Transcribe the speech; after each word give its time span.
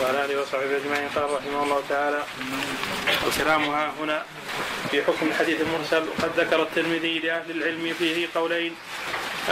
وعلى 0.00 0.24
آله 0.24 0.40
وصحبه 0.42 0.76
أجمعين. 0.76 1.08
قال 1.08 1.24
رحمه 1.24 1.62
الله 1.62 1.82
تعالى 1.88 2.22
وكلامها 3.26 3.92
هنا 4.00 4.22
في 4.90 5.02
حكم 5.02 5.26
الحديث 5.26 5.60
المرسل 5.60 6.08
وقد 6.08 6.30
ذكر 6.36 6.62
الترمذي 6.62 7.18
لأهل 7.18 7.50
العلم 7.50 7.94
فيه 7.98 8.28
قولين 8.34 8.74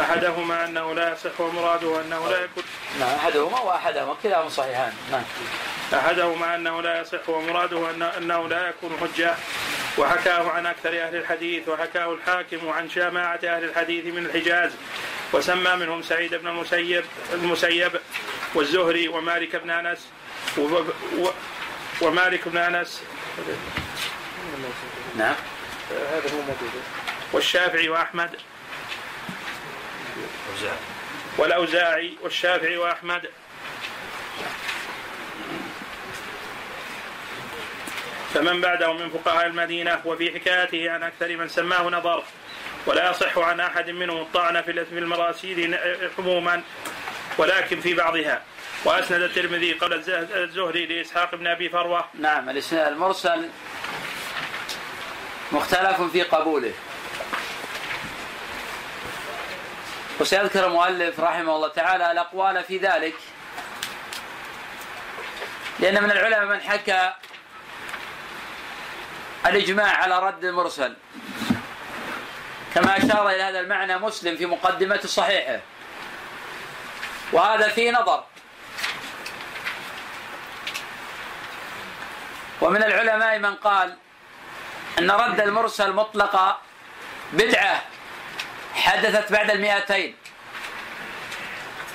أحدهما 0.01 0.65
أنه 0.65 0.95
لا 0.95 1.13
يصح 1.13 1.41
ومراده 1.41 2.01
أنه 2.01 2.31
لا 2.31 2.45
يكون 2.45 2.65
نعم 3.01 3.15
أحدهما 3.15 3.61
وأحدهما 3.61 4.17
كلاهما 4.23 4.49
صحيحان. 4.49 4.93
نعم. 5.13 5.23
أحدهما 5.95 6.55
أنه 6.55 6.83
لا 6.83 7.01
يصح 7.01 7.29
ومراده 7.29 7.91
أنه 8.19 8.49
لا 8.49 8.69
يكون 8.69 8.97
حجة. 9.01 9.35
وحكاه 9.99 10.51
عن 10.51 10.67
أكثر 10.67 10.89
أهل 10.89 11.17
الحديث 11.17 11.69
وحكاه 11.69 12.13
الحاكم 12.13 12.69
عن 12.69 12.89
جماعة 12.89 13.41
أهل 13.45 13.65
الحديث 13.65 14.05
من 14.05 14.27
الحجاز. 14.27 14.71
وسمى 15.33 15.77
منهم 15.77 16.03
سعيد 16.03 16.35
بن 16.35 16.49
المسيب 16.49 17.05
المسيب 17.33 17.93
والزهري 18.55 19.09
ومالك 19.09 19.57
بن 19.57 19.71
أنس. 19.71 19.99
ومالك 22.01 22.49
بن 22.49 22.57
أنس. 22.57 23.03
نعم. 25.17 25.35
هذا 25.91 26.35
هو 26.35 26.41
موجود 26.41 26.83
والشافعي 27.33 27.89
وأحمد. 27.89 28.37
والأوزاعي 31.39 32.17
والشافعي 32.23 32.77
وأحمد. 32.77 33.29
فمن 38.35 38.61
بعده 38.61 38.93
من 38.93 39.11
فقهاء 39.11 39.47
المدينة 39.47 40.01
وفي 40.05 40.41
حكايته 40.41 40.91
عن 40.91 41.03
أكثر 41.03 41.37
من 41.37 41.49
سماه 41.49 41.83
نظر 41.83 42.23
ولا 42.87 43.11
يصح 43.11 43.39
عن 43.39 43.61
أحد 43.61 43.91
منهم 43.91 44.21
الطعن 44.21 44.63
في 44.63 44.71
المراسيل 44.93 45.79
عموما 46.19 46.63
ولكن 47.39 47.81
في 47.81 47.95
بعضها. 47.95 48.43
وأسند 48.85 49.23
الترمذي 49.23 49.73
قول 49.73 49.93
الزهري 50.35 50.87
لإسحاق 50.87 51.35
بن 51.35 51.47
أبي 51.47 51.69
فروة. 51.69 52.05
نعم 52.15 52.51
الإسناد 52.51 52.93
المرسل 52.93 53.49
مختلف 55.53 56.03
في 56.03 56.23
قبوله. 56.23 56.73
وسيذكر 60.21 60.67
المؤلف 60.67 61.21
رحمه 61.21 61.57
الله 61.57 61.69
تعالى 61.69 62.13
الأقوال 62.13 62.65
في 62.65 62.79
ذلك. 62.79 63.15
لأن 65.79 66.03
من 66.03 66.11
العلماء 66.11 66.45
من 66.45 66.61
حكى 66.61 67.13
الإجماع 69.47 69.97
على 69.97 70.19
رد 70.19 70.45
المرسل. 70.45 70.97
كما 72.75 72.99
أشار 72.99 73.29
إلى 73.29 73.43
هذا 73.43 73.61
المعنى 73.61 73.99
مسلم 73.99 74.37
في 74.37 74.47
مقدمة 74.47 75.01
صحيحه. 75.01 75.61
وهذا 77.33 77.69
فيه 77.69 77.91
نظر. 77.91 78.25
ومن 82.61 82.83
العلماء 82.83 83.39
من 83.39 83.55
قال 83.55 83.97
أن 84.99 85.11
رد 85.11 85.41
المرسل 85.41 85.93
مطلقة 85.93 86.59
بدعة 87.33 87.83
حدثت 88.75 89.33
بعد 89.33 89.51
المئتين. 89.51 90.17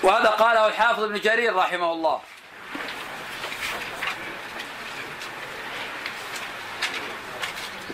وهذا 0.03 0.29
قاله 0.29 0.67
الحافظ 0.67 1.03
ابن 1.03 1.19
جرير 1.19 1.55
رحمه 1.55 1.91
الله. 1.91 2.21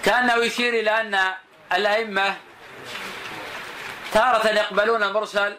كأنه 0.06 0.36
يشير 0.36 0.74
إلى 0.74 1.02
أن 1.02 1.34
الأئمة 1.74 2.36
تارة 4.14 4.48
يقبلون 4.48 5.04
المرسل. 5.04 5.58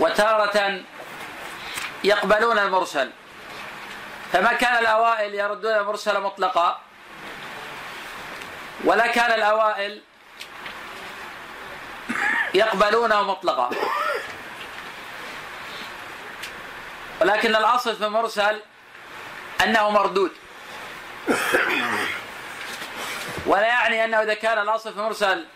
وتارة 0.00 0.80
يقبلون 2.04 2.58
المرسل. 2.58 3.10
فما 4.32 4.52
كان 4.52 4.78
الأوائل 4.78 5.34
يردون 5.34 5.72
المرسل 5.72 6.20
مطلقا. 6.20 6.80
ولا 8.84 9.06
كان 9.06 9.32
الأوائل 9.32 10.02
يقبلونه 12.54 13.22
مطلقا. 13.22 13.70
ولكن 17.20 17.56
الأصل 17.56 17.96
في 17.96 18.04
المرسل 18.04 18.60
أنه 19.64 19.90
مردود. 19.90 20.32
ولا 23.46 23.66
يعني 23.66 24.04
أنه 24.04 24.22
إذا 24.22 24.34
كان 24.34 24.58
الأصل 24.58 24.92
في 24.92 24.98
المرسل 24.98 25.46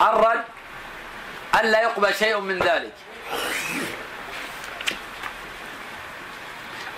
الرد 0.00 0.44
ألا 1.60 1.82
يقبل 1.82 2.14
شيء 2.14 2.40
من 2.40 2.58
ذلك. 2.58 2.92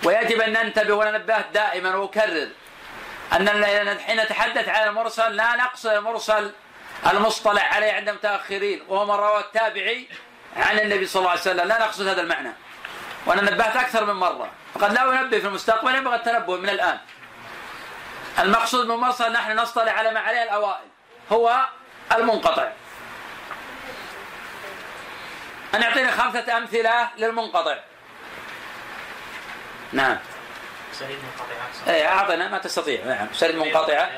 ويجب 0.05 0.41
أن 0.41 0.53
ننتبه 0.53 0.95
وننبه 0.95 1.41
دائما 1.41 1.95
وأكرر 1.95 2.49
أننا 3.33 3.99
حين 4.01 4.21
نتحدث 4.21 4.69
عن 4.69 4.89
المرسل 4.89 5.37
لا 5.37 5.57
نقصد 5.57 5.91
المرسل 5.91 6.53
المصطلح 7.07 7.75
عليه 7.75 7.93
عند 7.93 8.09
المتأخرين 8.09 8.83
وهو 8.89 9.05
من 9.05 9.15
روى 9.15 9.41
التابعي 9.41 10.09
عن 10.57 10.79
النبي 10.79 11.07
صلى 11.07 11.21
الله 11.21 11.31
عليه 11.31 11.41
وسلم. 11.41 11.69
لا 11.69 11.79
نقصد 11.79 12.07
هذا 12.07 12.21
المعنى. 12.21 12.53
وأنا 13.27 13.43
نبهت 13.43 13.77
أكثر 13.77 14.05
من 14.05 14.15
مرة. 14.15 14.51
فقد 14.75 14.93
لا 14.93 15.21
أنبه 15.21 15.39
في 15.39 15.47
المستقبل 15.47 15.95
ينبغي 15.95 16.17
التنبه 16.17 16.57
من 16.57 16.69
الآن. 16.69 16.99
المقصود 18.39 18.87
من 18.87 18.95
المرسل 18.95 19.33
نحن 19.33 19.59
نصطلح 19.59 19.99
على 19.99 20.11
ما 20.11 20.21
عليه 20.21 20.43
الأوائل. 20.43 20.89
هو 21.33 21.67
المنقطع. 22.13 22.73
أن 25.77 25.83
يعطيني 25.83 26.11
خمسة 26.11 26.57
أمثلة 26.57 27.09
للمنقطع. 27.17 27.77
نعم. 29.93 30.19
سريد 30.93 31.19
منقطعة 31.19 31.95
اي 31.95 32.07
أعطنا 32.07 32.49
ما 32.49 32.59
تستطيع. 32.59 33.05
نعم. 33.05 33.29
سريد 33.33 33.57
منقطعه 33.57 34.11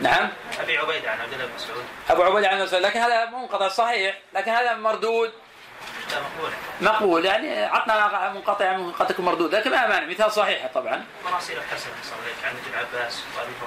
نعم. 0.00 0.30
أبي 0.60 0.78
عبيدة 0.78 1.10
عن 1.10 1.20
عبد 1.20 1.32
الله 1.32 1.46
بن 1.46 1.54
مسعود. 1.54 1.84
أبو 2.10 2.22
عبيدة 2.22 2.48
عن 2.48 2.62
مسعود. 2.62 2.82
لكن 2.82 3.00
هذا 3.00 3.24
منقطع 3.24 3.68
صحيح. 3.68 4.18
لكن 4.34 4.50
هذا 4.50 4.74
مردود. 4.74 5.32
مقبول. 6.10 6.50
مقبول. 6.80 7.24
يعني 7.24 7.64
عطنا 7.64 8.30
منقطع 8.30 8.76
قد 8.98 9.06
تكون 9.06 9.24
مردود. 9.24 9.54
لكن 9.54 9.70
ما 9.70 9.86
مانع 9.86 10.06
مثال 10.06 10.32
صحيح 10.32 10.66
طبعا. 10.74 11.04
مراسيل 11.24 11.58
الحسن 11.58 11.90
عن 12.44 12.54
ابن 12.56 12.78
عباس 12.78 13.22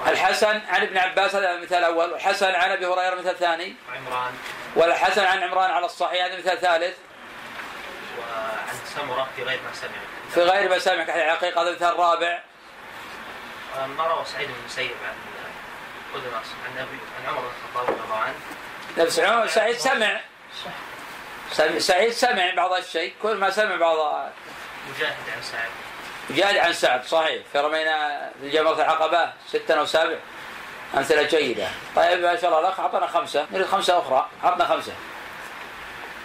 الحسن 0.06 0.60
عن 0.68 0.82
ابن 0.82 0.98
عباس 0.98 1.34
هذا 1.34 1.56
مثال 1.56 1.84
اول 1.84 2.12
والحسن 2.12 2.54
عن 2.54 2.70
أبي 2.70 2.86
هريرة 2.86 3.14
مثال 3.14 3.38
ثاني. 3.38 3.76
وعمران. 3.88 4.32
والحسن 4.76 5.24
عن 5.24 5.42
عمران 5.42 5.70
على 5.70 5.86
الصحيح 5.86 6.24
هذا 6.24 6.38
مثال 6.38 6.60
ثالث. 6.60 6.96
وعن 8.18 8.76
سمرة 8.96 9.28
في 9.36 9.42
غير 9.42 9.60
ما 9.62 9.74
سمع 9.74 9.90
في 10.34 10.42
غير 10.42 10.70
ما 10.70 10.78
سمع 10.78 11.04
كحقيقه 11.04 11.62
هذا 11.62 11.72
مثال 11.72 11.98
رابع 11.98 12.42
ما 13.86 14.06
روى 14.06 14.24
سعيد 14.24 14.48
بن 14.48 14.54
المسيب 14.60 14.90
عن 14.90 15.14
قدماس 16.14 16.46
عن 16.66 16.78
أبي 16.78 16.98
عن 17.18 17.26
عمر 17.32 17.40
بن 17.40 17.46
الخطاب 17.46 17.94
رضي 17.94 18.04
الله 18.04 18.18
عنه. 18.18 18.34
نفس 18.98 19.20
عمر 19.20 19.46
سعيد 19.46 19.76
سمع. 19.76 20.20
سعيد 21.78 22.12
سمع 22.12 22.54
بعض 22.56 22.72
الشيء 22.72 23.14
كل 23.22 23.36
ما 23.36 23.50
سمع 23.50 23.76
بعض. 23.76 23.96
مجاهد 24.94 25.16
عن 25.36 25.42
سعد. 25.42 25.68
مجاهد 26.30 26.56
عن 26.56 26.72
سعد 26.72 27.04
صحيح. 27.04 27.42
في 27.52 27.58
رمينا 27.58 28.30
في 28.40 28.50
جمرة 28.50 28.74
العقبة 28.74 29.32
ستة 29.48 29.74
أو 29.78 29.86
سبع 29.86 30.16
أمثلة 30.96 31.22
جيدة. 31.22 31.68
طيب 31.96 32.22
ما 32.22 32.36
شاء 32.36 32.50
الله 32.50 32.60
الأخ 32.60 32.80
أعطنا 32.80 33.06
خمسة. 33.06 33.46
نريد 33.52 33.66
خمسة 33.66 33.98
أخرى. 33.98 34.28
أعطنا 34.44 34.64
خمسة. 34.64 34.92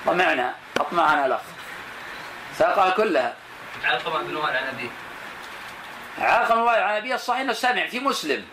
طمعنا 0.05 0.55
أطمعنا 0.77 1.25
الأخ. 1.25 1.41
ساقها 2.59 2.89
كلها. 2.89 3.33
علقمة 3.83 4.19
بن 4.19 4.35
وائل 4.35 4.57
عن 4.57 4.67
أبيه 4.67 4.89
علقمة 6.19 6.55
بن 6.55 6.61
وائل 6.61 6.83
عن 6.83 6.95
أبيه 6.95 7.15
الصحيح 7.15 7.39
أنه 7.41 7.53
سمع 7.53 7.87
في 7.87 7.99
مسلم. 7.99 8.45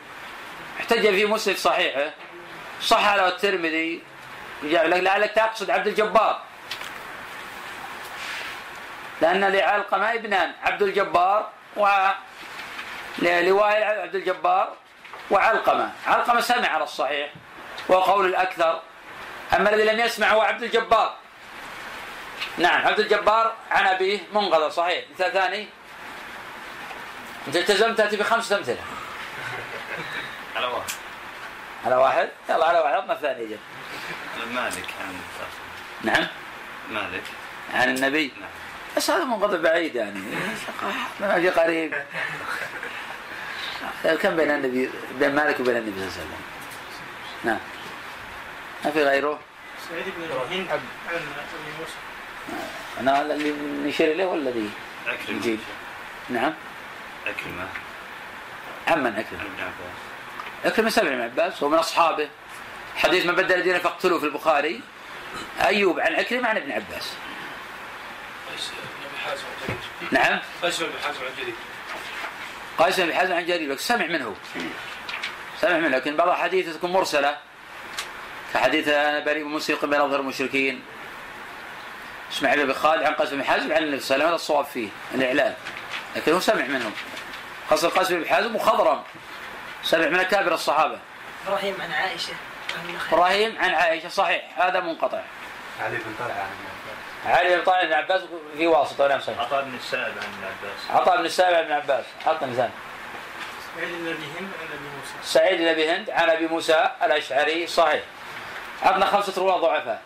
احتج 0.80 1.00
في 1.00 1.26
مسلم 1.26 1.56
صحيحه 1.56 2.10
صح 2.82 3.14
له 3.14 3.28
الترمذي. 3.28 4.02
لعلك 4.62 5.30
تقصد 5.30 5.70
عبد 5.70 5.86
الجبار. 5.86 6.40
لأن 9.20 9.44
لعلقمة 9.44 10.14
ابنان 10.14 10.52
عبد 10.62 10.82
الجبار 10.82 11.50
و 11.76 11.88
لوائل 13.18 13.82
عبد 13.82 14.14
الجبار 14.14 14.72
وعلقمة. 15.30 15.90
علقمة 16.06 16.40
سمع 16.40 16.68
على 16.68 16.84
الصحيح 16.84 17.30
وقول 17.88 18.26
الأكثر. 18.26 18.82
أما 19.56 19.70
الذي 19.70 19.84
لم 19.84 20.00
يسمع 20.00 20.28
هو 20.28 20.40
عبد 20.40 20.62
الجبار. 20.62 21.14
نعم 22.58 22.86
عبد 22.86 23.00
الجبار 23.00 23.54
عن 23.70 23.86
أبيه 23.86 24.18
منقذ 24.32 24.70
صحيح. 24.70 25.04
مثال 25.14 25.32
ثاني. 25.32 25.68
أنت 27.48 27.56
التزمت 27.56 27.98
تأتي 27.98 28.16
بخمسة 28.16 28.56
أمثلة. 28.56 28.84
على 30.56 30.66
واحد. 30.66 30.90
على 31.84 31.96
واحد؟ 31.96 32.28
يلا 32.48 32.66
على 32.66 32.78
واحد 32.78 32.94
عطنا 32.94 33.12
الثاني 33.12 33.46
جد 33.46 33.58
مالك 34.52 34.88
عن 35.00 35.20
نعم. 36.02 36.26
مالك. 36.90 37.22
عن 37.74 37.88
النبي. 37.94 38.32
نعم. 38.40 38.50
بس 38.96 39.10
هذا 39.10 39.24
منقطع 39.24 39.56
بعيد 39.56 39.94
يعني. 39.94 40.20
ما 41.20 41.40
في 41.40 41.50
قريب. 41.50 41.94
كم 44.22 44.36
بين 44.36 44.50
النبي 44.50 44.90
بين 45.18 45.34
مالك 45.34 45.60
وبين 45.60 45.76
النبي 45.76 45.92
صلى 45.92 46.08
الله 46.08 46.12
عليه 46.12 46.20
وسلم؟ 46.20 46.40
نعم. 47.44 47.58
ما 48.84 48.90
في 48.90 49.04
غيره؟ 49.04 49.40
سعيد 49.90 50.04
بن 50.16 50.22
عن 50.50 50.66
أبي 50.70 50.84
موسى. 51.78 51.92
أنا 53.00 53.22
اللي 53.22 53.52
نشير 53.88 54.12
إليه 54.12 54.26
ولا 54.26 54.50
الذي 54.50 54.70
عكرمة 55.06 55.38
نجيب. 55.38 55.60
نعم. 56.28 56.54
عكرمة 57.26 57.68
عمن 58.88 59.06
عن 59.06 59.18
أكرم 59.18 59.40
ابن 59.40 59.62
عباس 59.62 60.94
سمع 60.94 61.10
من 61.10 61.20
عباس 61.20 61.62
ومن 61.62 61.78
أصحابه. 61.78 62.28
حديث 62.96 63.26
من 63.26 63.34
بدل 63.34 63.62
دينه 63.62 63.78
فاقتلوه 63.78 64.18
في 64.18 64.26
البخاري. 64.26 64.80
أيوب 65.60 66.00
عن 66.00 66.14
عكرمة 66.14 66.48
عن 66.48 66.56
ابن 66.56 66.72
عباس. 66.72 67.12
نعم. 70.10 70.40
قيس 70.62 70.80
بن 70.82 70.88
حازم 71.04 71.20
عن 71.24 71.32
جرير. 71.38 71.54
قيس 72.78 73.00
بن 73.00 73.14
حازم 73.14 73.32
عن 73.32 73.46
جرير. 73.46 73.76
سمع 73.76 74.06
منه. 74.06 74.36
سمع 75.60 75.78
منه. 75.78 75.88
لكن 75.88 76.16
بعض 76.16 76.28
الحديث 76.28 76.76
تكون 76.76 76.92
مرسلة. 76.92 77.36
كحديث 78.54 78.88
أنا 78.88 79.24
بريء 79.24 79.44
موسيقى 79.44 79.88
بين 79.88 80.00
أظهر 80.00 80.20
المشركين. 80.20 80.82
اسمع 82.32 82.54
بن 82.54 82.72
خالد 82.72 83.02
عن 83.02 83.14
قيس 83.14 83.30
بن 83.30 83.44
حازم 83.44 83.72
عن 83.72 83.82
النبي 83.82 84.00
صلى 84.00 84.14
الله 84.14 84.26
عليه 84.26 84.26
وسلم 84.26 84.26
هذا 84.26 84.34
الصواب 84.34 84.64
فيه 84.64 84.88
الإعلان 85.14 85.54
لكن 86.16 86.32
هو 86.32 86.40
سمع 86.40 86.64
منهم. 86.64 86.92
خاصة 87.70 87.88
قيس 87.88 88.12
بن 88.12 88.28
حازم 88.28 88.56
وخضرم 88.56 89.02
سمع 89.82 90.06
من 90.06 90.20
أكابر 90.20 90.54
الصحابة. 90.54 90.98
إبراهيم 91.46 91.76
عن 91.80 91.92
عائشة. 91.92 92.32
إبراهيم 93.12 93.58
عن 93.58 93.74
عائشة 93.74 94.08
صحيح. 94.08 94.42
هذا 94.56 94.80
منقطع. 94.80 95.20
علي 95.80 95.96
بن 95.96 96.14
طلحة 96.18 96.40
عن 96.40 97.32
علي 97.32 97.56
بن 97.56 97.62
طالب 97.64 97.86
بن 97.86 97.92
عباس 97.92 98.22
في 98.56 98.66
واسطة 98.66 99.08
نعم 99.08 99.20
صحيح. 99.20 99.40
عطاء 99.40 99.64
بن 99.64 99.74
السائب 99.74 100.04
عن 100.04 100.26
ابن 100.34 100.44
عباس. 100.44 100.90
عطاء 100.90 101.16
بن 101.16 101.24
السائب 101.24 101.54
عن 101.54 101.62
ابن 101.62 101.72
عباس. 101.72 102.04
حط 102.24 102.42
مثال 102.42 102.70
سعيد 103.74 103.88
بن 103.88 104.08
أبي 104.08 104.24
هند 104.24 104.50
عن 104.60 104.68
أبي 104.72 104.88
موسى. 104.96 105.14
سعيد 105.22 105.58
بن 105.58 105.68
أبي 105.68 105.90
هند 105.90 106.10
عن 106.10 106.30
أبي 106.30 106.46
موسى 106.46 106.90
الأشعري 107.02 107.66
صحيح. 107.66 108.02
عطنا 108.82 109.06
خمسة 109.06 109.42
رواة 109.42 109.58
ضعفاء. 109.58 110.02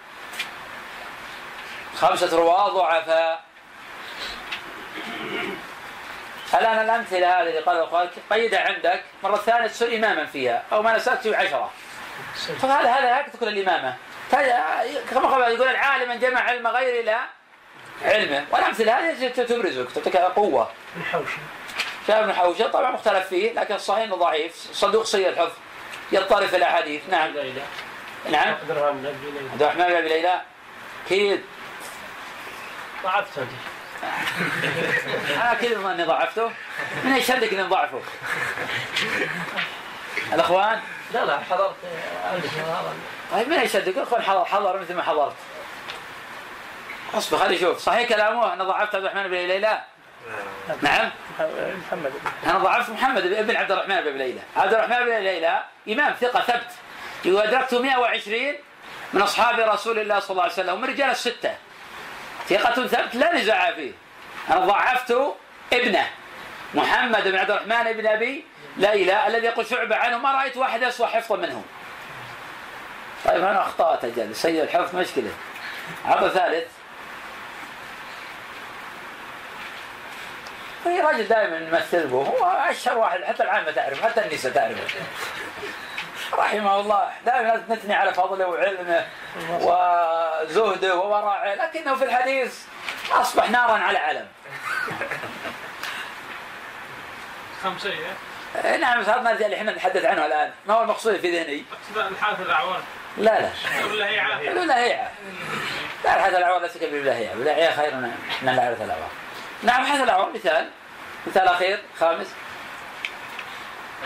خمسة 2.01 2.37
رواة 2.37 2.69
ضعفاء. 2.69 3.41
الآن 6.55 6.79
الأمثلة 6.79 7.41
هذه 7.41 7.49
اللي 7.49 7.61
قال 7.61 7.77
الأخوان 7.77 8.09
قيدها 8.31 8.61
عندك 8.61 9.03
مرة 9.23 9.37
ثانية 9.37 9.67
تصير 9.67 9.97
إماما 9.97 10.27
فيها 10.27 10.63
أو 10.73 10.83
ما 10.83 10.97
نسأت 10.97 11.21
تسوي 11.21 11.37
عشرة. 11.37 11.71
فهذا 12.35 12.91
هذا 12.91 13.21
هكذا 13.21 13.33
تكون 13.33 13.49
الإمامة. 13.49 13.97
كما 15.11 15.21
قال 15.21 15.53
يقول 15.53 15.69
العالم 15.69 16.09
من 16.09 16.19
جمع 16.19 16.41
علم 16.41 16.67
غير 16.67 17.01
إلى 17.01 17.17
علمه. 18.03 18.45
والأمثلة 18.51 19.11
هذه 19.11 19.29
تبرزك 19.29 19.93
تعطيك 19.93 20.17
قوة. 20.17 20.71
شاف 22.07 22.17
ابن 22.17 22.33
حوشة 22.33 22.69
طبعا 22.69 22.91
مختلف 22.91 23.27
فيه 23.27 23.53
لكن 23.53 23.75
الصحيح 23.75 24.03
إنه 24.05 24.17
ضعيف. 24.17 24.69
صدوق 24.73 25.05
سيء 25.05 25.29
الحفظ 25.29 25.53
يضطرب 26.13 26.47
في 26.47 26.57
الأحاديث. 26.57 27.03
نعم. 27.11 27.33
نعم. 28.31 28.49
عبد 28.49 28.71
الرحمن 28.71 29.01
بن 29.01 29.07
ابي 29.07 29.31
ليلى. 29.31 29.51
عبد 29.51 29.63
الرحمن 29.63 29.85
بن 29.85 29.97
ابي 29.97 30.09
ليلى. 30.09 30.41
أكيد. 31.07 31.45
ضعفته. 33.03 33.47
أنا 35.35 35.53
أظن 35.53 35.91
إني 35.91 36.05
ضعفته؟ 36.05 36.51
من 37.05 37.17
يشهدك 37.17 37.53
إني 37.53 37.63
ضعفه؟ 37.63 38.01
الأخوان؟ 40.33 40.81
لا 41.15 41.25
لا 41.25 41.39
حضرت. 41.51 41.75
عندك 42.25 42.49
طيب 43.33 43.49
من 43.49 43.61
يشهدك 43.61 43.97
الاخوان 43.97 44.23
حضر 44.23 44.45
حضر 44.45 44.81
مثل 44.81 44.95
ما 44.95 45.03
حضرت. 45.03 45.35
أصبر 47.15 47.39
خلي 47.39 47.59
شوف 47.59 47.79
صحيح 47.79 48.09
كلامه؟ 48.09 48.53
أنا 48.53 48.65
ضعفت 48.65 48.95
عبد 48.95 49.05
الرحمن 49.05 49.29
بن 49.29 49.37
ليلى؟ 49.37 49.83
نعم. 50.83 51.11
محمد. 51.87 52.13
أنا 52.47 52.59
ضعفت 52.59 52.91
محمد 52.91 53.47
بن 53.47 53.57
عبد 53.57 53.73
الرحمن 53.73 54.01
بن 54.01 54.19
ليلى. 54.19 54.41
عبد 54.57 54.75
الرحمن 54.75 55.05
بن 55.05 55.19
ليلى 55.19 55.63
إمام 55.89 56.15
ثقة 56.21 56.41
ثبت. 56.41 56.71
يقول 57.25 57.43
ادركته 57.43 57.83
120 57.83 58.55
من 59.13 59.23
أصحاب 59.23 59.61
رسول 59.61 59.99
الله 59.99 60.21
صلى 60.21 60.31
الله 60.31 60.43
عليه 60.43 60.53
وسلم 60.53 60.75
ومن 60.75 60.85
رجال 60.85 61.11
الستة. 61.11 61.55
ثقة 62.51 62.87
ثبت 62.87 63.15
لا 63.15 63.37
نزاع 63.37 63.73
فيه. 63.73 63.93
أنا 64.51 64.61
ضعفت 64.61 65.15
ابنه. 65.73 66.07
محمد 66.75 67.29
بن 67.29 67.37
عبد 67.39 67.51
الرحمن 67.51 67.93
بن 67.93 68.07
أبي 68.07 68.45
ليلى 68.77 69.27
الذي 69.27 69.47
يقول 69.47 69.67
شعبة 69.67 69.97
عنه 69.97 70.19
ما 70.19 70.33
رأيت 70.33 70.57
واحد 70.57 70.83
اسوء 70.83 71.07
حفظا 71.07 71.37
منه 71.37 71.65
طيب 73.25 73.45
أنا 73.45 73.63
أخطأت 73.63 74.05
أجل. 74.05 74.37
سيء 74.37 74.63
الحفظ 74.63 74.97
مشكلة. 74.97 75.31
عرض 76.05 76.29
ثالث. 76.29 76.69
في 80.85 81.01
راجل 81.01 81.29
دائما 81.29 81.59
نمثل 81.59 82.07
به 82.07 82.17
هو 82.17 82.47
أشهر 82.71 82.99
واحد 82.99 83.25
حتى 83.25 83.43
العامه 83.43 83.71
تعرف 83.71 84.03
حتى 84.03 84.27
النساء 84.27 84.53
تعرفه 84.53 85.01
رحمه 86.33 86.81
الله. 86.81 87.13
دائما 87.27 87.65
نثني 87.69 87.95
على 87.95 88.15
فضله 88.15 88.47
وعلمه 88.47 89.07
وزهده 89.51 90.97
وورعه 90.97 91.55
لكنه 91.55 91.95
في 91.95 92.05
الحديث 92.05 92.59
أصبح 93.13 93.51
نارا 93.51 93.73
على 93.73 93.99
علم. 93.99 94.27
خمسة 97.65 97.91
إيه؟ 97.91 98.77
نعم 98.77 99.05
صارنا 99.05 99.33
اللي 99.33 99.57
إحنا 99.57 99.73
نتحدث 99.73 100.05
عنه 100.05 100.27
الآن. 100.27 100.51
ما 100.67 100.75
هو 100.75 100.83
المقصود 100.83 101.17
في 101.17 101.39
ذهني؟ 101.39 101.65
اقصد 101.73 102.13
الحارث 102.13 102.41
الأعوان. 102.41 102.83
لا 103.19 103.41
لا. 103.41 103.51
ولا 103.87 104.07
هي 104.07 104.21
عافية. 104.21 105.11
لا 106.05 106.17
الحدث 106.17 106.35
العوار 106.35 106.63
ليس 106.63 106.77
كالبلاهية 106.79 107.33
البلاهية 107.33 107.71
خير 107.71 107.95
من 108.43 108.49
الحدث 108.49 108.81
العوار 108.81 109.11
نعم 109.63 109.87
حدث 109.87 110.01
العوار 110.01 110.33
مثال. 110.33 110.71
مثال 111.27 111.49
أخير 111.49 111.83
خامس. 112.01 112.27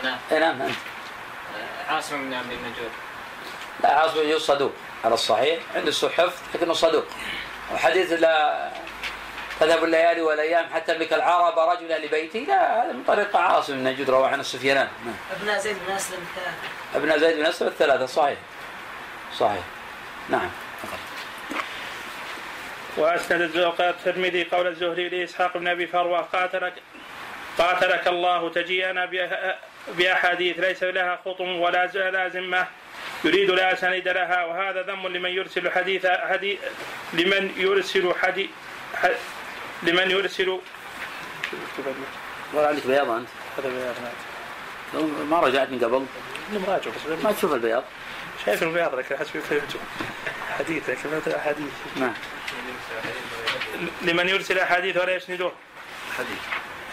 أنا. 0.03 0.19
إيه 0.33 0.39
نعم 0.39 0.63
أنت. 0.63 0.77
عاصم 1.89 2.29
بن 2.29 2.35
عبد 2.35 2.53
النجود 2.53 2.91
لا 3.83 3.95
عاصم 3.95 4.23
بن 4.23 4.39
صدوق 4.39 4.73
على 5.05 5.15
الصحيح 5.15 5.59
عنده 5.75 5.91
سوء 5.91 6.11
حفظ 6.11 6.33
لكنه 6.55 6.73
صدوق. 6.73 7.05
وحديث 7.75 8.13
لا 8.13 8.71
تذهب 9.61 9.85
الليالي 9.85 10.21
والأيام 10.21 10.67
حتى 10.75 10.97
أملك 10.97 11.13
العرب 11.13 11.59
رجل 11.59 11.93
أهل 11.93 12.09
بيتي 12.09 12.45
لا 12.45 12.85
هذا 12.85 12.93
من 12.93 13.05
طريق 13.05 13.37
عاصم 13.37 13.75
بن 13.75 13.85
نجود 13.85 14.11
رواه 14.11 14.29
عن 14.29 14.41
السفيانان 14.41 14.89
نعم. 15.05 15.15
أبناء 15.41 15.59
زيد 15.59 15.77
بن 15.87 15.93
أسلم 15.93 16.19
الثلاثه 16.19 16.57
ابن 16.95 17.19
زيد 17.19 17.37
بن 17.37 17.47
أسلم 17.47 17.69
الثلاثة 17.69 18.07
صحيح. 18.07 18.39
صحيح. 19.39 19.63
نعم. 20.29 20.51
وأسند 22.97 23.41
الزوقات 23.41 23.95
الترمذي 23.95 24.45
قول 24.45 24.67
الزهري 24.67 25.09
لإسحاق 25.09 25.57
بن 25.57 25.69
أبي 25.69 25.87
فروة 25.87 26.21
قاتلك 26.21 26.75
قاتلك 27.59 28.09
الله 28.09 28.51
تجيئنا 28.51 29.07
بأ- 29.89 29.91
بأحاديث 29.99 30.59
ليس 30.61 30.83
لها 30.83 31.19
خطم 31.25 31.61
ولا 31.61 31.87
ز- 31.87 31.97
لا 31.97 32.29
ذمة 32.29 32.67
يريد 33.25 33.51
لا 33.51 33.75
سند 33.75 34.09
لها 34.09 34.45
وهذا 34.45 34.83
ذم 34.83 35.07
لمن 35.07 35.31
يرسل 35.31 35.71
حديث 35.71 36.07
حديث 36.07 36.59
لمن 37.13 37.53
يرسل 37.57 38.15
حديث 38.23 38.51
لمن 39.83 40.11
يرسل 40.11 40.59
ولا 42.55 42.69
عندك 42.69 42.87
بياض 42.87 43.11
أنت. 43.11 43.29
هذا 43.59 43.69
بياض 43.69 43.95
نعم. 44.95 45.31
ما 45.31 45.41
رجعت 45.41 45.69
من 45.71 45.79
قبل؟ 45.79 46.07
أنا 46.51 46.59
مراجع 46.59 46.91
بس 46.91 47.25
ما 47.25 47.33
تشوف 47.33 47.53
البياض. 47.53 47.85
شايف 48.47 48.63
البياض 48.63 48.95
لكن 48.95 49.17
حسب 49.17 49.41
فهمته 49.41 49.79
حديث 50.59 50.91
لكن 50.91 51.11
ما 51.11 51.39
حديث 51.45 51.73
نعم. 51.97 52.15
لمن 54.03 54.29
يرسل 54.29 54.59
أحاديث 54.59 54.97
ولا 54.97 55.15
يسنده 55.17 55.51
الحديث. 56.11 56.39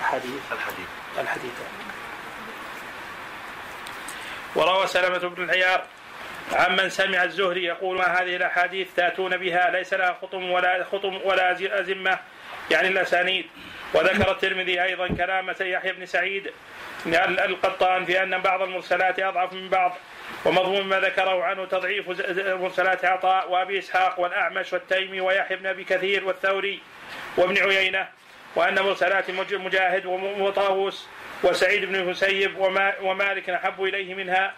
حديث 0.03 0.41
الحديث. 0.51 0.87
الحديث. 1.19 1.51
وروى 4.55 4.87
سلمة 4.87 5.17
بن 5.17 5.43
العيار 5.43 5.81
عمن 6.53 6.89
سمع 6.89 7.23
الزهري 7.23 7.63
يقول 7.63 7.97
ما 7.97 8.05
هذه 8.05 8.35
الأحاديث 8.35 8.87
تأتون 8.95 9.37
بها 9.37 9.69
ليس 9.71 9.93
لها 9.93 10.17
خطم 10.21 10.51
ولا 10.51 10.83
خطم 10.83 11.19
ولا 11.23 11.53
ذمه 11.81 12.19
يعني 12.71 12.87
الأسانيد. 12.87 13.45
وذكر 13.93 14.31
الترمذي 14.31 14.83
أيضا 14.83 15.07
كلام 15.07 15.53
يحيى 15.61 15.91
بن 15.91 16.05
سعيد 16.05 16.51
ال- 17.05 17.39
القطان 17.39 18.05
في 18.05 18.23
أن 18.23 18.41
بعض 18.41 18.61
المرسلات 18.61 19.19
أضعف 19.19 19.53
من 19.53 19.69
بعض 19.69 19.97
ومضمون 20.45 20.81
ما 20.83 20.99
ذكره 20.99 21.43
عنه 21.43 21.65
تضعيف 21.65 22.09
مرسلات 22.61 23.05
عطاء 23.05 23.51
وأبي 23.51 23.79
إسحاق 23.79 24.19
والأعمش 24.19 24.73
والتيمي 24.73 25.21
ويحيى 25.21 25.57
بن 25.57 25.65
أبي 25.65 25.83
كثير 25.83 26.25
والثوري 26.25 26.79
وابن 27.37 27.57
عيينة 27.57 28.07
وأن 28.55 28.81
مرسلات 28.81 29.31
مج- 29.31 29.53
مجاهد 29.55 30.05
وطاووس 30.39 31.07
وسعيد 31.43 31.85
بن 31.85 31.95
المسيب 31.95 32.57
وما 32.57 32.93
ومالك 33.01 33.49
أحب 33.49 33.83
إليه 33.83 34.13
منها 34.13 34.53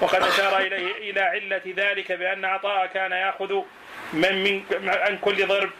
وقد 0.00 0.22
أشار 0.22 0.58
إليه 0.58 1.10
إلى 1.10 1.20
علة 1.20 1.62
ذلك 1.76 2.12
بأن 2.12 2.44
عطاء 2.44 2.86
كان 2.86 3.12
يأخذ 3.12 3.62
من 4.12 4.42
من 4.42 4.62
عن 4.88 5.18
كل 5.18 5.46
ضرب 5.46 5.70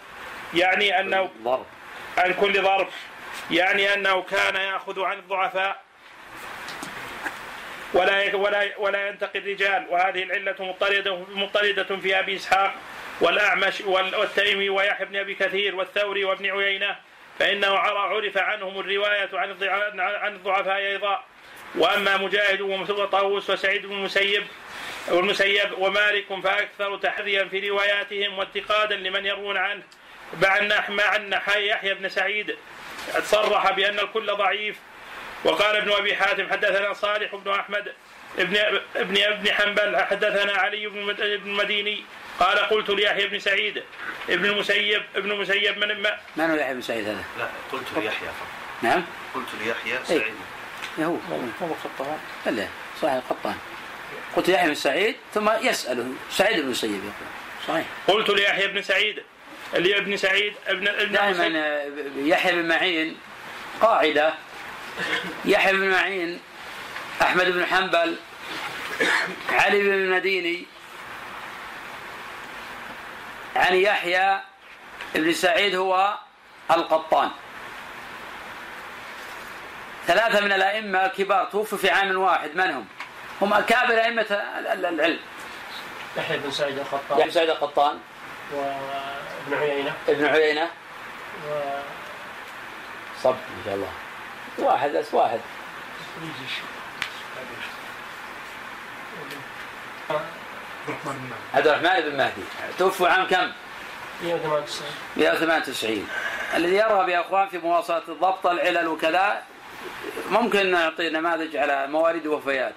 يعني 0.55 1.01
أنه 1.01 1.31
ضرب. 1.43 1.67
عن 2.19 2.33
كل 2.33 2.63
ضرب 2.63 2.89
يعني 3.51 3.95
أنه 3.95 4.23
كان 4.23 4.55
يأخذ 4.57 5.03
عن 5.03 5.19
الضعفاء 5.19 5.83
ولا 7.95 8.35
ولا 8.37 8.71
ولا 8.79 9.09
ينتقي 9.09 9.39
الرجال 9.39 9.87
وهذه 9.91 10.23
العلة 10.23 10.55
مضطرده 10.61 11.17
مضطردة 11.17 11.97
في 11.97 12.19
أبي 12.19 12.37
إسحاق 12.37 12.75
والأعمش 13.21 13.81
وال- 13.81 14.17
والتيمي 14.17 14.69
ويحيى 14.71 15.07
بن 15.07 15.17
أبي 15.17 15.35
كثير 15.35 15.75
والثوري 15.77 16.25
وابن 16.25 16.51
عيينة 16.51 16.97
فإنه 17.39 17.79
عر- 17.79 17.97
عرف 17.99 18.39
عنهم 18.39 18.81
الرواية 18.81 19.29
عن 19.33 19.51
عن 20.01 20.35
الضعفاء 20.35 20.77
أيضا. 20.77 21.25
وأما 21.75 22.17
مجاهد 22.17 22.61
وطاووس 22.61 23.51
وسعيد 23.51 23.87
بن 23.87 23.93
المسيب 23.93 24.47
والمسيب 25.09 25.79
ومالك 25.79 26.27
فأكثر 26.45 26.97
تحريا 26.97 27.45
في 27.45 27.69
رواياتهم 27.69 28.39
واتقادا 28.39 28.97
لمن 28.97 29.27
يروون 29.27 29.57
عنه. 29.57 29.83
مع 30.91 31.17
أن 31.17 31.33
يحيى 31.67 31.95
بن 31.95 32.09
سعيد 32.09 32.57
صرح 33.23 33.73
بأن 33.73 33.99
الكل 33.99 34.27
ضعيف. 34.27 34.77
وقال 35.45 35.77
ابن 35.77 35.93
أبي 35.93 36.17
حاتم 36.17 36.51
حدثنا 36.51 36.93
صالح 36.93 37.35
بن 37.35 37.51
أحمد 37.51 37.93
ابن 38.39 38.57
ابن 38.97 39.23
ابن 39.23 39.53
حنبل 39.53 39.97
حدثنا 39.97 40.53
علي 40.53 40.87
بن 40.87 41.11
المديني 41.21 42.05
قال 42.41 42.59
قلت 42.59 42.91
ليحيى 42.91 43.27
بن 43.27 43.39
سعيد 43.39 43.83
ابن 44.29 44.45
المسيب 44.45 45.03
ابن 45.17 45.33
المسيب 45.33 45.79
من 45.79 46.03
ما 46.03 46.19
من 46.37 46.51
هو 46.51 46.57
يحيى 46.57 46.75
بن 46.75 46.81
سعيد 46.81 47.09
هذا؟ 47.09 47.25
لا 47.39 47.49
قلت 47.73 47.85
ليحيى 47.97 48.29
فقط. 48.29 48.49
نعم؟ 48.83 49.05
قلت 49.35 49.47
ليحيى 49.61 49.99
سعيد. 50.05 50.35
إيه 50.99 51.05
هو. 51.05 51.17
هو 51.63 51.67
القطان. 51.67 52.19
لا 52.47 52.67
صحيح 53.03 53.15
القطان. 53.15 53.55
قلت 54.37 54.49
يحيى 54.49 54.69
بن 54.69 54.75
سعيد 54.75 55.17
ثم 55.35 55.51
يسأله 55.63 56.13
سعيد 56.31 56.57
بن 56.57 56.65
المسيب 56.65 56.91
يقول. 56.91 57.13
صحيح. 57.69 57.87
قلت 58.09 58.31
ليحيى 58.31 58.67
بن 58.67 58.83
سعيد 58.83 59.23
اللي 59.75 59.99
ابن 59.99 60.17
سعيد 60.17 60.55
ابن 60.67 60.89
ابن 60.89 61.13
دائما 61.13 61.47
المسيب. 61.47 61.57
آه، 61.57 62.27
يحيى 62.29 62.53
بن 62.53 62.69
معين 62.69 63.17
قاعدة. 63.81 64.35
يحيى 65.45 65.73
بن 65.73 65.91
معين 65.91 66.41
أحمد 67.23 67.51
بن 67.51 67.67
حنبل 67.67 68.17
علي 69.51 69.79
بن 69.79 69.93
المديني 69.93 70.67
عن 73.57 73.75
يحيى 73.75 74.41
بن 75.15 75.33
سعيد 75.33 75.75
هو 75.75 76.15
القطان. 76.71 77.31
ثلاثة 80.07 80.41
من 80.41 80.53
الأئمة 80.53 81.07
الكبار 81.07 81.45
توفوا 81.45 81.79
في 81.79 81.91
عام 81.91 82.17
واحد 82.19 82.57
من 82.57 82.71
هم؟ 82.71 82.87
هم 83.41 83.53
أكابر 83.53 83.95
أئمة 84.01 84.23
ال- 84.23 84.67
ال- 84.67 84.87
العلم. 84.87 85.19
يحيى 86.17 86.39
بن 86.39 86.51
سعيد 86.51 86.79
يحيى 86.79 86.83
الخطاب 86.93 87.23
بن 87.25 87.31
سعيد 87.31 87.51
القطان. 87.51 87.99
وابن 88.53 89.55
عيينة. 89.63 89.93
ابن 90.09 90.25
عيينة. 90.25 90.71
و 91.49 91.51
صب 93.23 93.31
إن 93.31 93.63
شاء 93.65 93.75
الله. 93.75 93.93
واحد 94.59 94.91
بس 94.91 95.15
واحد. 95.15 95.41
عبد 101.55 101.67
الرحمن 101.67 102.01
بن 102.01 102.17
مهدي. 102.17 102.43
توفوا 102.79 103.09
عام 103.09 103.27
كم؟ 103.27 103.53
198 104.23 104.89
198 105.17 106.09
الذي 106.57 106.75
يرغب 106.75 107.09
يا 107.09 107.21
إخوان 107.21 107.49
في 107.49 107.59
مواصلة 107.59 108.03
الضبط 108.09 108.47
العلل 108.47 108.87
وكذا 108.89 109.43
ممكن 110.31 110.71
نعطي 110.71 111.11
نماذج 111.11 111.57
على 111.57 111.87
موارد 111.87 112.27
وفيات 112.27 112.75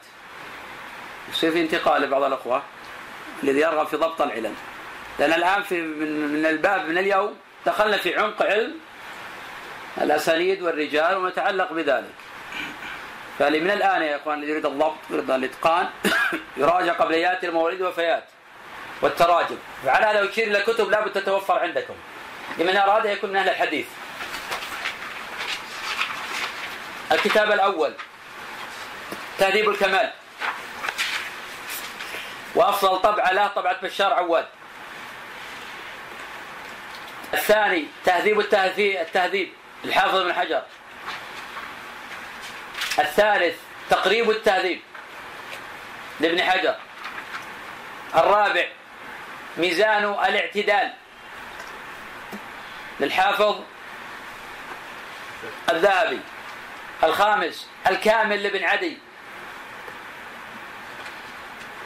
يصير 1.31 1.51
في 1.51 1.61
انتقال 1.61 2.01
لبعض 2.01 2.23
الأخوة. 2.23 2.63
الذي 3.43 3.59
يرغب 3.59 3.87
في 3.87 3.97
ضبط 3.97 4.21
العلل. 4.21 4.53
لأن 5.19 5.33
الآن 5.33 5.63
في 5.63 5.81
من, 5.81 6.27
من 6.27 6.45
الباب 6.45 6.89
من 6.89 6.97
اليوم 6.97 7.37
دخلنا 7.65 7.97
في 7.97 8.15
عمق 8.19 8.41
علم 8.43 8.73
الأسانيد 9.97 10.61
والرجال 10.61 11.15
وما 11.17 11.29
يتعلق 11.29 11.73
بذلك. 11.73 12.13
فلي 13.39 13.59
من 13.59 13.71
الآن 13.71 14.01
يا 14.01 14.19
الذي 14.33 14.51
يريد 14.51 14.65
الضبط 14.65 14.95
يريد 15.09 15.31
الإتقان 15.31 15.89
يراجع 16.57 16.93
قبل 16.93 17.13
يأتي 17.13 17.47
الموارد 17.47 17.81
والوفيات 17.81 18.23
والتراجم. 19.01 19.57
فعلى 19.85 20.05
هذا 20.05 20.21
يشير 20.21 20.47
إلى 20.47 20.61
كتب 20.61 20.89
لابد 20.89 21.11
تتوفر 21.11 21.59
عندكم. 21.59 21.93
لمن 22.57 22.77
أراد 22.77 23.05
أن 23.05 23.11
يكون 23.11 23.29
من 23.29 23.35
أهل 23.35 23.49
الحديث. 23.49 23.85
الكتاب 27.11 27.51
الأول 27.51 27.93
تهذيب 29.37 29.69
الكمال. 29.69 30.11
وأفضل 32.55 33.01
طبعة 33.01 33.31
له 33.31 33.47
طبعة 33.47 33.81
بشار 33.81 34.13
عواد. 34.13 34.45
الثاني 37.33 37.87
تهذيب 38.05 38.39
التهذيب 38.39 39.01
التهذيب 39.01 39.53
الحافظ 39.85 40.21
بن 40.21 40.33
حجر. 40.33 40.61
الثالث 42.99 43.55
تقريب 43.89 44.29
التهذيب 44.29 44.81
لابن 46.19 46.41
حجر. 46.41 46.75
الرابع 48.15 48.67
ميزان 49.57 50.03
الاعتدال 50.03 50.93
للحافظ 52.99 53.61
الذهبي. 55.69 56.19
الخامس 57.03 57.69
الكامل 57.87 58.43
لابن 58.43 58.63
عدي. 58.63 58.97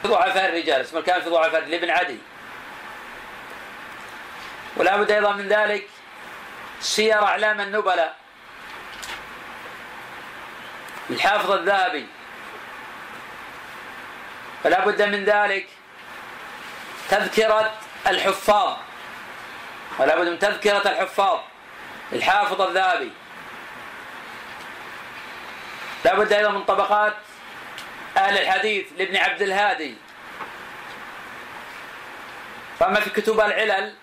في 0.02 0.08
ضعفاء 0.08 0.50
الرجال 0.50 0.82
اسمه 0.82 1.00
الكامل 1.00 1.22
في 1.22 1.30
ضعفاء 1.30 1.66
لابن 1.66 1.90
عدي. 1.90 2.18
ولا 4.78 4.98
بد 4.98 5.12
أيضا 5.12 5.34
من 5.34 5.48
ذلك 5.48 5.90
سير 6.80 7.24
أعلام 7.24 7.62
النبلاء. 7.62 8.21
الحافظ 11.12 11.52
الذهبي. 11.52 12.08
فلا 14.64 14.86
بد 14.86 15.02
من 15.02 15.26
ذلك. 15.26 15.68
تذكرة 17.10 17.74
الحفاظ. 18.08 18.78
ولا 20.00 20.16
بد 20.20 20.28
من 20.28 20.40
تذكرة 20.40 20.92
الحفاظ. 20.92 21.40
الحافظ 22.14 22.62
الذهبي. 22.62 23.12
لا 26.06 26.16
بد 26.16 26.34
أيضا 26.34 26.50
من 26.50 26.64
طبقات 26.64 27.14
أهل 28.18 28.38
الحديث 28.38 28.86
لابن 28.98 29.18
عبد 29.18 29.42
الهادي. 29.42 29.96
فأما 32.80 33.00
في 33.00 33.10
كتب 33.10 33.40
العلل 33.40 33.96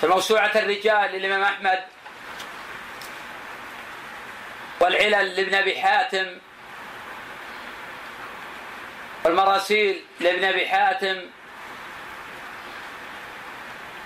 فموسوعة 0.00 0.50
الرجال 0.54 1.12
للإمام 1.12 1.42
أحمد 1.42 1.93
والعلل 4.84 5.36
لابن 5.36 5.54
أبي 5.54 5.80
حاتم 5.80 6.38
والمراسيل 9.24 10.04
لابن 10.20 10.44
أبي 10.44 10.68
حاتم 10.68 11.20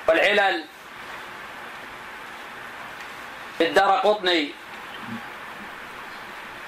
والعلل 0.08 0.64
للدار 3.60 3.98
قطني. 3.98 4.50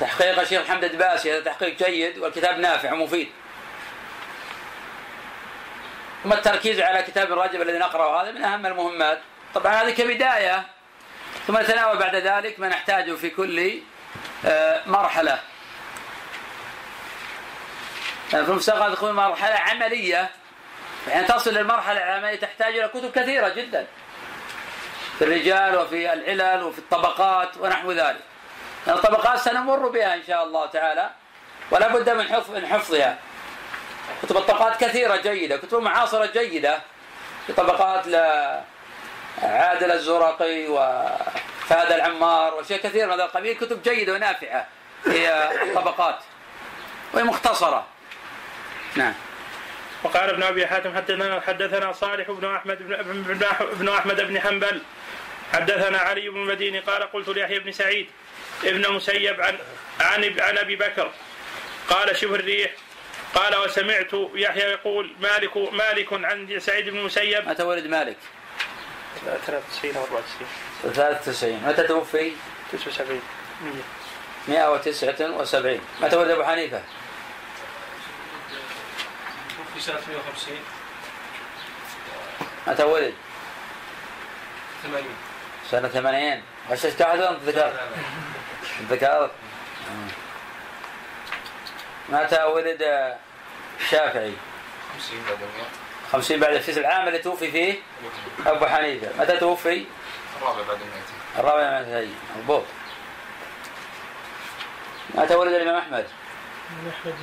تحقيق 0.01 0.41
الشيخ 0.41 0.63
محمد 0.63 0.85
الدباسي 0.85 1.33
هذا 1.33 1.41
تحقيق 1.41 1.79
جيد 1.79 2.19
والكتاب 2.19 2.59
نافع 2.59 2.93
ومفيد. 2.93 3.29
ثم 6.25 6.33
التركيز 6.33 6.81
على 6.81 7.03
كتاب 7.03 7.33
الرجب 7.33 7.63
الذي 7.63 7.79
نقرأه 7.79 8.23
هذا 8.23 8.31
من 8.31 8.45
أهم 8.45 8.67
المهمات. 8.67 9.21
طبعا 9.55 9.75
هذه 9.75 9.91
كبداية. 9.91 10.67
ثم 11.47 11.59
نتناول 11.59 11.99
بعد 11.99 12.17
ذلك 12.17 12.61
ما 12.61 12.69
نحتاجه 12.69 13.13
في 13.13 13.31
كل 13.31 13.81
مرحلة. 14.87 15.39
يعني 18.33 18.45
في 18.45 18.51
المستقبل 18.51 18.97
تكون 18.97 19.13
مرحلة 19.13 19.55
عملية. 19.55 20.31
يعني 21.09 21.27
تصل 21.27 21.55
للمرحلة 21.55 21.99
العملية 21.99 22.37
تحتاج 22.37 22.79
إلى 22.79 22.89
كتب 22.89 23.13
كثيرة 23.13 23.49
جدا. 23.49 23.87
في 25.19 25.25
الرجال 25.25 25.77
وفي 25.77 26.13
العلل 26.13 26.63
وفي 26.63 26.79
الطبقات 26.79 27.57
ونحو 27.57 27.93
ذلك. 27.93 28.21
يعني 28.87 28.99
الطبقات 28.99 29.39
سنمر 29.39 29.89
بها 29.89 30.15
إن 30.15 30.23
شاء 30.27 30.45
الله 30.45 30.67
تعالى. 30.67 31.11
ولا 31.71 31.89
بد 31.89 32.11
من 32.11 32.29
حفظ 32.29 32.51
من 32.51 32.67
حفظها. 32.67 33.19
كتب 34.23 34.37
الطبقات 34.37 34.85
كثيرة 34.85 35.17
جيدة 35.17 35.57
كتب 35.57 35.79
معاصرة 35.79 36.27
جيدة. 36.27 36.81
في 37.47 37.53
طبقات 37.53 38.07
لعادل 39.43 39.93
الزرقي 39.93 40.67
وفهد 40.69 41.93
العمار 41.93 42.55
وشيء 42.55 42.77
كثير 42.77 43.07
من 43.07 43.13
هذا 43.13 43.25
القبيل. 43.25 43.57
كتب 43.57 43.83
جيدة 43.83 44.13
ونافعة. 44.13 44.67
في 45.05 45.29
الطبقات 45.63 46.19
وهي 47.13 47.25
مختصرة. 47.25 47.87
نعم. 48.97 49.15
وقال 50.03 50.31
ابن 50.31 50.43
أبي 50.43 50.67
حاتم 50.67 50.97
حدثنا 50.97 51.41
حدثنا 51.41 51.93
صالح 51.93 52.31
بن 52.31 52.55
أحمد 52.55 52.79
بن, 52.79 53.23
بن, 53.73 53.89
أحمد 53.89 54.21
بن 54.21 54.41
حنبل. 54.41 54.83
حدثنا 55.53 55.99
علي 55.99 56.29
بن 56.29 56.43
المديني 56.43 56.79
قال 56.81 57.13
قلت 57.13 57.29
ليحيى 57.29 57.59
بن 57.59 57.73
سعيد 57.73 58.11
ابن 58.65 58.93
مسيب 58.93 59.41
عن 59.41 59.59
عن 60.01 60.41
عن 60.41 60.59
أبي 60.59 60.77
بكر. 60.77 61.11
قال 61.89 62.17
شبه 62.17 62.35
الريح. 62.35 62.71
قال 63.35 63.57
وسمعت 63.57 64.11
يحيى 64.35 64.63
يقول 64.63 65.13
مالك 65.21 65.57
مالك 65.57 66.13
عن 66.13 66.61
سعيد 66.61 66.89
بن 66.89 66.99
المسيب 66.99 67.49
متى 67.49 67.63
ولد 67.63 67.87
مالك؟ 67.87 68.17
93 69.25 69.97
أو 69.97 70.03
94 70.03 70.25
93 70.95 71.63
متى 71.67 71.83
توفي؟ 71.83 72.33
79 72.73 73.21
179 74.49 75.81
متى 76.01 76.17
ولد 76.17 76.31
أبو 76.31 76.45
حنيفة؟ 76.45 76.83
في 79.75 79.81
سنة 79.81 80.01
150 80.09 80.55
متى 82.67 82.83
ولد؟ 82.83 83.15
80 84.83 85.05
سنة 85.71 85.89
80 85.89 86.43
غششت 86.71 87.01
احد 87.01 87.21
انت 87.21 87.43
ذكرت؟ 87.43 87.81
ذكرت؟ 88.91 89.31
متى 92.09 92.45
ولد 92.45 92.83
الشافعي 93.81 94.35
50 94.99 95.19
بعد 95.29 95.39
50 96.13 96.41
بعد 96.41 96.59
في 96.59 96.81
العام 96.81 97.09
اللي 97.09 97.19
توفي 97.19 97.51
فيه 97.51 97.75
أبو 98.47 98.67
حنيفة. 98.67 99.09
متى 99.19 99.37
توفي؟ 99.37 99.85
الرابع 100.41 100.63
بعد 100.69 100.79
المئتين. 100.81 101.17
الرابع 101.39 101.81
من 101.81 101.89
الهي 101.89 102.09
مضبوط 102.37 102.63
متى 105.15 105.35
ولد 105.35 105.53
الإمام 105.53 105.77
أحمد؟ 105.77 106.07
من 106.71 106.93
أحمد 107.01 107.15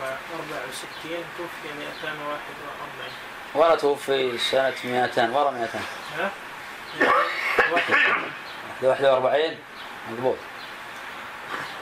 164 0.00 1.24
توفي 1.38 1.74
241 1.78 3.10
ورا 3.54 3.74
توفي 3.76 4.38
سنة 4.38 4.74
200 4.84 5.30
ورا 5.32 5.50
200 5.50 5.78
ها؟ 6.18 6.30
واحد. 7.72 7.94
41 8.82 9.56
مضبوط 10.10 10.36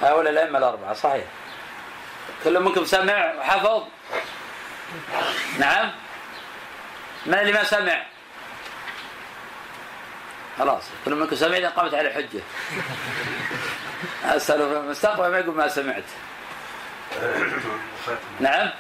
هؤلاء 0.03 0.33
الأئمة 0.33 0.59
الأربعة 0.59 0.95
صحيح. 0.95 1.25
كل 2.45 2.61
منكم 2.61 2.85
سمع 2.85 3.35
وحفظ؟ 3.39 3.83
نعم. 5.59 5.93
من 7.27 7.35
اللي 7.35 7.53
ما 7.53 7.65
سمع؟ 7.65 8.03
خلاص 10.59 10.83
كل 11.05 11.15
منكم 11.15 11.37
سمع 11.37 11.57
إذا 11.57 11.69
قامت 11.69 11.95
على 11.95 12.11
حجة. 12.11 12.41
أسأله 14.25 14.69
في 14.69 14.77
المستقبل 14.81 15.31
ما 15.31 15.39
يقول 15.39 15.55
ما 15.55 15.69
سمعت. 15.69 16.05
نعم. 18.41 18.71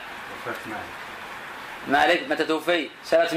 مالك 1.88 2.30
متى 2.30 2.44
توفي؟ 2.44 2.90
سنة 3.04 3.28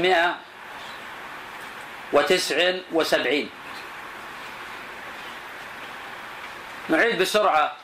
179 2.12 3.50
نعيد 6.88 7.18
بسرعة. 7.18 7.76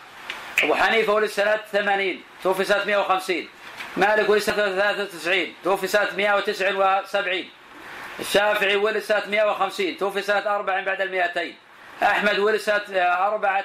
أبو 0.62 0.74
حنيفة 0.74 1.12
ولد 1.12 1.30
سنة 1.30 1.60
80 1.72 2.22
توفي 2.42 2.64
سنة 2.64 2.84
150 2.84 3.48
مالك 3.96 4.28
ولد 4.28 4.42
سنة 4.42 4.56
93 4.56 5.54
توفي 5.64 5.86
سنة 5.86 6.08
179 6.16 7.44
الشافعي 8.20 8.76
ولد 8.76 8.98
سنة 8.98 9.22
150 9.26 9.96
توفي 9.96 10.22
سنة 10.22 10.56
40 10.56 10.84
بعد 10.84 11.00
المئتين. 11.00 11.56
أحمد 12.02 12.38
ولد 12.38 12.56
سنة 12.56 13.02
أربعة 13.02 13.64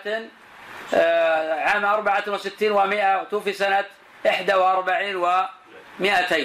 آه، 0.93 1.53
عام 1.53 1.85
64 1.85 2.75
و100 2.75 3.29
توفي 3.29 3.53
سنة 3.53 3.85
41 4.25 5.23
و200 5.99 6.35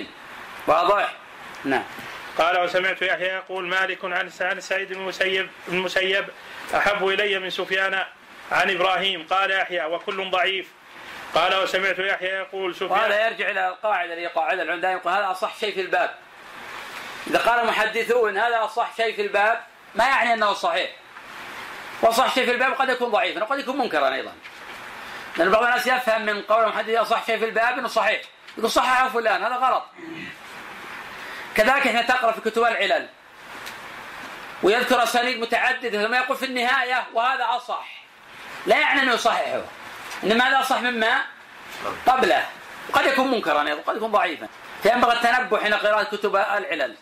واضح؟ 0.67 1.15
نعم. 1.65 1.83
قال 2.39 2.61
وسمعت 2.61 3.03
يحيى 3.03 3.27
يقول 3.29 3.67
مالك 3.67 4.05
عن 4.05 4.31
عن 4.41 4.61
سعيد 4.61 4.93
بن 4.93 5.01
المسيب 5.01 5.49
المسيب 5.69 6.25
أحب 6.75 7.09
إلي 7.09 7.39
من 7.39 7.51
سفيان 7.51 8.05
عن 8.53 8.71
إبراهيم. 8.71 9.27
قال 9.31 9.51
يحيى 9.51 9.85
وكل 9.85 10.31
ضعيف. 10.31 10.67
قال 11.35 11.55
وسمعت 11.55 11.99
يحيى 11.99 12.29
يقول 12.29 12.75
سفيان 12.75 12.91
وهذا 12.91 13.27
يرجع 13.27 13.51
إلى 13.51 13.69
القاعدة 13.69 14.15
اللي 14.15 14.27
قاعدة 14.27 14.63
العلماء 14.63 14.93
يقول 14.93 15.13
هذا 15.13 15.31
أصح 15.31 15.57
شيء 15.57 15.75
في 15.75 15.81
الباب. 15.81 16.15
إذا 17.27 17.39
قال 17.39 17.61
المحدثون 17.61 18.39
هذا 18.39 18.65
أصح 18.65 18.97
شيء 18.97 19.17
في 19.17 19.23
الباب 19.23 19.61
ما 19.95 20.05
يعني 20.05 20.35
أنه 20.35 20.53
صحيح. 20.53 20.91
وأصح 22.03 22.35
شيء 22.35 22.45
في 22.45 22.53
الباب 22.53 22.73
قد 22.73 22.89
يكون 22.89 23.11
ضعيفا 23.11 23.43
وقد 23.43 23.59
يكون 23.59 23.79
منكرا 23.79 24.15
أيضا. 24.15 24.33
لأن 25.37 25.51
بعض 25.51 25.63
الناس 25.63 25.87
يفهم 25.87 26.27
من 26.27 26.43
قول 26.43 26.65
المحدث 26.65 26.95
أصح 26.95 27.27
شيء 27.27 27.39
في 27.39 27.45
الباب 27.45 27.79
أنه 27.79 27.89
صحيح. 27.89 28.21
يقول 28.59 28.71
صححه 28.71 29.09
فلان 29.09 29.45
هذا 29.45 29.55
غلط. 29.55 29.85
كذلك 31.57 31.87
إحنا 31.87 32.03
تقرأ 32.03 32.33
في 32.33 32.51
كتب 32.51 32.63
العلل 32.63 33.09
ويذكر 34.63 35.03
أسانيد 35.03 35.41
متعددة 35.41 36.07
ثم 36.07 36.15
يقول 36.15 36.37
في 36.37 36.45
النهاية 36.45 37.05
وهذا 37.13 37.45
أصح. 37.45 38.05
لا 38.67 38.79
يعني 38.79 39.03
أنه 39.03 39.13
يصححه. 39.13 39.63
إنما 40.25 40.49
هذا 40.49 40.61
اصح 40.61 40.81
مما 40.81 41.23
قبله. 42.07 42.47
قد 42.93 43.07
يكون 43.07 43.31
منكرا 43.31 43.69
أيضا 43.69 43.83
قد 43.83 43.97
يكون 43.97 44.13
ضعيفا. 44.13 44.49
فينبغي 44.83 45.13
التنبه 45.13 45.59
حين 45.59 45.75
قراءة 45.75 46.17
كتب 46.17 46.37
العلل. 46.37 46.95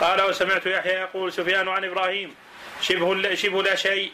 قال 0.00 0.22
وسمعت 0.22 0.66
يحيى 0.66 0.92
يقول 0.92 1.32
سفيان 1.32 1.68
عن 1.68 1.84
إبراهيم. 1.84 2.34
شبه 2.80 3.34
شبه 3.34 3.62
لا 3.62 3.74
شيء 3.74 4.12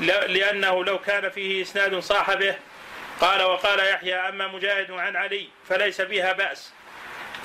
لأنه 0.00 0.84
لو 0.84 0.98
كان 0.98 1.30
فيه 1.30 1.62
إسناد 1.62 1.98
صاح 1.98 2.34
به 2.34 2.56
قال 3.20 3.42
وقال 3.42 3.78
يحيى 3.78 4.14
أما 4.14 4.46
مجاهد 4.46 4.90
عن 4.90 5.16
علي 5.16 5.48
فليس 5.68 6.00
بها 6.00 6.32
بأس. 6.32 6.72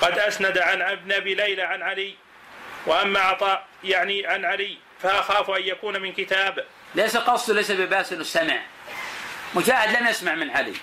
قد 0.00 0.18
أسند 0.18 0.58
عن 0.58 0.82
ابن 0.82 1.12
أبي 1.12 1.34
ليلى 1.34 1.62
عن 1.62 1.82
علي. 1.82 2.14
وأما 2.86 3.20
عطاء 3.20 3.66
يعني 3.84 4.26
عن 4.26 4.44
علي 4.44 4.78
فأخاف 5.02 5.50
أن 5.50 5.62
يكون 5.62 6.00
من 6.02 6.12
كتاب. 6.12 6.64
ليس 6.94 7.16
قصده 7.16 7.54
ليس 7.54 7.70
ببأس 7.70 8.12
إنه 8.12 8.22
سمع. 8.22 8.58
مجاهد 9.54 9.96
لم 9.96 10.06
يسمع 10.06 10.34
من 10.34 10.50
علي. 10.50 10.74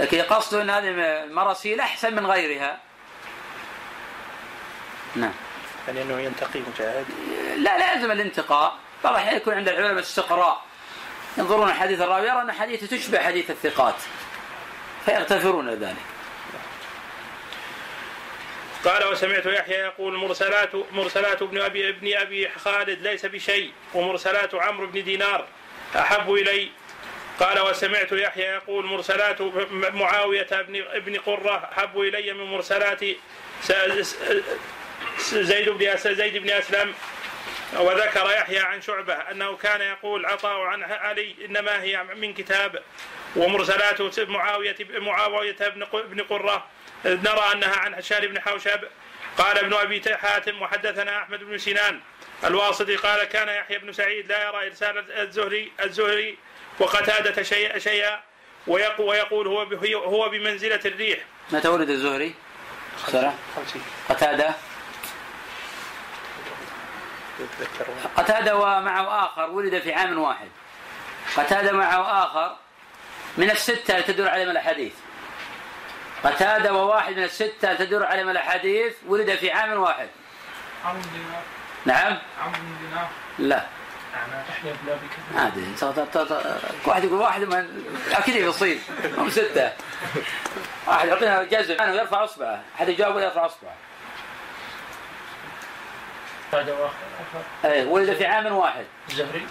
لكن 0.00 0.22
قصده 0.22 0.62
إن 0.62 0.70
هذه 0.70 0.88
المراسيل 0.88 1.80
أحسن 1.80 2.14
من 2.14 2.26
غيرها. 2.26 2.80
نعم. 5.16 5.32
يعني 5.86 6.02
إنه 6.02 6.20
ينتقي 6.20 6.60
مجاهد؟ 6.74 7.06
لا 7.56 7.78
لا 7.78 7.92
يلزم 7.92 8.10
الانتقاء. 8.10 8.78
بعض 9.04 9.14
الأحيان 9.14 9.36
يكون 9.36 9.54
عند 9.54 9.68
العلماء 9.68 10.02
استقراء 10.02 10.64
ينظرون 11.38 11.72
حديث 11.72 12.00
الراوي 12.00 12.28
يرى 12.28 12.42
أن 12.42 12.52
حديثه 12.52 12.96
تشبه 12.96 13.18
حديث 13.18 13.50
الثقات. 13.50 13.94
فيغتفرون 15.04 15.70
ذلك. 15.70 15.96
قال 18.84 19.04
وسمعت 19.04 19.46
يحيى 19.46 19.78
يقول 19.78 20.16
مرسلات 20.16 20.70
مرسلات 20.92 21.42
ابن 21.42 21.60
أبي 21.60 21.88
ابن 21.88 22.16
أبي 22.16 22.48
خالد 22.48 23.02
ليس 23.02 23.26
بشيء 23.26 23.72
ومرسلات 23.94 24.54
عمرو 24.54 24.86
بن 24.86 25.04
دينار 25.04 25.46
أحب 25.96 26.32
إلي. 26.32 26.70
قال 27.42 27.60
وسمعت 27.60 28.12
يحيى 28.12 28.44
يقول 28.44 28.84
مرسلات 28.86 29.40
معاوية 29.72 30.46
بن 30.68 30.84
ابن 30.90 31.16
قرة 31.16 31.70
احب 31.72 32.00
إلي 32.00 32.32
من 32.32 32.44
مرسلات 32.44 33.00
زيد 35.32 35.68
بن 35.68 35.96
زيد 35.96 36.36
بن 36.36 36.50
أسلم 36.50 36.94
وذكر 37.78 38.30
يحيى 38.30 38.58
عن 38.58 38.80
شعبة 38.82 39.14
أنه 39.14 39.56
كان 39.56 39.80
يقول 39.80 40.26
عطاء 40.26 40.60
عن 40.60 40.82
علي 40.82 41.34
إنما 41.44 41.82
هي 41.82 42.02
من 42.04 42.34
كتاب 42.34 42.82
ومرسلات 43.36 44.18
معاوية 44.18 44.76
معاوية 44.90 45.56
بن 45.74 45.84
ق- 45.84 46.02
بن 46.06 46.20
قرة 46.20 46.66
نرى 47.04 47.52
أنها 47.52 47.76
عن 47.76 47.94
هشام 47.94 48.20
بن 48.20 48.40
حوشب. 48.40 48.80
قال 49.38 49.58
ابن 49.58 49.74
أبي 49.74 50.02
حاتم 50.16 50.62
وحدثنا 50.62 51.18
أحمد 51.22 51.44
بن 51.44 51.58
سنان 51.58 52.00
الواسطي 52.44 52.96
قال 52.96 53.24
كان 53.24 53.48
يحيى 53.48 53.78
بن 53.78 53.92
سعيد 53.92 54.28
لا 54.32 54.48
يرى 54.48 54.66
إرسال 54.66 55.04
الزهري 55.20 55.72
الزهري 55.84 56.38
وقتادة 56.78 57.42
شيئا 57.42 57.78
شيئا 57.78 58.20
ويقول, 58.66 59.06
ويقول 59.08 59.46
هو 59.46 59.62
هو 60.04 60.28
بمنزلة 60.28 60.80
الريح. 60.84 61.18
متى 61.50 61.68
ولد 61.68 61.90
الزهري؟ 61.90 62.34
سنة 63.06 63.34
خمسين 63.56 63.82
قتادة؟ 64.08 64.54
قتادة 68.16 68.56
ومعه 68.56 69.26
آخر 69.26 69.50
ولد 69.50 69.78
في 69.78 69.92
عام 69.92 70.18
واحد. 70.18 70.48
قتادة 71.36 71.72
معه 71.72 72.24
آخر 72.24 72.56
من 73.36 73.50
الستة 73.50 74.00
تدور 74.00 74.28
عليهم 74.28 74.50
الأحاديث 74.50 74.92
قتادة 76.24 76.72
وواحد 76.74 77.16
من 77.16 77.24
الستة 77.24 77.74
تدور 77.74 78.06
عليهم 78.06 78.30
الأحاديث 78.30 78.94
ولد 79.06 79.34
في 79.34 79.50
عام 79.50 79.72
واحد. 79.72 80.08
عمرو 80.84 81.00
بن 81.00 81.08
دينار. 81.12 81.42
نعم؟ 81.84 82.18
عمرو 82.40 82.58
بن 82.60 82.86
دينار. 82.88 83.08
لا. 83.38 83.66
ط- 86.16 86.86
واحد 86.88 87.04
يقول 87.04 87.20
واحد 87.20 87.40
من 87.42 87.84
أكيد 88.12 88.36
يصيب 88.36 88.78
هم 89.18 89.30
ستة 89.30 89.72
واحد 90.86 91.08
يعطينا 91.08 91.42
جزم 91.42 91.74
أنا 91.80 91.94
يرفع 91.94 92.24
إصبعه 92.24 92.60
أحد 92.76 92.88
يجاوب 92.88 93.18
يرفع 93.18 93.46
إصبعه. 93.46 93.74
إيه 97.64 97.84
ولد 97.86 98.14
في 98.16 98.26
عام 98.26 98.46
واحد 98.52 98.84
الزهري 99.10 99.46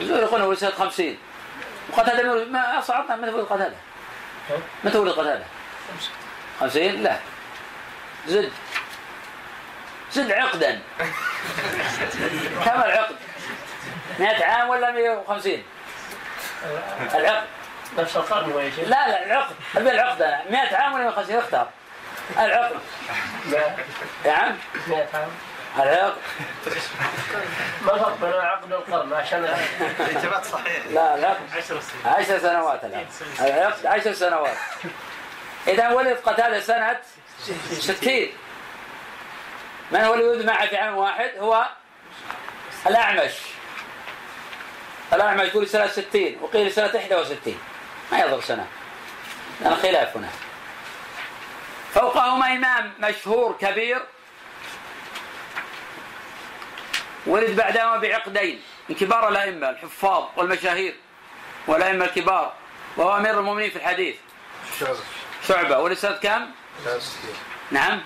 الزهري 0.00 0.22
يقول 0.22 0.42
ولد 0.42 0.58
سنه 0.58 0.70
50 0.70 1.16
وقتاده 1.92 2.44
ما 2.44 2.80
صعبنا 2.80 3.16
متى 3.16 3.30
ولد 3.30 3.44
قتاده؟ 3.46 3.76
متى 4.84 4.98
ولد 4.98 5.12
قتاده؟ 5.12 5.44
50 6.60 6.82
لا 7.02 7.16
زد 8.28 8.52
زد 10.12 10.32
عقدا 10.32 10.80
كم 12.64 12.70
العقد؟ 12.82 13.16
100 14.18 14.44
عام 14.44 14.68
ولا 14.68 14.90
150 14.90 15.62
العقد. 17.14 17.46
نفس 17.98 18.16
القرن 18.16 18.52
ولا 18.52 18.70
شيء؟ 18.70 18.84
لا 18.84 19.08
لا 19.08 19.26
العقد. 19.26 19.54
أبي 19.76 19.90
العقد. 19.90 20.22
أنا 20.22 20.42
100 20.50 20.76
عام 20.76 20.92
ولا 20.94 21.02
150 21.02 21.36
اختار. 21.36 21.68
العقد. 22.38 22.76
لا. 23.50 23.76
يا 24.24 24.32
عم. 24.32 24.58
100 24.86 25.06
عام. 25.14 25.28
العقد. 25.78 26.16
ما 27.82 27.94
الفرق 27.94 28.16
بين 28.20 28.30
العقد 28.30 28.72
والقرن 28.72 29.12
عشان 29.12 29.44
الإجابات 30.00 30.44
صحيح 30.44 30.86
لا 30.90 31.14
العقد. 31.14 31.56
10 31.56 31.80
10 32.04 32.38
سنوات 32.38 32.84
العقد 33.40 33.86
10 33.86 34.12
سنوات. 34.12 34.56
إذا 35.68 35.88
ولد 35.88 36.16
قتاده 36.24 36.60
سنة 36.60 37.00
60 37.70 38.28
من 39.90 40.00
هو 40.00 40.14
اللي 40.14 40.24
ولد 40.24 40.46
معه 40.46 40.66
في 40.66 40.76
عام 40.76 40.96
واحد؟ 40.96 41.30
هو 41.38 41.66
الأعمش. 42.86 43.32
الأعمش 45.16 45.48
يقول 45.48 45.68
سنة 45.68 45.86
60 45.86 46.36
وقيل 46.40 46.72
سنة 46.72 46.90
61 46.94 47.58
ما 48.12 48.18
يضر 48.18 48.40
سنة. 48.40 48.66
لأن 49.60 49.76
خلاف 49.76 50.16
هنا. 50.16 50.28
فوقهما 51.94 52.52
إمام 52.52 52.92
مشهور 52.98 53.56
كبير. 53.60 54.02
ولد 57.26 57.56
بعدهما 57.56 57.96
بعقدين 57.96 58.62
من 58.88 58.94
كبار 58.94 59.28
الأئمة 59.28 59.70
الحفاظ 59.70 60.24
والمشاهير 60.36 60.94
والأئمة 61.66 62.04
الكبار 62.04 62.52
وهو 62.96 63.16
أمير 63.16 63.40
المؤمنين 63.40 63.70
في 63.70 63.76
الحديث. 63.76 64.16
شعبة. 65.48 65.78
ولد 65.78 65.96
سنة 65.96 66.16
كم؟ 66.16 66.46
نعم. 67.70 68.00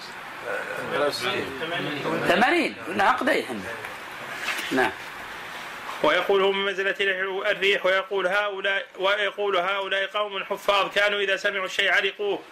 ثمانين. 2.29 2.77
قلنا 2.89 3.05
عقدين 3.05 3.45
إحنا. 3.45 3.61
نعم. 4.73 4.91
ويقول 6.03 6.43
هو 6.43 6.53
من 6.53 6.65
منزلة 6.65 6.95
الريح 7.51 7.87
ويقول 7.87 8.27
هؤلاء 8.27 8.87
ويقول 8.99 9.57
هؤلاء 9.57 10.07
قوم 10.07 10.45
حفاظ 10.45 10.95
كانوا 10.95 11.21
إذا 11.21 11.37
سمعوا 11.37 11.65
الشيء 11.65 11.91
علقوه. 11.91 12.43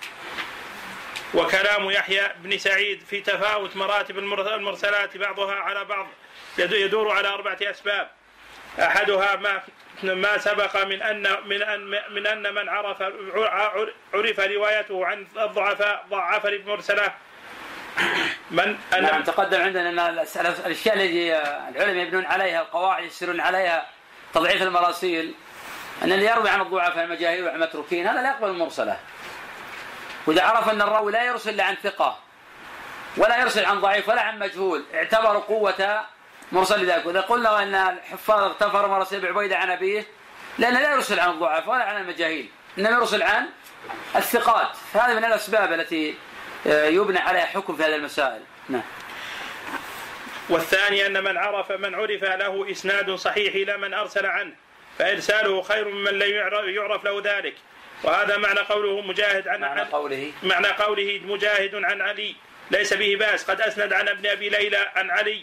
وكلام 1.34 1.90
يحيى 1.90 2.22
بن 2.37 2.58
سعيد 2.58 3.00
في 3.11 3.20
تفاوت 3.20 3.76
مراتب 3.76 4.18
المرسلات 4.18 5.16
بعضها 5.16 5.54
على 5.54 5.84
بعض 5.84 6.06
يدور 6.58 7.12
على 7.12 7.28
أربعة 7.28 7.58
أسباب. 7.62 8.11
أحدها 8.78 9.37
ما 9.37 9.62
ما 10.02 10.38
سبق 10.38 10.84
من 10.84 11.02
أن 11.02 11.37
من 11.46 11.62
أن 11.62 11.80
من 12.11 12.26
أن 12.26 12.54
من 12.54 12.68
عرف 12.68 13.02
عرف 14.14 14.40
روايته 14.40 15.06
عن 15.06 15.26
الضعفاء 15.37 16.06
ضعف 16.11 16.46
المرسلة. 16.46 17.14
من 18.50 18.78
أن 18.94 19.02
نعم 19.02 19.22
تقدم 19.22 19.61
عندنا 19.61 19.88
أن 19.88 19.98
الأشياء 20.66 20.96
التي 20.96 21.37
العلماء 21.68 22.06
يبنون 22.06 22.26
عليها 22.26 22.61
القواعد 22.61 23.04
يسيرون 23.04 23.40
عليها 23.40 23.87
تضعيف 24.34 24.62
المراسيل. 24.62 25.34
أن 26.04 26.12
اللي 26.12 26.26
يروي 26.26 26.50
عن 26.50 26.61
الضعفاء 26.61 27.04
المجاهيل 27.04 27.44
والمتروكين 27.44 28.06
هذا 28.06 28.22
لا 28.22 28.30
يقبل 28.30 28.48
المرسلة. 28.48 28.96
وإذا 30.26 30.42
عرف 30.42 30.68
أن 30.68 30.82
الراوي 30.82 31.12
لا 31.12 31.24
يرسل 31.24 31.50
إلا 31.50 31.64
عن 31.64 31.76
ثقة 31.82 32.18
ولا 33.16 33.38
يرسل 33.38 33.64
عن 33.64 33.80
ضعيف 33.80 34.08
ولا 34.08 34.22
عن 34.22 34.38
مجهول 34.38 34.84
اعتبروا 34.94 35.40
قوة 35.40 36.00
مرسل 36.52 36.82
لذلك. 36.82 37.06
وإذا 37.06 37.20
قلنا 37.20 37.62
أن 37.62 37.74
الحفاظ 37.74 38.42
اغتفر 38.42 38.88
مرسل 38.88 39.20
بعبيدة 39.20 39.56
عن 39.56 39.70
أبيه 39.70 40.06
لأنه 40.58 40.80
لا 40.80 40.92
يرسل 40.92 41.20
عن 41.20 41.30
الضعف 41.30 41.68
ولا 41.68 41.84
عن 41.84 42.00
المجاهيل 42.00 42.48
إنما 42.78 42.90
يرسل 42.90 43.22
عن 43.22 43.46
الثقات. 44.16 44.68
فهذا 44.92 45.14
من 45.14 45.24
الأسباب 45.24 45.72
التي 45.72 46.14
يبنى 46.68 47.18
عليها 47.18 47.46
حكم 47.46 47.76
في 47.76 47.83
هذه 47.83 47.94
المسائل. 47.94 48.40
نعم. 48.68 48.83
والثاني 50.48 51.07
أن 51.07 51.24
من 51.24 51.37
عرف 51.37 51.72
من 51.72 51.94
عرف 51.94 52.24
له 52.24 52.70
إسناد 52.70 53.14
صحيح 53.14 53.54
إلى 53.54 53.76
من 53.76 53.94
أرسل 53.94 54.26
عنه 54.26 54.52
فإرساله 54.98 55.62
خير 55.62 55.88
ممن 55.88 56.11
لم 56.11 56.31
يعرف 56.68 57.04
له 57.04 57.22
ذلك. 57.24 57.54
وهذا 58.02 58.37
معنى 58.37 58.61
قوله 58.61 59.00
مجاهد 59.00 59.48
عن 59.48 59.61
معنى 59.61 59.81
قوله؟ 59.81 60.33
معنى 60.42 60.66
قوله 60.66 61.20
مجاهد 61.24 61.74
عن 61.74 62.02
علي. 62.02 62.35
ليس 62.70 62.94
به 62.94 63.16
بأس 63.20 63.50
قد 63.50 63.61
أسند 63.61 63.92
عن 63.92 64.09
ابن 64.09 64.26
أبي 64.26 64.48
ليلى 64.48 64.90
عن 64.96 65.11
علي. 65.11 65.42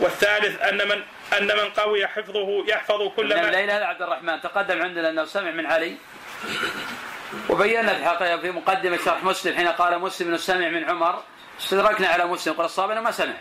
والثالث 0.00 0.62
أن 0.62 0.88
من 0.88 1.02
أن 1.38 1.46
من 1.46 1.70
قوي 1.76 2.06
حفظه 2.06 2.64
يحفظ 2.68 3.08
كل 3.16 3.28
ما 3.36 3.50
ليلى 3.50 3.72
عبد 3.72 4.02
الرحمن 4.02 4.40
تقدم 4.40 4.82
عندنا 4.82 5.10
أنه 5.10 5.24
سمع 5.24 5.50
من 5.50 5.66
علي. 5.66 5.96
وبينا 7.48 7.94
في 7.94 7.98
الحقيقة 7.98 8.36
في 8.36 8.50
مقدمة 8.50 8.98
شرح 9.04 9.24
مسلم 9.24 9.56
حين 9.56 9.68
قال 9.68 9.98
مسلم 9.98 10.28
أنه 10.28 10.36
سمع 10.36 10.68
من 10.68 10.90
عمر. 10.90 11.22
استدركنا 11.60 12.08
على 12.08 12.24
مسلم. 12.24 12.54
قال 12.54 12.66
الصواب 12.66 12.90
أنه 12.90 13.00
ما 13.00 13.10
سمع. 13.10 13.34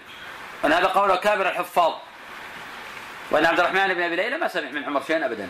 وأن 0.63 0.73
هذا 0.73 0.88
قول 0.88 1.15
كابر 1.15 1.49
الحفاظ. 1.49 1.93
وأن 3.32 3.45
عبد 3.45 3.60
الرحمن 3.60 3.93
بن 3.93 4.01
أبي 4.01 4.15
ليلى 4.15 4.38
ما 4.38 4.47
سمع 4.47 4.69
من 4.69 4.84
عمر 4.84 5.03
شيئا 5.08 5.25
أبدا. 5.25 5.49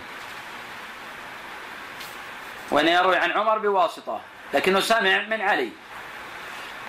وأن 2.72 2.88
يروي 2.88 3.18
عن 3.18 3.32
عمر 3.32 3.58
بواسطة 3.58 4.22
لكنه 4.54 4.80
سمع 4.80 5.22
من 5.22 5.42
علي. 5.42 5.70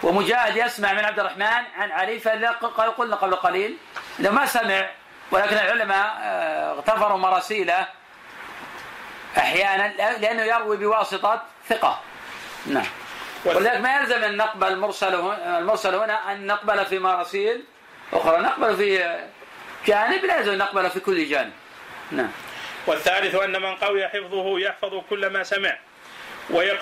ومجاهد 0.03 0.57
يسمع 0.57 0.93
من 0.93 1.05
عبد 1.05 1.21
الرحمن 1.21 1.63
عن 1.77 1.91
علي 1.91 2.19
فإذا 2.19 2.51
قلنا 2.99 3.17
قبل 3.17 3.35
قليل 3.35 3.77
إنه 4.21 4.31
ما 4.31 4.47
سمع. 4.47 4.91
ولكن 5.31 5.57
العلماء 5.57 6.19
آه، 6.23 6.73
اغتفروا 6.73 7.19
مراسيله 7.19 7.89
أحيانا 9.39 9.93
لأنه 10.19 10.43
يروي 10.43 10.77
بواسطة 10.77 11.43
ثقة. 11.69 12.01
نعم. 12.67 12.87
ولذلك 13.45 13.81
ما 13.81 13.97
يلزم 13.97 14.25
أن 14.25 14.37
نقبل 14.37 14.69
المرسل 14.69 15.15
هنا 15.15 15.59
المرسل 15.59 15.95
هنا 15.95 16.33
أن 16.33 16.47
نقبل 16.47 16.87
في 16.87 16.99
مراسيل 16.99 17.65
أخرى 18.13 18.39
نقبل 18.39 18.77
في 18.77 19.21
جانب 19.87 20.25
لا 20.25 20.39
يلزم 20.39 20.53
أن 20.53 20.59
نقبل 20.59 20.91
في 20.91 21.01
كل 21.01 21.29
جانب. 21.29 21.53
نعم. 22.11 22.31
والثالث 22.87 23.35
أن 23.35 23.63
من 23.63 23.77
قوي 23.77 24.09
حفظه 24.09 24.59
يحفظ 24.59 24.95
كل 25.11 25.27
ما 25.27 25.43
سمع 25.43 25.79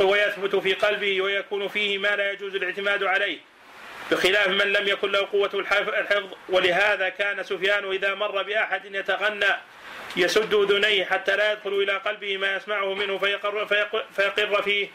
ويثبت 0.01 0.57
في 0.57 0.75
قلبه 0.75 1.23
ويكون 1.23 1.69
فيه 1.69 1.99
ما 1.99 2.09
لا 2.09 2.33
يجوز 2.33 2.55
الاعتماد 2.55 3.05
عليه 3.05 3.38
بخلاف 4.11 4.49
من 4.49 4.73
لم 4.73 4.88
يكن 4.88 5.12
له 5.12 5.27
قوة 5.33 5.51
الحفظ. 5.55 6.25
ولهذا 6.49 7.09
كان 7.09 7.43
سفيان 7.43 7.91
إذا 7.91 8.15
مر 8.15 8.43
بأحد 8.43 8.85
يتغنى 8.85 9.57
يسد 10.16 10.55
أذنيه 10.55 11.05
حتى 11.05 11.37
لا 11.37 11.53
يدخل 11.53 11.70
إلى 11.70 11.92
قلبه 11.92 12.37
ما 12.37 12.57
يسمعه 12.57 12.94
منه 12.94 13.18
فيقر, 13.18 13.66
فيقر, 13.66 14.05
فيقر 14.16 14.62
فيه. 14.62 14.88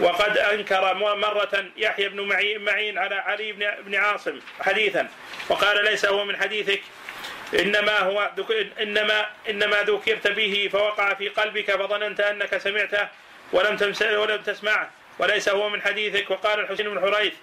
وقد 0.00 0.38
أنكر 0.38 0.94
مرة 0.94 1.64
يحيى 1.76 2.08
بن 2.08 2.20
معين 2.64 2.98
على 2.98 3.14
علي 3.14 3.52
بن 3.86 3.94
عاصم 3.94 4.40
حديثا 4.60 5.08
وقال 5.48 5.84
ليس 5.84 6.06
هو 6.06 6.24
من 6.24 6.36
حديثك 6.36 6.80
إنما 7.58 7.98
هو 7.98 8.30
إنما 8.80 9.26
إنما 9.50 9.82
ذكرت 9.82 10.28
به 10.28 10.68
فوقع 10.72 11.14
في 11.14 11.28
قلبك 11.28 11.70
فظننت 11.70 12.20
أنك 12.20 12.58
سمعته 12.58 13.08
ولم 13.52 13.94
ولم 14.00 14.42
تسمعه 14.42 14.90
وليس 15.18 15.48
هو 15.48 15.68
من 15.68 15.82
حديثك. 15.82 16.30
وقال 16.30 16.60
الحسين 16.60 16.90
بن 16.90 17.00
حريث 17.00 17.34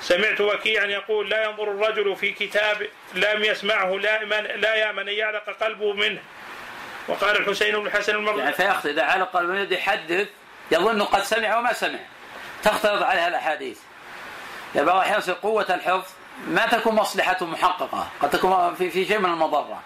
سمعت 0.00 0.40
وكيعا 0.40 0.86
يقول 0.86 1.30
لا 1.30 1.44
ينظر 1.44 1.70
الرجل 1.70 2.16
في 2.16 2.32
كتاب 2.32 2.88
لم 3.14 3.44
يسمعه 3.44 3.96
لا 3.96 4.24
لا 4.56 4.74
يامن 4.74 5.08
ان 5.08 5.14
يعلق 5.14 5.50
قلبه 5.50 5.92
منه 5.92 6.22
وقال 7.08 7.36
الحسين 7.36 7.80
بن 7.80 7.86
الحسن 7.86 8.14
المرضي 8.14 8.38
يعني 8.38 8.52
فيخطئ 8.52 8.90
إذا 8.90 9.02
علق 9.02 9.30
قلبه 9.32 9.76
يحدث 9.76 10.28
يظن 10.70 11.02
قد 11.02 11.22
سمع 11.22 11.58
وما 11.58 11.72
سمع. 11.72 11.98
تختلط 12.62 13.02
عليها 13.02 13.28
الأحاديث. 13.28 13.78
يعني 14.74 14.86
بعض 14.86 14.96
الاحيان 14.96 15.34
قوة 15.34 15.74
الحفظ 15.74 16.10
ما 16.48 16.66
تكون 16.66 16.94
مصلحته 16.94 17.46
محققة 17.46 18.06
قد 18.20 18.30
تكون 18.30 18.74
في 18.74 18.90
في 18.90 19.06
شيء 19.06 19.18
من 19.18 19.30
المضرة. 19.30 19.80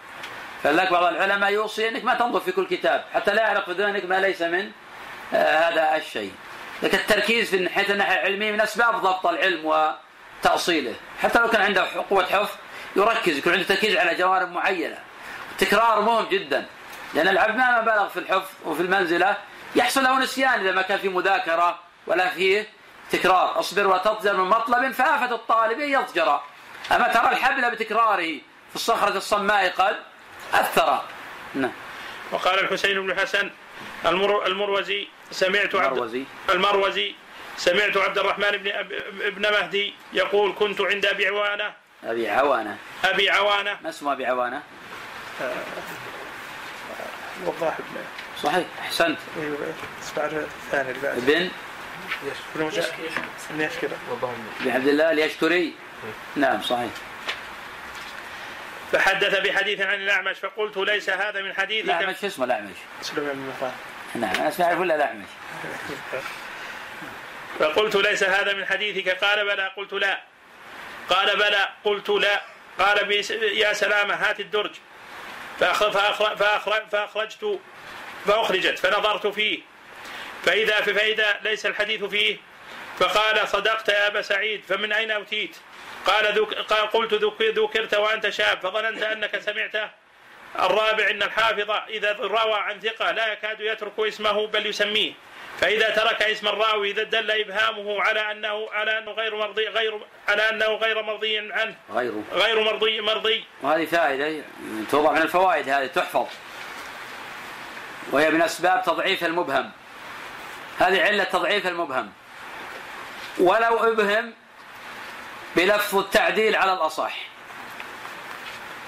فلذلك 0.63 0.93
بعض 0.93 1.05
العلماء 1.05 1.53
يوصي 1.53 1.89
إنك 1.89 2.05
ما 2.05 2.15
تنظر 2.15 2.41
في 2.41 2.53
كل 2.53 2.67
كتاب 2.67 3.05
حتى 3.15 3.35
لا 3.35 3.43
يعرف 3.43 3.71
في 3.71 4.07
ما 4.07 4.21
ليس 4.21 4.43
من 4.43 4.71
آه 5.35 5.69
هذا 5.69 5.97
الشيء. 5.97 6.33
لكن 6.83 6.99
التركيز 6.99 7.51
في 7.51 7.69
حيث 7.69 7.91
الناحية 7.91 8.15
العلمية 8.15 8.53
من 8.53 8.61
أسباب 8.61 8.97
ضبط 8.97 9.27
العلم 9.27 9.95
وتأصيله. 10.45 10.95
حتى 11.23 11.39
لو 11.39 11.49
كان 11.49 11.63
عنده 11.63 11.87
قوة 12.11 12.25
حفظ 12.25 12.51
يركز 12.97 13.37
يكون 13.37 13.53
عنده 13.53 13.65
تركيز 13.65 13.97
على 13.97 14.15
جوانب 14.15 14.53
معينة. 14.53 14.99
التكرار 15.53 16.01
مهم 16.01 16.27
جدا. 16.29 16.67
لأن 17.15 17.29
العبد 17.29 17.57
ما 17.57 17.81
بلغ 17.81 18.09
في 18.09 18.19
الحفظ 18.19 18.51
وفي 18.65 18.83
المنزلة 18.83 19.37
يحصل 19.77 20.03
له 20.03 20.19
نسيان 20.19 20.61
إذا 20.61 20.73
ما 20.73 20.83
كان 20.83 20.99
في 20.99 21.09
مذاكرة 21.09 21.79
ولا 22.07 22.29
فيه 22.29 22.67
تكرار. 23.11 23.61
أصبر 23.61 23.87
وتضجر 23.87 24.37
من 24.37 24.49
مطلب 24.49 24.93
فآفة 24.93 25.35
الطالب 25.35 25.81
يضجر. 25.81 26.41
أما 26.93 27.09
ترى 27.09 27.29
الحبل 27.29 27.71
بتكراره 27.71 28.41
في 28.71 28.75
الصخرة 28.75 29.17
الصماء 29.17 29.71
قد 29.71 29.97
أثر. 30.55 31.03
نعم. 31.55 31.73
وقال 32.31 32.61
الحسين 32.61 33.01
بن 33.01 33.11
الحسن 33.11 33.51
المر 34.07 34.47
المروزي 34.47 35.09
سمعت 35.31 35.75
المروزي. 35.75 36.25
المروزي 36.51 37.15
سمعت 37.57 37.97
عبد 37.97 38.19
الرحمن 38.19 38.51
بن 38.51 38.69
ابن 39.23 39.43
مهدي 39.43 39.95
يقول 40.13 40.55
كنت 40.59 40.81
عند 40.81 41.07
أبي 41.07 41.27
عوانة. 41.27 41.73
أبي 42.05 42.31
عوانة. 42.31 42.77
أبي 43.05 43.31
عوانة. 43.31 43.79
ما 43.83 43.89
اسمه 43.89 44.13
أبي 44.13 44.27
عوانة؟ 44.27 44.63
وضاح 47.47 47.79
صحيح. 48.43 48.67
أحسنت. 48.81 49.19
أيوه 49.41 49.75
اسمع 50.03 50.25
الثاني 50.25 50.91
ابن؟ 50.91 51.51
ابن 53.51 53.61
يشكر 53.61 53.89
بن 54.61 54.71
عبد 54.71 54.89
الله 54.89 55.11
اليشكري 55.11 55.75
نعم 56.37 56.63
صحيح. 56.63 56.91
فحدث 58.93 59.39
بحديث 59.39 59.81
عن 59.81 59.95
الأعمش 59.95 60.39
فقلت 60.39 60.77
ليس 60.77 61.11
هذا 61.11 61.43
من 61.43 61.55
حديث 61.55 61.85
الأعمش 61.85 62.25
اسمه 62.25 62.45
الأعمش. 62.45 62.77
سليمان 63.03 63.35
بن 63.35 64.21
نعم 64.21 64.35
أنا 64.35 64.49
أسمع 64.49 64.73
ولا 64.73 64.95
الأعمش. 64.95 65.29
فقلت 67.59 67.97
ليس 67.97 68.23
هذا 68.23 68.53
من 68.55 68.67
حديثك. 68.67 69.09
قال 69.09 69.47
بلى 69.47 69.73
قلت 69.77 69.93
لا. 69.93 70.23
قال 71.09 71.37
بلى 71.37 71.69
قلت 71.85 72.09
لا. 72.11 72.43
قال 72.79 73.13
يا 73.43 73.73
سلامة 73.73 74.15
هات 74.15 74.41
الدرج. 74.41 74.71
فأخرجت 75.59 77.61
فأخرجت 78.27 78.79
فنظرت 78.79 79.27
فيه. 79.27 79.61
فإذا 80.45 80.81
فإذا 80.81 81.41
ليس 81.43 81.67
الحديث 81.67 82.05
فيه 82.05 82.37
فقال 82.99 83.49
صدقت 83.49 83.89
يا 83.89 84.07
أبا 84.07 84.23
سعيد 84.23 84.65
فمن 84.69 84.93
أين 84.93 85.11
أوتيت؟ 85.11 85.57
قال, 86.07 86.27
ذك 86.27 86.73
قلت 86.73 87.15
ذكرت 87.59 87.95
وأنت 87.95 88.29
شاب 88.29 88.61
فظننت 88.61 89.03
أنك 89.03 89.39
سمعته 89.39 89.91
الرابع 90.59 91.11
أن 91.11 91.23
الحافظ 91.23 91.71
إذا 91.71 92.13
روى 92.13 92.55
عن 92.55 92.81
ثقة 92.81 93.11
لا 93.11 93.33
يكاد 93.33 93.61
يترك 93.61 93.93
اسمه 93.99 94.47
بل 94.47 94.67
يسميه. 94.67 95.13
فإذا 95.61 95.91
ترك 95.91 96.23
اسم 96.23 96.49
الراوي 96.49 96.91
إذا 96.91 97.03
دل 97.03 97.31
إبهامه 97.31 98.03
على 98.03 98.33
أنه 98.33 98.71
على 98.73 98.99
أنه 98.99 99.13
غير 99.13 99.37
مرضي 99.37 99.69
غير 99.69 100.01
على 100.29 100.51
أنه 100.51 100.67
غير 100.67 101.03
مرضي 101.03 101.39
عنه. 101.39 101.75
غيره 101.91 102.23
غير 102.33 102.61
مرضي 102.61 103.01
مرضي. 103.01 103.45
وهذه 103.63 103.85
فائدة. 103.85 104.45
توضع 104.91 105.13
من 105.13 105.23
الفوائد 105.23 105.69
هذه 105.69 105.87
تحفظ. 105.87 106.27
وهي 108.13 108.31
من 108.31 108.43
أسباب 108.43 108.83
تضعيف 108.83 109.25
المبهم. 109.25 109.71
هذه 110.79 111.03
علة 111.03 111.25
تضعيف 111.25 111.67
المبهم. 111.67 112.13
ولو 113.39 113.93
أبهم 113.93 114.35
بلفظ 115.57 115.99
التعديل 115.99 116.57
على 116.57 116.73
الأصح. 116.73 117.17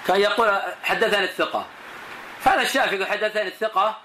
كان 0.06 0.20
يقول 0.20 0.58
حدثني 0.82 1.24
الثقة. 1.24 1.66
فهذا 2.40 2.62
الشافعي 2.62 2.96
يقول 2.96 3.06
حدثني 3.06 3.46
الثقة 3.46 3.98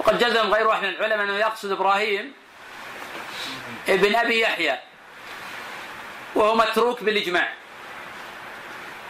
وقد 0.00 0.18
جزم 0.18 0.54
غير 0.54 0.66
واحد 0.66 0.82
من 0.82 0.88
العلماء 0.88 1.24
أنه 1.24 1.36
يقصد 1.36 1.70
إبراهيم 1.70 2.32
ابن 3.88 4.14
أبي 4.14 4.40
يحيى 4.40 4.78
وهو 6.34 6.54
متروك 6.54 7.02
بالإجماع. 7.02 7.52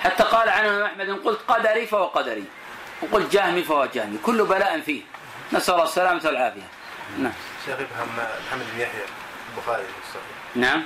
حتى 0.02 0.22
قال 0.22 0.48
عنه 0.48 0.86
أحمد 0.86 1.08
إن 1.08 1.16
قلت 1.16 1.40
قدري 1.48 1.86
فهو 1.86 2.06
قدري 2.06 2.44
وقلت 3.02 3.32
جهمي 3.32 3.62
فهو 3.62 3.86
جهمي. 3.86 4.18
كل 4.18 4.44
بلاء 4.44 4.80
فيه. 4.80 5.02
نسأل 5.52 5.74
الله 5.74 5.84
السلامة 5.84 6.20
والعافية. 6.24 6.68
نعم. 7.18 7.32
شيخ 7.66 7.74
يفهم 7.74 8.08
محمد 8.46 8.66
بن 8.74 8.80
يحيى 8.80 9.02
البخاري 9.56 9.84
نعم. 10.54 10.82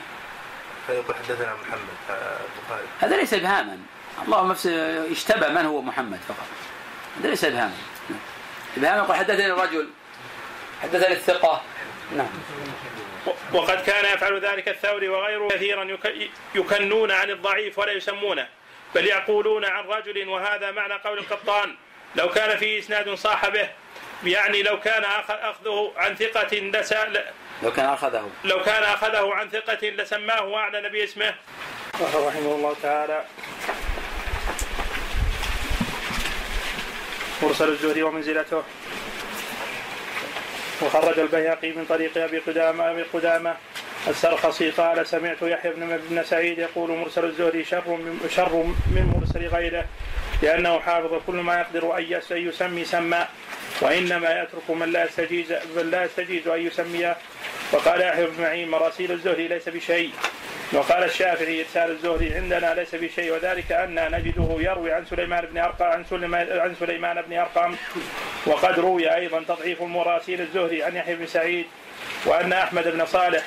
فيقول 0.87 1.15
حدثنا 1.17 1.55
محمد 1.55 1.97
آه، 2.11 2.39
البخاري. 2.59 2.87
هذا 3.01 3.17
ليس 3.17 3.35
إبهاما. 3.35 3.79
اللهم 4.27 4.51
اشتبه 5.11 5.49
من 5.49 5.67
هو 5.67 5.83
محمد 5.83 6.21
فقط. 6.29 6.47
هذا 7.21 7.29
ليس 7.29 7.45
إبهاما. 7.45 7.94
إبهاما 8.77 8.99
يقول 8.99 9.17
حدثني 9.17 9.47
الرجل 9.47 9.89
حدثني 10.83 11.13
الثقة. 11.13 11.63
نعم. 12.17 12.29
وقد 13.53 13.83
كان 13.83 14.15
يفعل 14.15 14.41
ذلك 14.41 14.69
الثوري 14.69 15.09
وغيره 15.09 15.49
كثيرا 15.49 15.85
يك- 15.85 16.31
يكنون 16.55 17.11
عن 17.11 17.31
الضعيف 17.31 17.79
ولا 17.79 17.93
يسمونه 17.93 18.49
بل 18.95 19.07
يقولون 19.07 19.65
عن 19.65 19.85
رجل 19.85 20.29
وهذا 20.29 20.71
معنى 20.71 20.95
قول 20.95 21.19
القطان 21.19 21.77
لو 22.17 22.29
كان 22.29 22.59
فيه 22.59 22.79
إسناد 22.79 23.15
صاح 23.15 23.49
به 23.49 23.69
يعني 24.25 24.63
لو 24.63 24.81
كان 24.81 25.05
أخذه 25.31 25.93
عن 25.97 26.15
ثقة 26.17 26.57
لس 26.57 26.95
لو 27.63 27.73
كان 27.73 27.87
أخذه. 27.87 28.31
لو 28.45 28.63
كان 28.63 28.83
أخذه 28.83 29.35
عن 29.35 29.49
ثقة 29.51 29.89
لسماه 29.89 30.45
وأعلن 30.45 30.89
باسمه. 30.89 31.35
قال 32.01 32.27
رحمه 32.27 32.55
الله 32.55 32.77
تعالى 32.83 33.25
مرسل 37.43 37.69
الزهري 37.69 38.03
ومنزلته 38.03 38.63
وخرج 40.83 41.19
البيهقي 41.19 41.73
من 41.73 41.85
طريق 41.89 42.19
أبي 42.25 42.39
قدامة 42.39 42.91
أبي 42.91 43.03
قدامة 43.03 43.55
السرخسي 44.09 44.71
قال 44.71 45.07
سمعت 45.07 45.43
يحيى 45.43 45.71
بن 45.73 45.97
بن 46.11 46.25
سعيد 46.25 46.59
يقول 46.59 46.91
مرسل 46.91 47.25
الزهري 47.25 47.65
شر 47.65 47.89
من 47.89 48.29
شر 48.31 48.55
من 48.87 49.13
مرسل 49.21 49.47
غيره 49.47 49.85
لأنه 50.43 50.79
حافظ 50.81 51.21
كل 51.27 51.35
ما 51.35 51.55
يقدر 51.61 51.99
أن 51.99 52.05
يس- 52.09 52.31
أن 53.83 53.87
وإنما 53.87 54.43
يترك 54.43 54.71
من 54.71 54.93
لا 54.93 55.05
يستجيز 55.05 55.53
من 55.77 55.91
لا 55.91 56.05
يستجيز 56.05 56.49
أن 56.49 56.67
يسميه 56.67 57.17
وقال 57.73 58.01
يحيى 58.01 58.27
بن 58.27 58.43
معين 58.43 58.71
مراسيل 58.71 59.13
الزهري 59.13 59.49
ليس 59.49 59.69
بشيء 59.69 60.11
وقال 60.73 61.05
الشافعي 61.05 61.61
إرسال 61.61 61.91
الزهري 61.91 62.35
عندنا 62.35 62.75
ليس 62.75 62.95
بشيء 62.95 63.33
وذلك 63.33 63.73
أن 63.73 64.11
نجده 64.13 64.57
يروي 64.59 64.93
عن 64.93 65.07
سليمان 65.07 65.47
بن 65.47 65.59
ارقم 65.59 65.85
عن 65.85 66.05
سليمان 66.11 66.59
عن 66.61 66.75
سليمان 66.81 67.23
بن 67.23 67.37
أرقم 67.37 67.77
وقد 68.47 68.79
روي 68.79 69.15
أيضا 69.15 69.43
تضعيف 69.49 69.83
مراسيل 69.83 70.41
الزهري 70.41 70.83
عن 70.83 70.97
يحيى 70.97 71.15
بن 71.15 71.27
سعيد 71.27 71.67
وأن 72.27 72.53
أحمد 72.53 72.89
بن 72.89 73.07
صالح 73.07 73.43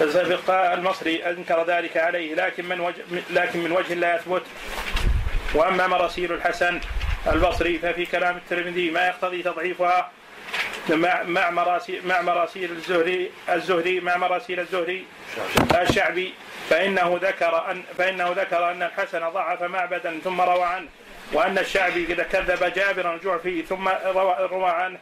الزبقاء 0.00 0.74
المصري 0.74 1.26
أنكر 1.26 1.64
ذلك 1.66 1.96
عليه 1.96 2.34
لكن 2.34 2.68
من 2.68 2.80
وجه 2.80 3.02
لكن 3.30 3.58
من 3.58 3.72
وجه 3.72 3.94
لا 3.94 4.16
يثبت 4.16 4.42
وأما 5.54 5.86
مراسيل 5.86 6.32
الحسن 6.32 6.80
البصري 7.32 7.78
ففي 7.78 8.06
كلام 8.06 8.36
الترمذي 8.36 8.90
ما 8.90 9.06
يقتضي 9.06 9.42
تضعيفها 9.42 10.10
مع 11.26 11.50
مراسيل 11.50 12.06
مع 12.06 12.20
مراسيل 12.22 12.70
الزهري 12.70 13.30
الزهري 13.48 14.00
مع 14.00 14.16
مراسيل 14.16 14.60
الزهري 14.60 15.04
الشعبي. 15.80 16.34
فإنه 16.70 17.18
ذكر 17.22 17.70
ان 17.70 17.82
فإنه 17.98 18.30
ذكر 18.36 18.70
أن 18.70 18.82
الحسن 18.82 19.28
ضعف 19.28 19.62
معبدا 19.62 20.18
ثم 20.24 20.40
روى 20.40 20.62
عنه 20.64 20.88
وأن 21.32 21.58
الشعبي 21.58 22.04
إذا 22.04 22.22
كذب 22.22 22.72
جابرا 22.72 23.14
الجعفي 23.14 23.62
ثم 23.62 23.88
روى, 23.88 24.36
عنه. 24.70 24.98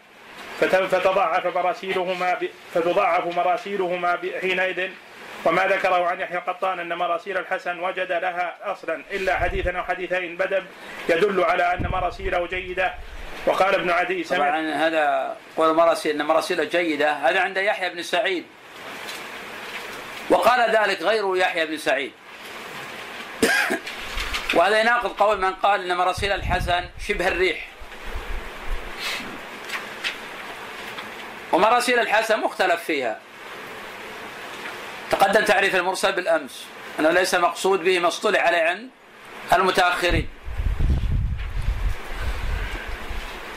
فت- 0.60 0.76
فتضاعف 0.76 1.46
مراسيلهما 1.56 2.38
فتضاعف 2.74 3.36
مراسيلهما 3.36 4.18
حينئذ 4.40 4.90
وما 5.44 5.66
ذكره 5.66 6.06
عن 6.06 6.20
يحيى 6.20 6.38
القطان 6.38 6.80
أن 6.80 6.94
مراسيل 6.94 7.38
الحسن 7.38 7.80
وجد 7.80 8.12
لها 8.12 8.56
أصلا 8.62 9.02
إلا 9.10 9.36
حديثا 9.36 9.78
أو 9.78 9.82
حديثين 9.82 10.36
بدل 10.36 10.64
يدل 11.08 11.44
على 11.44 11.74
أن 11.74 11.86
مراسيله 11.86 12.46
جيدة. 12.46 12.94
وقال 13.46 13.74
ابن 13.74 13.90
عدي 13.90 14.24
سمعت 14.24 14.48
طبعا 14.48 14.74
هذا 14.74 15.36
قول 15.56 15.74
مراسيل 15.74 16.20
أن 16.20 16.26
مراسيله 16.26 16.64
جيدة 16.64 17.12
هذا 17.12 17.40
عند 17.40 17.56
يحيى 17.56 17.90
بن 17.90 18.02
سعيد. 18.02 18.44
وقال 20.30 20.76
ذلك 20.76 21.02
غير 21.02 21.36
يحيى 21.36 21.66
بن 21.66 21.76
سعيد. 21.76 22.12
وهذا 24.54 24.80
يناقض 24.80 25.10
قول 25.10 25.40
من 25.40 25.50
قال 25.50 25.90
أن 25.90 25.96
مراسيل 25.96 26.32
الحسن 26.32 26.88
شبه 27.08 27.28
الريح. 27.28 27.68
ومراسيل 31.52 31.98
الحسن 31.98 32.40
مختلف 32.40 32.84
فيها. 32.84 33.18
تقدم 35.10 35.44
تعريف 35.44 35.76
المرسل 35.76 36.12
بالأمس. 36.12 36.64
أنه 37.00 37.10
ليس 37.10 37.34
مقصود 37.34 37.84
به 37.84 37.98
ما 37.98 38.08
اصطلح 38.08 38.40
عليه 38.40 38.62
عند 38.62 38.90
المتأخرين. 39.52 40.28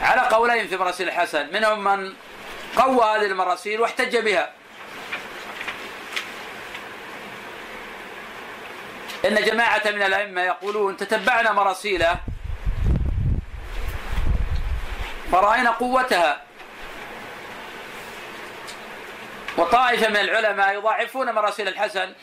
على 0.01 0.21
قولين 0.21 0.67
في 0.67 0.77
مراسيل 0.77 1.07
الحسن. 1.07 1.53
منهم 1.53 1.83
من 1.83 2.13
قوى 2.75 3.05
هذه 3.05 3.25
المراسيل 3.25 3.81
واحتج 3.81 4.17
بها. 4.17 4.51
إن 9.25 9.35
جماعة 9.35 9.81
من 9.85 10.01
الأئمة 10.01 10.41
يقولون 10.41 10.97
تتبعنا 10.97 11.51
مراسيله. 11.51 12.15
فرأينا 15.31 15.71
قوتها. 15.71 16.46
وطائفة 19.57 20.09
من 20.09 20.15
العلماء 20.15 20.73
يضاعفون 20.75 21.31
مراسيل 21.31 21.67
الحسن 21.67 22.13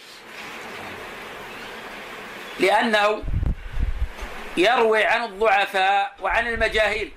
لأنه 2.61 3.23
يروي 4.57 5.05
عن 5.05 5.25
الضعفاء 5.25 6.17
وعن 6.21 6.49
المجاهيل. 6.49 7.13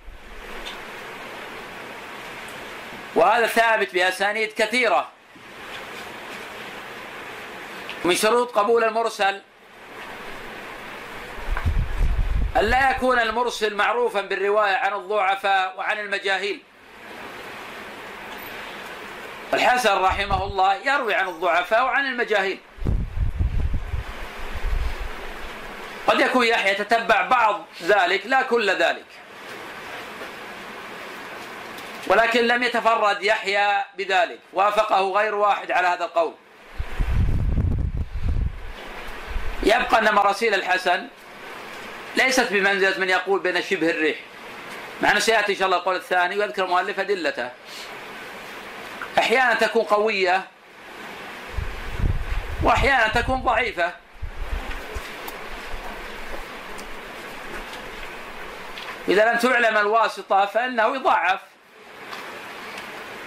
وهذا 3.16 3.48
ثابت 3.48 3.94
بأسانيد 3.94 4.54
كثيرة. 4.54 5.10
من 8.06 8.16
شروط 8.16 8.52
قبول 8.52 8.84
المرسل 8.84 9.42
أن 12.58 12.64
لا 12.64 12.92
يكون 12.92 13.20
المرسل 13.20 13.76
معروفا 13.76 14.22
بالرواية 14.22 14.76
عن 14.76 14.94
الضعفاء 14.94 15.78
وعن 15.78 16.00
المجاهيل. 16.00 16.62
الحسن 19.54 19.98
رحمه 19.98 20.44
الله 20.44 20.74
يروي 20.76 21.14
عن 21.14 21.28
الضعفاء 21.28 21.84
وعن 21.84 22.06
المجاهيل. 22.06 22.60
قد 26.08 26.20
يكون 26.20 26.46
يحيى 26.46 26.72
يتتبع 26.72 27.22
بعض 27.22 27.66
ذلك 27.84 28.26
لا 28.26 28.42
كل 28.42 28.70
ذلك. 28.70 29.06
ولكن 32.08 32.48
لم 32.48 32.64
يتفرد 32.64 33.24
يحيى 33.24 33.84
بذلك 33.98 34.40
وافقه 34.54 35.12
غير 35.12 35.36
واحد 35.36 35.72
على 35.72 35.88
هذا 35.88 36.06
القول. 36.06 36.34
يبقى 39.64 40.00
أن 40.00 40.14
مراسيل 40.14 40.54
الحسن 40.54 41.08
ليست 42.16 42.54
بمنزلة 42.54 43.00
من 43.00 43.10
يقول 43.10 43.40
بين 43.40 43.62
شبه 43.62 43.90
الريح. 43.90 44.18
مع 45.02 45.12
أنه 45.12 45.20
سيأتي 45.20 45.52
إن 45.52 45.58
شاء 45.58 45.66
الله 45.66 45.78
القول 45.78 45.96
الثاني 45.96 46.38
ويذكر 46.38 46.66
المؤلف 46.66 47.00
أدلته. 47.00 47.50
أحيانا 49.18 49.54
تكون 49.54 49.84
قوية 49.84 50.48
وأحيانا 52.64 53.08
تكون 53.08 53.42
ضعيفة. 53.42 53.94
إذا 59.08 59.32
لم 59.32 59.38
تعلم 59.38 59.78
الواسطة 59.78 60.46
فإنه 60.46 60.96
يضعف. 60.96 61.40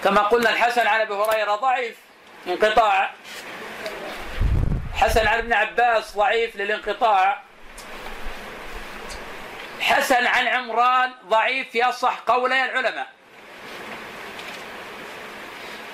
كما 0.03 0.21
قلنا 0.21 0.49
الحسن 0.49 0.87
عن 0.87 1.01
أبي 1.01 1.13
هريرة 1.13 1.55
ضعيف 1.55 1.95
انقطاع. 2.47 3.11
حسن 4.95 5.27
عن 5.27 5.37
ابن 5.37 5.53
عباس 5.53 6.17
ضعيف 6.17 6.55
للانقطاع. 6.55 7.41
الحسن 9.77 10.27
عن 10.27 10.47
عمران 10.47 11.11
ضعيف 11.25 11.69
في 11.69 11.83
أصح 11.83 12.19
قولي 12.27 12.65
العلماء. 12.65 13.07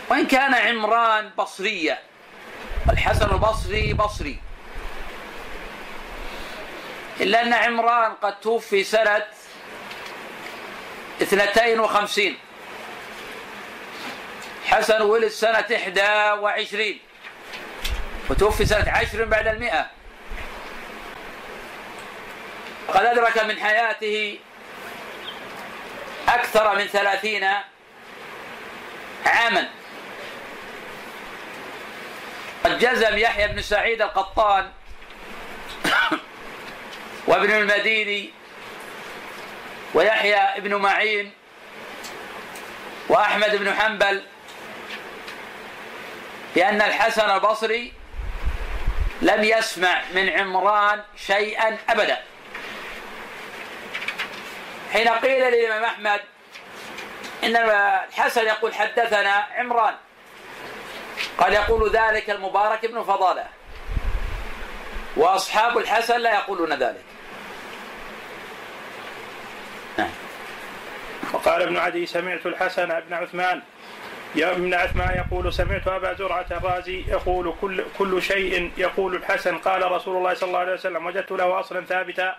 وإن 0.10 0.28
كان 0.28 0.54
عمران 0.54 1.30
بصريا 1.38 2.00
الحسن 2.90 3.30
البصري 3.30 3.94
بصري. 3.94 4.40
إلا 7.22 7.42
أن 7.42 7.54
عمران 7.54 8.14
قد 8.14 8.40
توفي 8.40 8.84
سنة 8.84 9.26
اثنتين 11.22 11.80
وخمسين. 11.80 12.38
حسن 14.66 15.02
ولد 15.02 15.28
سنة 15.28 15.66
إحدى 15.76 16.42
وعشرين. 16.42 17.00
وتوفي 18.30 18.66
سنة 18.66 18.92
عشر 18.92 19.26
بعد 19.26 19.48
المئة. 19.48 19.88
قد 22.88 23.06
أدرك 23.06 23.44
من 23.44 23.60
حياته 23.60 24.40
أكثر 26.28 26.76
من 26.76 26.88
ثلاثين 26.88 27.44
عاما. 29.26 29.70
قد 32.78 32.86
جزم 32.86 33.18
يحيى 33.18 33.48
بن 33.48 33.62
سعيد 33.62 34.02
القطان 34.02 34.72
وابن 37.28 37.52
المديني 37.52 38.32
ويحيى 39.94 40.62
بن 40.62 40.76
معين 40.76 41.32
وأحمد 43.10 43.56
بن 43.56 43.74
حنبل 43.74 44.24
بأن 46.56 46.82
الحسن 46.82 47.30
البصري 47.30 47.94
لم 49.22 49.44
يسمع 49.44 50.02
من 50.14 50.30
عمران 50.30 51.04
شيئا 51.16 51.78
أبدا. 51.90 52.18
حين 54.94 55.10
قيل 55.10 55.52
للإمام 55.52 55.84
أحمد 55.84 56.22
إن 57.44 57.56
الحسن 57.56 58.48
يقول 58.48 58.76
حدثنا 58.76 59.48
عمران 59.56 59.96
قال 61.38 61.54
يقول 61.54 61.90
ذلك 61.90 62.30
المبارك 62.30 62.86
بن 62.86 63.04
فضالة. 63.04 63.46
وأصحاب 65.18 65.78
الحسن 65.78 66.18
لا 66.18 66.34
يقولون 66.34 66.74
ذلك. 66.74 67.04
نعم. 69.98 70.10
وقال 71.34 71.62
ابن 71.62 71.78
عدي 71.78 72.06
سمعت 72.06 72.46
الحسن 72.46 72.86
بن 72.86 73.14
عثمان 73.14 73.62
يا 74.36 74.52
ابن 74.52 74.74
عثمان 74.74 75.18
يقول 75.18 75.54
سمعت 75.54 75.88
أبا 75.88 76.14
زرعة 76.14 76.46
الرازي 76.52 77.04
يقول 77.08 77.54
كل 77.62 77.84
كل 77.98 78.22
شيء 78.22 78.72
يقول 78.78 79.16
الحسن. 79.16 79.58
قال 79.58 79.92
رسول 79.92 80.18
الله 80.18 80.34
صلى 80.34 80.48
الله 80.48 80.60
عليه 80.60 80.74
وسلم 80.74 81.06
وجدت 81.06 81.32
له 81.32 81.60
أصلا 81.60 81.86
ثابتا 81.86 82.36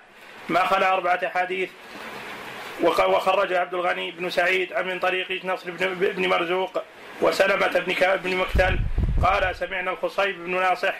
ما 0.49 0.67
خلا 0.67 0.93
أربعة 0.93 1.21
أحاديث. 1.27 1.71
وخرج 2.83 3.53
عبد 3.53 3.75
الغني 3.75 4.11
بن 4.11 4.31
سعيد 4.31 4.73
من 4.79 4.99
طريق 4.99 5.45
نصر 5.45 5.71
بن 5.71 6.29
مرزوق. 6.29 6.83
وسلمة 7.21 7.79
بن 7.87 8.17
بن 8.17 8.37
مكتل 8.37 8.79
قال 9.23 9.57
سمعنا 9.57 9.91
الخصيب 9.91 10.45
بن 10.45 10.61
ناصح 10.61 10.95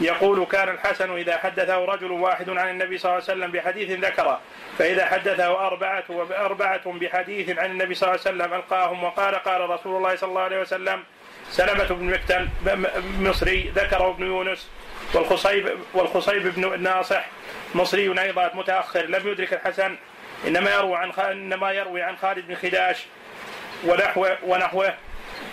يقول 0.00 0.44
كان 0.44 0.68
الحسن 0.68 1.16
إذا 1.16 1.38
حدثه 1.38 1.84
رجل 1.84 2.10
واحد 2.10 2.50
عن 2.50 2.70
النبي 2.70 2.98
صلى 2.98 3.12
الله 3.12 3.24
عليه 3.28 3.38
وسلم 3.38 3.52
بحديث 3.52 4.04
ذكره 4.04 4.40
فإذا 4.78 5.06
حدثه 5.06 5.66
أربعة 5.66 6.04
وأربعة 6.08 6.92
بحديث 6.92 7.58
عن 7.58 7.70
النبي 7.70 7.94
صلى 7.94 8.08
الله 8.08 8.20
عليه 8.26 8.36
وسلم 8.36 8.54
ألقاهم 8.54 9.04
وقال 9.04 9.34
قال 9.34 9.70
رسول 9.70 9.96
الله 9.96 10.16
صلى 10.16 10.28
الله 10.28 10.42
عليه 10.42 10.60
وسلم 10.60 11.04
سلمة 11.50 11.84
بن 11.84 12.04
مكتل 12.04 12.48
مصري 13.20 13.72
ذكره 13.74 14.10
ابن 14.10 14.26
يونس 14.26 14.68
والخصيب 15.14 15.78
والخصيب 15.94 16.54
بن 16.54 16.74
الناصح 16.74 17.26
مصري 17.74 18.22
أيضا 18.22 18.50
متأخر 18.54 19.06
لم 19.06 19.28
يدرك 19.28 19.52
الحسن 19.52 19.96
إنما 20.46 20.70
يروي 20.70 20.96
عن 20.96 21.10
إنما 21.10 21.72
يروي 21.72 22.02
عن 22.02 22.16
خالد 22.16 22.46
بن 22.46 22.54
خداش 22.54 23.06
ونحوه 23.84 24.38
ونحوه. 24.42 24.94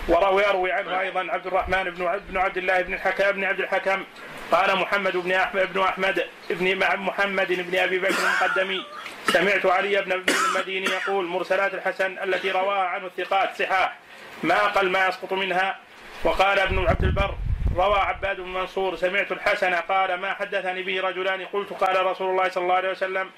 وروي 0.08 0.44
يروي 0.44 0.72
عنه 0.72 1.00
أيضا 1.00 1.28
عبد 1.32 1.48
الرحمن 1.48 1.84
بن 1.84 2.20
بن 2.30 2.38
عبد 2.38 2.58
الله 2.58 2.82
بن 2.82 2.94
الحكم 2.94 3.32
بن 3.32 3.44
عبد 3.44 3.60
الحكم. 3.60 4.04
قال 4.52 4.78
محمد 4.78 5.18
بن 5.18 5.32
احمد 5.32 5.74
بن 5.74 5.82
احمد 5.82 6.26
بن 6.50 6.78
محمد 6.98 7.48
بن 7.48 7.78
أبي 7.78 8.00
بكر 8.00 8.16
المقدمي. 8.24 8.86
سمعت 9.26 9.66
علي 9.66 10.02
بن 10.02 10.12
المديني 10.12 10.86
يقول 10.86 11.26
مرسلات 11.26 11.74
الحسن 11.74 12.18
التي 12.24 12.52
رواها 12.52 12.84
عنه 12.84 13.06
الثقات 13.06 13.56
صحاح 13.56 13.96
ما 14.44 14.56
أقل 14.56 14.90
ما 14.90 15.08
يسقط 15.08 15.34
منها. 15.34 15.78
وقال 16.24 16.60
ابن 16.60 16.88
عبد 16.88 17.04
البر 17.04 17.36
روى 17.76 18.00
عباد 18.00 18.42
بن 18.42 18.54
منصور 18.54 18.96
سمعت 18.96 19.32
الحسن 19.32 19.74
قال 19.74 20.14
ما 20.14 20.34
حدثني 20.34 20.84
به 20.84 21.02
رجلان. 21.02 21.46
قلت 21.46 21.74
قال 21.74 22.06
رسول 22.06 22.30
الله 22.30 22.50
صلى 22.50 22.64
الله 22.64 22.76
عليه 22.76 22.90
وسلم. 22.90 23.30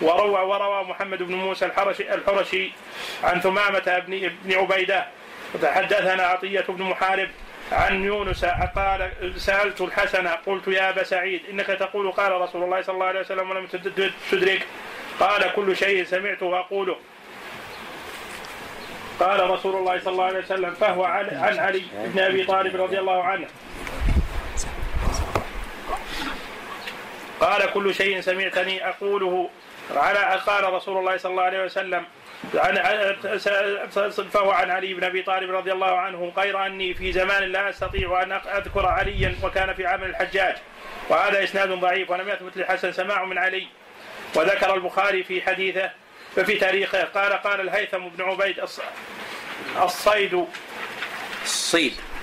وروى 0.00 0.40
وروى 0.40 0.84
محمد 0.84 1.22
بن 1.22 1.34
موسى 1.34 1.64
الحرشي, 1.64 2.14
الحرشي 2.14 2.72
عن 3.24 3.40
ثمامة 3.40 4.02
بن 4.06 4.24
ابن 4.24 4.54
عبيدة. 4.54 5.06
حدثنا 5.64 6.22
عطية 6.22 6.64
بن 6.68 6.82
محارب 6.82 7.28
عن 7.72 8.04
يونس 8.04 8.44
قال 8.44 9.10
سألت 9.36 9.80
الحسن 9.80 10.26
قلت 10.28 10.68
يا 10.68 10.90
أبا 10.90 11.02
سعيد 11.02 11.42
إنك 11.50 11.66
تقول 11.66 12.12
قال 12.12 12.32
رسول 12.32 12.62
الله 12.62 12.82
صلى 12.82 12.94
الله 12.94 13.06
عليه 13.06 13.20
وسلم 13.20 13.50
ولم 13.50 13.66
تدرك. 14.30 14.66
قال 15.20 15.52
كل 15.52 15.76
شيء 15.76 16.04
سمعته 16.04 16.60
أقوله. 16.60 16.96
قال 19.20 19.50
رسول 19.50 19.76
الله 19.76 19.98
صلى 19.98 20.12
الله 20.12 20.24
عليه 20.24 20.38
وسلم 20.38 20.74
فهو 20.74 21.04
عن 21.04 21.58
علي 21.58 21.82
بن 21.94 22.18
أبي 22.18 22.44
طالب 22.44 22.76
رضي 22.82 22.98
الله 22.98 23.24
عنه. 23.24 23.46
قال 27.40 27.70
كل 27.72 27.94
شيء 27.94 28.20
سمعتني 28.20 28.88
أقوله. 28.88 29.50
على 29.96 30.40
قال 30.46 30.72
رسول 30.72 30.98
الله 30.98 31.16
صلى 31.16 31.30
الله 31.30 31.42
عليه 31.42 31.64
وسلم 31.64 32.04
عن 32.54 32.76
فهو 34.32 34.50
عن 34.50 34.70
علي 34.70 34.94
بن 34.94 35.04
أبي 35.04 35.22
طالب 35.22 35.50
رضي 35.50 35.72
الله 35.72 35.98
عنه 35.98 36.32
غير 36.36 36.66
أني 36.66 36.94
في 36.94 37.12
زمان 37.12 37.42
لا 37.42 37.70
أستطيع 37.70 38.22
أن 38.22 38.32
أذكر 38.32 38.86
عليا 38.86 39.34
وكان 39.42 39.74
في 39.74 39.86
عمل 39.86 40.10
الحجاج 40.10 40.56
وهذا 41.08 41.44
إسناد 41.44 41.68
ضعيف 41.68 42.10
ولم 42.10 42.28
يثبت 42.28 42.56
للحسن 42.56 42.92
سماع 42.92 43.24
من 43.24 43.38
علي. 43.38 43.66
وذكر 44.34 44.74
البخاري 44.74 45.24
في 45.24 45.42
حديثه 45.42 45.90
ففي 46.36 46.54
تاريخه 46.54 47.02
قال 47.04 47.32
قال 47.32 47.60
الهيثم 47.60 48.08
بن 48.08 48.24
عبيد 48.24 48.60
الصيد. 48.60 48.84
الصيد. 49.82 50.46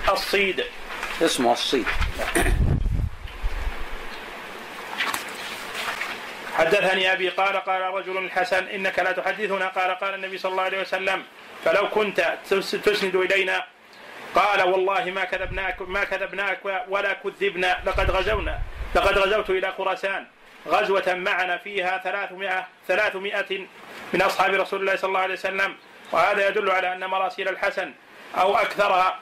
الصيد. 0.08 0.64
اسمه 1.22 1.52
الصيد. 1.52 1.86
حدثني 6.58 7.12
أبي 7.12 7.28
قال 7.28 7.56
قال 7.56 7.80
رجل 7.80 8.18
الحسن 8.18 8.66
إنك 8.66 8.98
لا 8.98 9.12
تحدثنا. 9.12 9.68
قال 9.68 9.90
قال 9.90 10.14
النبي 10.14 10.38
صلى 10.38 10.52
الله 10.52 10.62
عليه 10.62 10.80
وسلم 10.80 11.22
فلو 11.64 11.88
كنت 11.88 12.38
تسند 12.84 13.16
إلينا 13.16 13.64
قال 14.34 14.62
والله 14.62 15.04
ما 15.04 15.24
كذبناك 15.24 15.82
ما 15.82 16.04
كذبناك 16.04 16.58
ولا 16.88 17.12
كذبنا 17.12 17.78
لقد 17.86 18.10
غزونا 18.10 18.58
لقد 18.94 19.18
غزوت 19.18 19.50
إلى 19.50 19.72
خراسان 19.72 20.26
غزوة 20.68 21.14
معنا 21.14 21.56
فيها 21.56 21.98
300 21.98 22.66
300 22.88 23.66
من 24.12 24.22
أصحاب 24.22 24.54
رسول 24.54 24.80
الله 24.80 24.96
صلى 24.96 25.08
الله 25.08 25.20
عليه 25.20 25.34
وسلم 25.34 25.76
وهذا 26.12 26.48
يدل 26.48 26.70
على 26.70 26.92
أن 26.92 27.06
مراسيل 27.06 27.48
الحسن 27.48 27.92
أو 28.38 28.56
أكثرها 28.56 29.18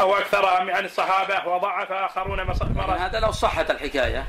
أو 0.00 0.16
أكثرها 0.16 0.74
عن 0.74 0.84
الصحابة 0.84 1.48
وضعف 1.48 1.92
آخرون 1.92 2.42
مراسيل 2.42 2.66
هذا 2.98 3.20
لو 3.20 3.32
صحت 3.32 3.70
الحكاية. 3.70 4.26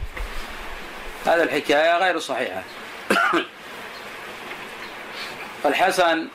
هذا 1.25 1.43
الحكاية 1.43 1.97
غير 1.97 2.19
صحيحة. 2.19 2.63
فالحسن 5.63 6.27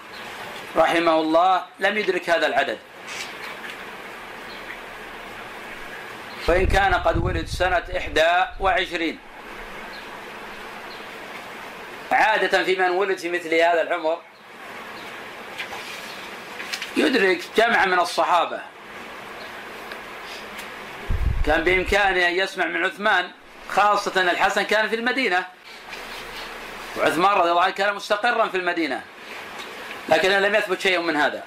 رحمه 0.76 1.20
الله 1.20 1.62
لم 1.78 1.98
يدرك 1.98 2.30
هذا 2.30 2.46
العدد. 2.46 2.78
وإن 6.48 6.66
كان 6.66 6.94
قد 6.94 7.16
ولد 7.16 7.46
سنة 7.46 7.84
إحدى 7.96 8.44
وعشرين. 8.60 9.18
عادة 12.12 12.64
في 12.64 12.76
من 12.76 12.90
ولد 12.90 13.18
في 13.18 13.28
مثل 13.28 13.54
هذا 13.54 13.82
العمر 13.82 14.18
يدرك 16.96 17.40
جمع 17.56 17.84
من 17.84 17.98
الصحابة. 17.98 18.60
كان 21.46 21.64
بإمكانه 21.64 22.28
أن 22.28 22.32
يسمع 22.34 22.66
من 22.66 22.84
عثمان. 22.84 23.30
خاصة 23.68 24.20
الحسن 24.20 24.62
كان 24.62 24.88
في 24.88 24.94
المدينة. 24.94 25.46
وعثمان 26.96 27.32
رضي 27.32 27.50
الله 27.50 27.62
عنه 27.62 27.72
كان 27.72 27.94
مستقرا 27.94 28.48
في 28.48 28.56
المدينة. 28.56 29.02
لكن 30.08 30.28
لم 30.28 30.54
يثبت 30.54 30.80
شيء 30.80 31.00
من 31.00 31.16
هذا. 31.16 31.44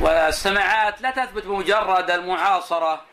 والسماعات 0.00 1.00
لا 1.00 1.10
تثبت 1.10 1.44
بمجرد 1.44 2.10
المعاصرة 2.10 3.04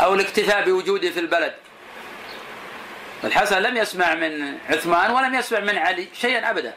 أو 0.00 0.14
الاكتفاء 0.14 0.64
بوجوده 0.64 1.10
في 1.10 1.20
البلد. 1.20 1.54
الحسن 3.24 3.58
لم 3.58 3.76
يسمع 3.76 4.14
من 4.14 4.58
عثمان 4.70 5.10
ولم 5.10 5.34
يسمع 5.34 5.60
من 5.60 5.78
علي 5.78 6.08
شيئا 6.14 6.50
أبدا. 6.50 6.74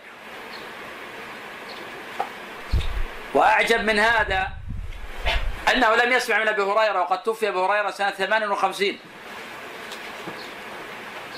وأعجب 3.34 3.84
من 3.84 4.00
هذا 4.00 4.48
أنه 5.72 5.96
لم 5.96 6.12
يسمع 6.14 6.40
من 6.40 6.48
أبي 6.48 6.62
هريرة 6.62 7.02
وقد 7.02 7.24
توفي 7.24 7.50
أبو 7.50 7.66
هريرة 7.66 7.92
سنة 7.92 8.12
58 8.12 9.00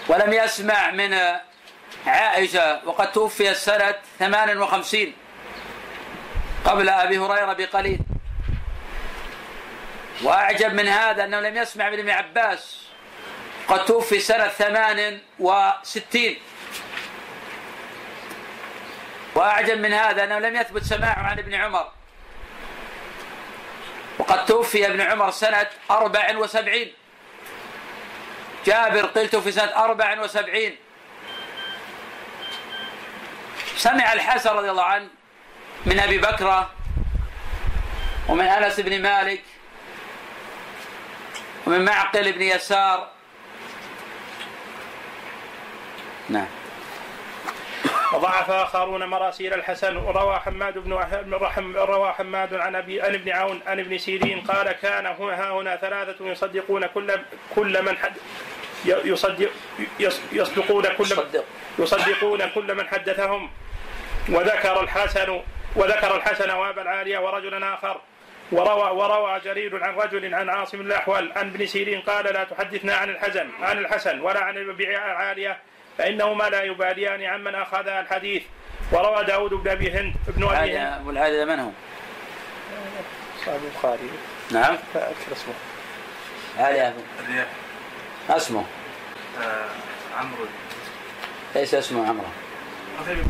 ولم 0.07 0.33
يسمع 0.33 0.91
من 0.91 1.19
عائشة 2.07 2.81
وقد 2.85 3.11
توفي 3.11 3.53
سنة 3.53 3.95
58 4.19 5.13
قبل 6.65 6.89
أبي 6.89 7.17
هريرة 7.17 7.53
بقليل. 7.53 7.99
وأعجب 10.23 10.73
من 10.73 10.87
هذا 10.87 11.23
أنه 11.23 11.39
لم 11.39 11.57
يسمع 11.57 11.89
من 11.89 11.99
ابن 11.99 12.09
عباس 12.09 12.81
قد 13.67 13.85
توفي 13.85 14.19
سنة 14.19 14.47
68 14.47 16.35
وأعجب 19.35 19.77
من 19.77 19.93
هذا 19.93 20.23
أنه 20.23 20.39
لم 20.39 20.55
يثبت 20.55 20.83
سماعه 20.83 21.19
عن 21.19 21.39
ابن 21.39 21.53
عمر. 21.53 21.94
وقد 24.19 24.45
توفي 24.45 24.87
ابن 24.87 25.01
عمر 25.01 25.31
سنة 25.31 25.67
74 25.91 26.87
جابر 28.65 29.05
قلت 29.05 29.35
في 29.35 29.51
سنة 29.51 29.83
74 29.83 30.71
سمع 33.77 34.13
الحسن 34.13 34.49
رضي 34.49 34.71
الله 34.71 34.83
عنه 34.83 35.07
من 35.85 35.99
أبي 35.99 36.17
بكرة 36.17 36.69
ومن 38.27 38.45
أنس 38.45 38.79
بن 38.79 39.01
مالك 39.01 39.43
ومن 41.67 41.85
معقل 41.85 42.31
بن 42.31 42.41
يسار. 42.41 43.11
نعم. 46.29 46.47
وضعف 48.13 48.51
آخرون 48.51 49.05
مراسيل 49.05 49.53
الحسن. 49.53 49.97
وروى 49.97 50.39
حماد 50.39 50.77
بن 50.77 50.93
رحم 51.33 51.77
روى 51.77 52.11
حماد 52.11 52.53
عن 52.53 52.75
ابي 52.75 53.01
عن 53.01 53.13
ابن 53.13 53.31
عون 53.31 53.61
عن 53.67 53.79
ابن 53.79 53.97
سيرين 53.97 54.41
قال 54.41 54.71
كان 54.71 55.05
ها 55.05 55.51
هنا 55.51 55.75
ثلاثة 55.75 56.25
يصدقون 56.25 56.85
كل 56.85 57.19
كل 57.55 57.81
من 57.81 57.97
حد 57.97 58.13
يصدق 58.85 59.49
يصدقون 60.31 60.83
كل 60.97 61.05
يصدقون 61.79 62.49
كل 62.55 62.75
من 62.75 62.87
حدثهم. 62.87 63.49
وذكر 64.29 64.83
الحسن 64.83 65.41
وذكر 65.75 66.15
الحسن 66.15 66.51
وأبا 66.51 66.81
العالية 66.81 67.19
ورجلا 67.19 67.73
آخر. 67.73 68.01
وروى 68.51 68.89
وروى 68.89 69.39
جرير 69.39 69.83
عن 69.83 69.95
رجل 69.95 70.35
عن 70.35 70.49
عاصم 70.49 70.81
الأحول 70.81 71.31
عن 71.35 71.49
ابن 71.49 71.65
سيرين 71.65 72.01
قال 72.01 72.25
لا 72.25 72.43
تحدثنا 72.43 72.95
عن 72.95 73.09
الحسن 73.09 73.49
عن 73.61 73.77
الحسن 73.77 74.19
ولا 74.19 74.39
عن 74.39 74.57
العالية 74.57 75.57
فإنهما 75.97 76.43
لا 76.43 76.63
يباليان 76.63 77.23
عمن 77.23 77.55
أخذ 77.55 77.87
الحديث. 77.87 78.43
وروى 78.91 79.23
داود 79.23 79.53
بن 79.53 79.71
أبي 79.71 79.91
هند 79.91 80.15
ابن 80.27 80.43
أبي 80.43 80.77
هند. 80.77 80.93
أبو 81.01 81.09
العالية 81.09 81.45
من 81.45 81.59
هو؟ 81.59 81.69
صاحب 83.45 83.59
البخاري. 83.63 84.09
نعم. 84.51 84.77
لا 84.95 85.09
أذكر 85.09 85.31
اسمه 85.31 85.53
ما 88.29 88.37
اسمه. 88.37 88.65
آه، 89.41 89.65
عمرو. 90.19 90.45
ليس 91.55 91.73
اسمه 91.73 92.09
عمرو. 92.09 92.27
بن 92.99 93.23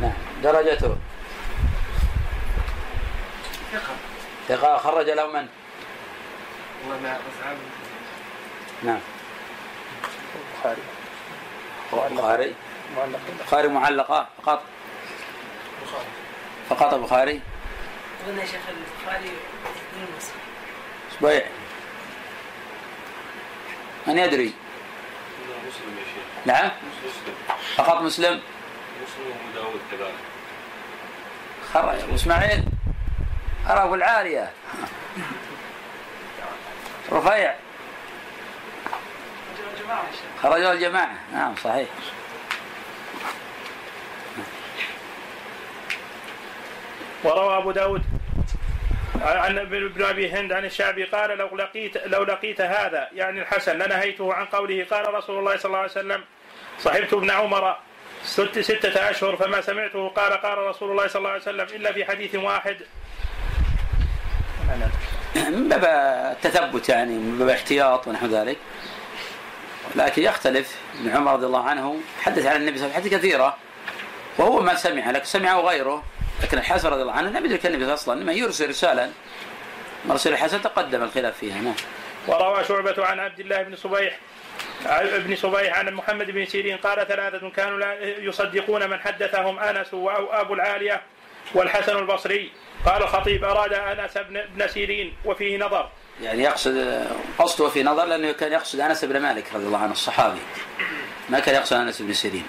نعم. 0.00 0.12
درجته. 0.42 0.96
ثقة. 3.72 3.94
ثقة. 4.48 4.76
خرج 4.78 5.10
له 5.10 5.26
من؟ 5.26 5.46
والله 6.82 7.02
ما 7.02 7.18
نعم. 8.82 9.00
البخاري. 10.34 10.82
البخاري 11.92 12.54
معلق 12.96 13.20
البخاري 13.40 13.68
معلقة 13.68 14.28
فقط. 14.42 14.62
فقط 16.68 16.94
البخاري 16.94 17.40
قلنا 18.26 18.42
يا 18.42 18.46
شيخ 18.46 18.60
البخاري 18.68 19.30
سبيع 21.20 21.46
من 24.06 24.18
يدري؟ 24.18 24.54
مسلم 25.66 25.98
يا 25.98 26.04
شيخ. 26.04 26.46
نعم. 26.46 26.70
مسلم. 27.04 27.34
فقط 27.76 28.02
مسلم. 28.02 28.42
مسلم 29.02 29.26
وأبو 29.26 29.54
داود 29.54 29.80
كذلك. 29.90 30.14
خرج 31.74 32.12
واسماعيل 32.12 32.64
أرى 33.70 33.82
أبو 33.82 33.94
العالية 33.94 34.52
رفيع. 37.12 37.54
خرجوا 40.42 40.72
الجماعة. 40.72 41.18
نعم 41.32 41.56
صحيح. 41.56 41.88
وروى 47.24 47.56
أبو 47.56 47.70
داود 47.70 48.02
عن 49.22 49.58
ابن 49.58 50.04
أبي 50.04 50.32
هند 50.32 50.52
عن 50.52 50.64
الشعبي 50.64 51.04
قال 51.04 51.38
لو 51.38 51.56
لقيت 51.56 51.96
لو 52.06 52.22
لقيت 52.22 52.60
هذا 52.60 53.08
يعني 53.14 53.40
الحسن 53.40 53.78
لنهيته 53.78 54.34
عن 54.34 54.44
قوله 54.44 54.86
قال 54.90 55.14
رسول 55.14 55.38
الله 55.38 55.56
صلى 55.56 55.64
الله 55.64 55.78
عليه 55.78 55.90
وسلم 55.90 56.24
صحبت 56.78 57.12
ابن 57.12 57.30
عمر 57.30 57.76
ست 58.24 58.58
ستة 58.58 59.10
أشهر 59.10 59.36
فما 59.36 59.60
سمعته 59.60 60.08
قال 60.08 60.32
قال 60.32 60.58
رسول 60.58 60.90
الله 60.90 61.06
صلى 61.06 61.18
الله 61.18 61.30
عليه 61.30 61.42
وسلم 61.42 61.66
إلا 61.66 61.92
في 61.92 62.04
حديث 62.04 62.34
واحد. 62.34 62.76
من 65.34 65.68
باب 65.68 65.84
التثبت 66.32 66.88
يعني 66.88 67.12
من 67.12 67.38
باب 67.38 67.48
احتياط 67.48 68.08
ونحو 68.08 68.26
ذلك. 68.26 68.56
لكن 69.96 70.22
يختلف. 70.22 70.76
ابن 71.00 71.16
عمر 71.16 71.32
رضي 71.32 71.46
الله 71.46 71.64
عنه 71.64 72.00
حدث 72.22 72.46
عن 72.46 72.56
النبي 72.56 72.78
صلى 72.78 72.86
الله 72.86 72.96
عليه 72.96 73.06
وسلم 73.06 73.18
كثيرة 73.18 73.56
وهو 74.38 74.60
ما 74.60 74.74
سمع 74.74 75.10
لكن 75.10 75.24
سمعه 75.24 75.60
غيره. 75.60 76.04
لكن 76.42 76.58
الحسن 76.58 76.88
رضي 76.88 77.02
الله 77.02 77.12
عنه 77.12 77.30
لم 77.30 77.44
يدرك 77.46 77.66
النبي 77.66 77.92
أصلا 77.92 78.20
انما 78.20 78.32
يرسل 78.32 78.68
رسالا. 78.68 79.10
مرسل 80.04 80.32
الحسن 80.32 80.62
تقدم 80.62 81.02
الخلاف 81.02 81.38
فيها. 81.38 81.60
نعم. 81.60 81.74
وروى 82.26 82.64
شعبة 82.64 83.06
عن 83.06 83.20
عبد 83.20 83.40
الله 83.40 83.62
بن 83.62 83.76
صبيح 83.76 84.18
ابن 84.86 85.36
صبيح 85.36 85.78
عن 85.78 85.94
محمد 85.94 86.30
بن 86.30 86.46
سيرين 86.46 86.76
قال 86.76 87.08
ثلاثة 87.08 87.50
كانوا 87.50 87.78
لا 87.78 88.02
يصدقون 88.02 88.90
من 88.90 89.00
حدثهم 89.00 89.58
أنس 89.58 89.94
وأبو 89.94 90.54
العالية 90.54 91.02
والحسن 91.54 91.96
البصري. 91.96 92.52
قال 92.86 93.02
الخطيب 93.02 93.44
أراد 93.44 93.72
أنس 93.72 94.18
بن 94.54 94.68
سيرين 94.68 95.16
وفيه 95.24 95.58
نظر. 95.58 95.88
يعني 96.22 96.42
يقصد 96.42 97.06
قصده 97.38 97.68
في 97.68 97.82
نظر 97.82 98.04
لأنه 98.04 98.32
كان 98.32 98.52
يقصد 98.52 98.80
أنس 98.80 99.04
بن 99.04 99.20
مالك 99.20 99.44
رضي 99.54 99.66
الله 99.66 99.78
عنه 99.78 99.92
الصحابي. 99.92 100.40
ما 101.28 101.40
كان 101.40 101.54
يقصد 101.54 101.76
أنس 101.76 102.02
بن 102.02 102.12
سيرين. 102.12 102.46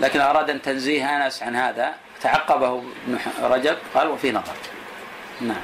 لكن 0.00 0.20
أراد 0.20 0.50
أن 0.50 0.62
تنزيه 0.62 1.16
أنس 1.16 1.42
عن 1.42 1.56
هذا 1.56 1.94
تعقبه 2.22 2.68
ابن 2.68 3.18
رجب 3.42 3.76
قال 3.94 4.08
وفي 4.08 4.32
نظر. 4.32 4.54
نعم. 5.40 5.62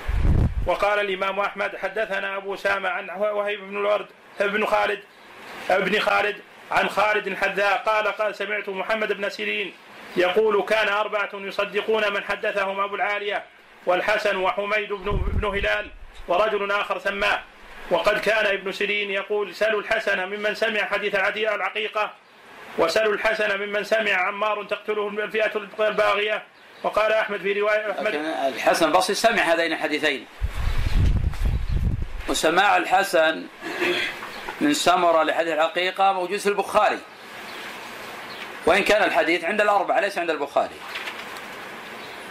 وقال 0.66 1.00
الإمام 1.00 1.40
أحمد 1.40 1.76
حدثنا 1.76 2.36
أبو 2.36 2.56
سامة 2.56 2.88
عن 2.88 3.10
وهيب 3.10 3.60
بن 3.60 3.76
الورد 3.76 4.06
بن 4.40 4.66
خالد 4.66 5.00
ابن 5.70 5.98
خالد 5.98 6.36
عن 6.70 6.88
خالد 6.88 7.26
الحذاء 7.26 7.82
قال 7.86 8.06
قال 8.08 8.34
سمعت 8.34 8.68
محمد 8.68 9.12
بن 9.12 9.28
سيرين 9.28 9.72
يقول 10.16 10.62
كان 10.62 10.88
أربعة 10.88 11.30
يصدقون 11.34 12.12
من 12.12 12.24
حدثهم 12.24 12.80
أبو 12.80 12.94
العالية 12.94 13.44
والحسن 13.86 14.36
وحميد 14.36 14.92
بن, 14.92 15.20
بن 15.32 15.44
هلال 15.44 15.90
ورجل 16.28 16.70
آخر 16.70 16.98
سماه. 16.98 17.40
وقد 17.90 18.18
كان 18.18 18.46
ابن 18.46 18.72
سيرين 18.72 19.10
يقول 19.10 19.54
سلوا 19.54 19.80
الحسن 19.80 20.26
ممن 20.28 20.54
سمع 20.54 20.84
حديث 20.84 21.14
العقيقة 21.14 22.10
وسلوا 22.78 23.12
الحسن 23.12 23.60
ممن 23.60 23.84
سمع 23.84 24.12
عمار 24.12 24.64
تقتله 24.64 25.08
الفئة 25.08 25.52
الباغية. 25.80 26.42
وقال 26.82 27.12
أحمد 27.12 27.40
في 27.40 27.60
رواية 27.60 27.90
أحمد 27.90 28.14
الحسن 28.54 28.86
البصري 28.86 29.14
سمع 29.14 29.42
هذين 29.42 29.72
الحديثين. 29.72 30.26
وسماع 32.28 32.76
الحسن 32.76 33.46
من 34.60 34.74
سمرة 34.74 35.22
لحديث 35.22 35.52
الحقيقة 35.52 36.12
موجود 36.12 36.38
في 36.38 36.48
البخاري. 36.48 36.98
وإن 38.66 38.84
كان 38.84 39.02
الحديث 39.02 39.44
عند 39.44 39.60
الأربعة 39.60 40.00
ليس 40.00 40.18
عند 40.18 40.30
البخاري. 40.30 40.74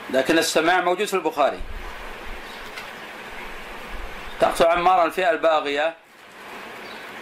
لكن 0.09 0.37
السماع 0.37 0.81
موجود 0.81 1.07
في 1.07 1.13
البخاري. 1.13 1.59
تقتل 4.39 4.65
عمار 4.65 5.05
الفئة 5.05 5.31
الباغية 5.31 5.93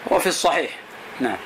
وفي 0.08 0.28
الصحيح 0.28 0.72
نعم 1.20 1.38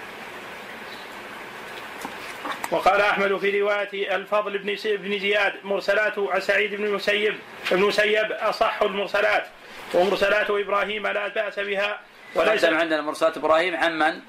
وقال 2.72 3.02
أحمد 3.02 3.38
في 3.38 3.62
رواية 3.62 4.16
الفضل 4.16 4.58
بن 4.58 4.76
بن 4.86 5.20
زياد 5.20 5.54
مرسلات 5.64 6.20
عن 6.20 6.42
سعيد 6.42 6.76
بن 6.76 6.84
المسيب 6.84 7.36
ابن 7.72 7.82
مسيب 7.82 8.32
أصح 8.32 8.82
المرسلات 8.82 9.48
ومرسلات 9.94 10.50
إبراهيم 10.50 11.08
لا 11.08 11.28
بأس 11.28 11.60
بها 11.60 12.00
وليس 12.36 12.66
عندنا 12.66 13.02
مرسلات 13.02 13.38
إبراهيم 13.38 13.76
عن 13.76 14.00
من؟ 14.00 14.20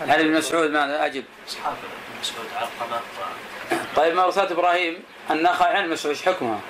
عن 0.00 0.10
ابن 0.10 0.32
مسعود 0.32 0.70
ماذا 0.70 1.06
أجب؟ 1.06 1.24
أصحاب 1.48 1.74
ابن 1.74 2.20
مسعود 2.20 2.46
علقمه 2.56 3.00
طيب 3.96 4.14
مرسلات 4.14 4.52
إبراهيم 4.52 5.02
النخعي 5.30 5.74
عن 5.74 5.90
مسعود 5.90 6.14
إيش 6.14 6.24
حكمها؟ 6.24 6.60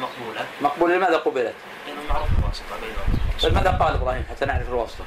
مقبولة 0.00 0.46
مقبول 0.60 0.92
لماذا 0.92 1.16
قبلت؟ 1.16 1.54
لأنه 1.86 2.00
معروف 2.08 2.28
الواسطه 2.38 2.80
بينهم 2.80 3.21
طيب 3.42 3.54
ماذا 3.54 3.70
قال 3.70 3.94
إبراهيم 3.94 4.24
حتى 4.30 4.44
نعرف 4.44 4.68
الواسطة؟ 4.68 5.04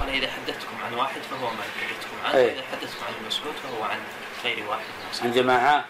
قال 0.00 0.08
إذا 0.08 0.28
حدثتكم 0.30 0.76
عن 0.86 0.94
واحد 0.94 1.20
فهو 1.30 1.50
ما 1.50 1.62
حدثتكم 1.62 2.16
عنه 2.24 2.34
أي. 2.34 2.44
واذا 2.46 2.62
حدثتكم 2.72 3.04
عن 3.08 3.14
ابن 3.14 3.26
مسعود 3.26 3.54
فهو 3.54 3.84
عن 3.84 3.98
غير 4.44 4.68
واحد 4.68 4.82
من 5.22 5.28
عن. 5.28 5.32
جماعة. 5.32 5.84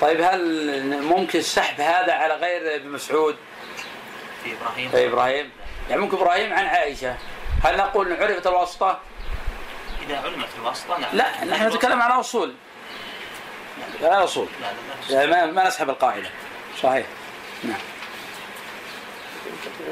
طيب 0.00 0.20
هل 0.20 1.02
ممكن 1.02 1.42
سحب 1.42 1.80
هذا 1.80 2.12
على 2.12 2.34
غير 2.34 2.76
ابن 2.76 2.88
مسعود؟ 2.88 3.36
في 4.44 4.52
إبراهيم. 4.52 4.90
أي 4.94 5.06
إبراهيم. 5.06 5.50
يعني 5.88 6.00
ممكن 6.00 6.16
إبراهيم 6.16 6.52
عن 6.52 6.64
عائشة. 6.64 7.16
هل 7.64 7.76
نقول 7.76 8.12
إن 8.12 8.22
عرفت 8.22 8.46
الواسطة؟ 8.46 9.00
إذا 10.06 10.18
علمت 10.18 10.48
الواسطة 10.58 10.98
نعم. 10.98 11.10
لا 11.16 11.44
نحن 11.44 11.68
نتكلم 11.68 12.02
على 12.02 12.20
أصول. 12.20 12.54
على 14.02 14.24
أصول. 14.24 14.48
لا 14.60 14.66
لا 14.66 15.14
لا. 15.14 15.20
يعني 15.20 15.30
ما, 15.30 15.52
ما 15.52 15.68
نسحب 15.68 15.90
القاعدة. 15.90 16.30
صحيح. 16.82 17.06
نعم. 17.64 17.80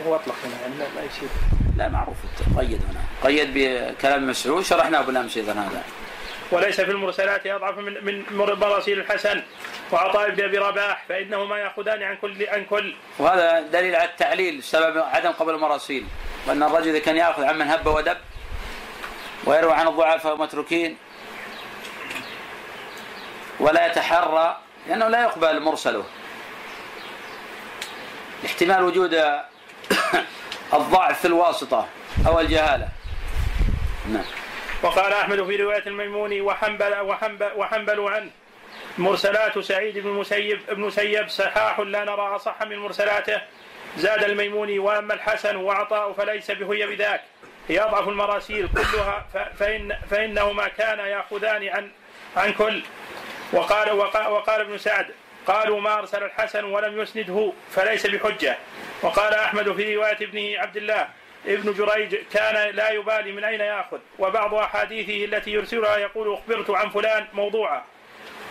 هو 0.06 0.14
أطلق 0.14 0.34
هنا 0.44 0.54
يعني 0.62 0.74
لا- 0.78 1.04
يصير. 1.04 1.28
لا 1.76 1.88
معروف. 1.88 2.16
قيد 2.58 2.80
هنا. 2.90 3.00
قيد 3.24 3.50
بكلام 3.54 4.26
مسعود 4.30 4.64
شرحناه 4.64 5.00
بالامس 5.02 5.36
أيضا 5.36 5.52
هذا. 5.52 5.82
وليس 6.52 6.80
في 6.80 6.90
المرسلات 6.90 7.46
اضعف 7.46 7.78
من 7.78 8.04
من 8.04 8.22
مراسيل 8.60 8.98
الحسن 8.98 9.42
وعطاء 9.92 10.30
بن 10.30 10.44
أبي 10.44 10.58
رباح 10.58 11.04
فإنهما 11.08 11.58
يأخذان 11.58 12.02
عن 12.02 12.16
كل 12.16 12.46
عن 12.48 12.64
كل. 12.64 12.94
وهذا 13.18 13.60
دليل 13.60 13.94
على 13.96 14.08
التعليل 14.10 14.62
سبب 14.62 14.98
عدم 14.98 15.30
قبول 15.30 15.54
المراسيل 15.54 16.04
وأن 16.46 16.62
الرجل 16.62 16.88
اذا 16.88 16.98
كان 16.98 17.16
يأخذ 17.16 17.44
عمن 17.44 17.68
هب 17.68 17.86
ودب 17.86 18.16
ويروي 19.44 19.72
عن 19.72 19.88
الضعفاء 19.88 20.32
والمتروكين 20.32 20.96
ولا 23.60 23.86
يتحرى 23.86 24.58
لأنه 24.88 25.08
لا 25.08 25.22
يقبل 25.22 25.60
مرسله. 25.62 26.04
احتمال 28.44 28.84
وجود 28.84 29.14
الضعف 30.74 31.20
في 31.20 31.24
الواسطة 31.24 31.86
أو 32.26 32.40
الجهالة. 32.40 32.88
نعم. 34.08 34.24
وقال 34.82 35.12
أحمد 35.12 35.46
في 35.46 35.56
رواية 35.56 35.82
الميموني 35.86 36.40
وحنبل 36.40 37.00
وحنبل 37.00 37.50
وحنبل 37.56 38.00
عنه 38.00 38.30
مرسلات 38.98 39.58
سعيد 39.58 39.98
بن 39.98 40.08
المسيب 40.08 40.60
ابن 40.68 40.82
مسيب 40.82 41.28
صحاح 41.28 41.80
لا 41.80 42.04
نرى 42.04 42.36
أصح 42.36 42.62
من 42.62 42.78
مرسلاته. 42.78 43.40
زاد 43.96 44.24
الميموني 44.24 44.78
وأما 44.78 45.14
الحسن 45.14 45.56
وعطاء 45.56 46.12
فليس 46.12 46.50
بهي 46.50 46.86
بذاك. 46.86 47.20
هي 47.68 47.80
اضعف 47.80 48.08
المراسيل 48.08 48.68
كلها 48.68 49.26
فإن 49.58 49.96
فإنهما 50.10 50.68
كانا 50.68 51.06
يأخذان 51.06 51.68
عن 51.68 51.90
عن 52.36 52.52
كل. 52.52 52.82
وقال 53.52 53.90
وقال, 53.90 54.26
وقال 54.26 54.60
ابن 54.60 54.78
سعد 54.78 55.06
قالوا 55.46 55.80
ما 55.80 55.98
أرسل 55.98 56.22
الحسن 56.24 56.64
ولم 56.64 57.00
يسنده 57.00 57.52
فليس 57.70 58.06
بحجة. 58.06 58.56
وقال 59.02 59.34
أحمد 59.34 59.72
في 59.72 59.96
رواية 59.96 60.16
ابنه 60.20 60.58
عبد 60.58 60.76
الله 60.76 61.08
ابن 61.46 61.72
جريج 61.72 62.14
كان 62.32 62.74
لا 62.74 62.90
يبالي 62.90 63.32
من 63.32 63.44
أين 63.44 63.60
يأخذ؟ 63.60 63.98
وبعض 64.18 64.54
أحاديثه 64.54 65.24
التي 65.24 65.50
يرسلها 65.50 65.96
يقول 65.96 66.32
أخبرت 66.34 66.70
عن 66.70 66.90
فلان 66.90 67.26
موضوعه 67.32 67.84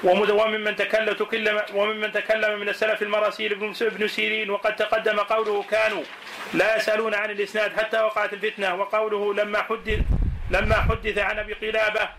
ومد- 0.04 0.32
وممن 0.32 0.76
تكلم 0.76 1.62
وممن 1.74 2.12
تكلم 2.12 2.60
من 2.60 2.70
السلف 2.70 3.02
المراسيل 3.02 3.52
ابن 3.82 4.08
سيرين 4.08 4.50
وقد 4.50 4.76
تقدم 4.76 5.20
قوله 5.20 5.64
كانوا 5.64 6.04
لا 6.54 6.76
يسألون 6.78 7.14
عن 7.14 7.32
الإسناد 7.32 7.80
حتى 7.80 8.02
وقعت 8.02 8.34
الفتنة. 8.34 8.76
وقوله 8.76 9.34
لما 9.34 9.62
حدث 9.62 10.00
لما 10.52 10.76
حدث 10.76 11.18
عن 11.18 11.40
أبي 11.40 11.54
قلابه 11.54 12.10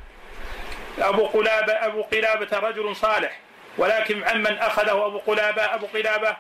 أبو 0.99 1.27
قلابه 1.27 1.73
أبو 1.73 2.03
قلابة 2.03 2.59
رجل 2.59 2.97
صالح. 2.97 3.39
ولكن 3.79 4.25
عمن 4.25 4.59
أخذه 4.59 5.07
أبو 5.07 5.19
قلابة 5.19 5.75
أبو 5.75 5.87
قلابة. 5.87 6.37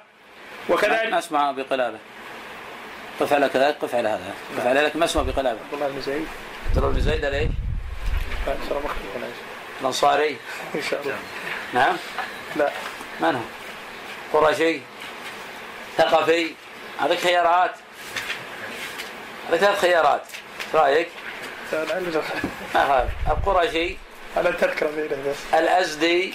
ما 0.68 0.74
وكذلك 0.74 1.12
اسمع 1.12 1.52
بقلابه 1.52 1.98
قف 3.20 3.32
على 3.32 3.48
كذلك 3.48 3.76
قف 3.82 3.94
على 3.94 4.08
هذا. 4.08 4.34
قف 4.58 4.66
على 4.66 4.80
لك 4.80 4.96
ما 4.96 5.04
اسمع 5.04 5.22
بقلابه 5.22 5.58
عبد 5.60 5.74
الله 5.74 5.88
بن 5.88 6.00
زيد. 6.00 6.26
ترى 6.74 6.92
بن 6.92 7.00
زيد 7.00 7.24
ليش؟ 7.24 7.48
الانصاري 9.80 10.36
إن 10.74 10.82
شاء 10.82 11.02
الله 11.02 11.16
نعم. 11.74 11.96
لا. 12.56 12.70
من 13.20 13.34
هو؟ 13.34 14.40
قرشي 14.40 14.80
ثقفي. 15.96 16.54
هذيك 17.00 17.18
خيارات. 17.18 17.74
هذيك 19.48 19.60
ثلاث 19.60 19.80
خيارات. 19.80 20.22
إيش 20.66 20.74
رأيك؟ 20.74 21.08
ما 22.74 22.88
خالف 22.88 23.12
القرشي 23.28 23.96
بس. 24.36 25.36
الأزدي 25.54 26.34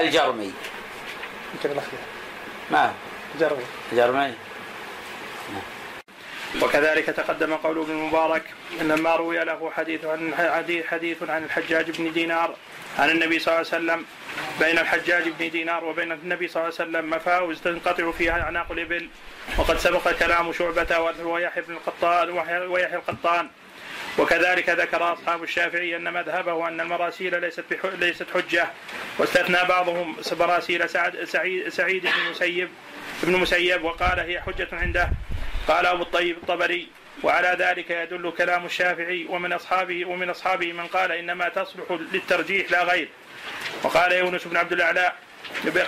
الجرمي. 0.00 0.52
يمكن 1.54 1.80
ما؟ 2.70 2.86
هو؟ 2.86 2.90
جربوا 3.40 3.64
جرمي 3.92 4.34
وكذلك 6.62 7.06
تقدم 7.06 7.54
قول 7.54 7.78
ابن 7.78 7.90
المبارك 7.90 8.42
إن 8.80 8.94
ما 8.94 9.16
روي 9.16 9.44
له 9.44 9.70
حديث 9.70 10.04
عن 10.04 10.34
حديث 10.34 10.86
حديث 10.86 11.22
عن 11.22 11.44
الحجاج 11.44 11.90
بن 11.90 12.12
دينار 12.12 12.56
عن 12.98 13.10
النبي 13.10 13.38
صلى 13.38 13.54
الله 13.54 13.66
عليه 13.72 13.84
وسلم 13.84 14.04
بين 14.60 14.78
الحجاج 14.78 15.28
بن 15.28 15.50
دينار 15.50 15.84
وبين 15.84 16.12
النبي 16.12 16.48
صلى 16.48 16.62
الله 16.62 16.74
عليه 16.78 16.90
وسلم 16.90 17.10
مفاوز 17.10 17.60
تنقطع 17.60 18.10
فيها 18.10 18.42
اعناق 18.42 18.72
الإبل. 18.72 19.08
وقد 19.58 19.78
سبق 19.78 20.10
كلام 20.10 20.52
شعبة 20.52 20.98
ويحيى 21.24 21.62
بن 21.62 21.74
القطان 21.74 22.30
ويحيى 22.68 22.96
القطان. 22.96 23.50
وكذلك 24.18 24.68
ذكر 24.68 25.12
أصحاب 25.12 25.42
الشافعي 25.42 25.96
أن 25.96 26.12
مذهبه 26.12 26.68
ان 26.68 26.80
المراسيل 26.80 27.40
ليست. 27.40 27.64
ليست 27.98 28.26
حجة 28.34 28.66
واستثنى 29.18 29.68
بعضهم 29.68 30.16
مراسيل 30.32 30.88
سعد 30.88 31.24
سعيد 31.24 31.68
سعيد 31.68 32.02
بن 32.02 32.30
مسيب 32.30 32.68
ابن 33.22 33.36
مسيب 33.36 33.84
وقال 33.84 34.20
هي 34.20 34.40
حجة 34.40 34.68
عنده 34.72 35.10
قال 35.68 35.86
أبو 35.86 36.02
الطيب 36.02 36.36
الطبري 36.36 36.88
وعلى 37.22 37.56
ذلك 37.58 37.90
يدل 37.90 38.32
كلام 38.38 38.66
الشافعي 38.66 39.26
ومن 39.28 39.52
أصحابه 39.52 40.04
ومن 40.04 40.30
أصحابه 40.30 40.72
من 40.72 40.86
قال 40.86 41.12
إنما 41.12 41.48
تصلح 41.48 41.98
للترجيح 42.12 42.70
لا 42.70 42.82
غير 42.82 43.08
وقال 43.82 44.12
يونس 44.12 44.44
بن 44.44 44.56
عبد 44.56 44.72
الأعلى 44.72 45.12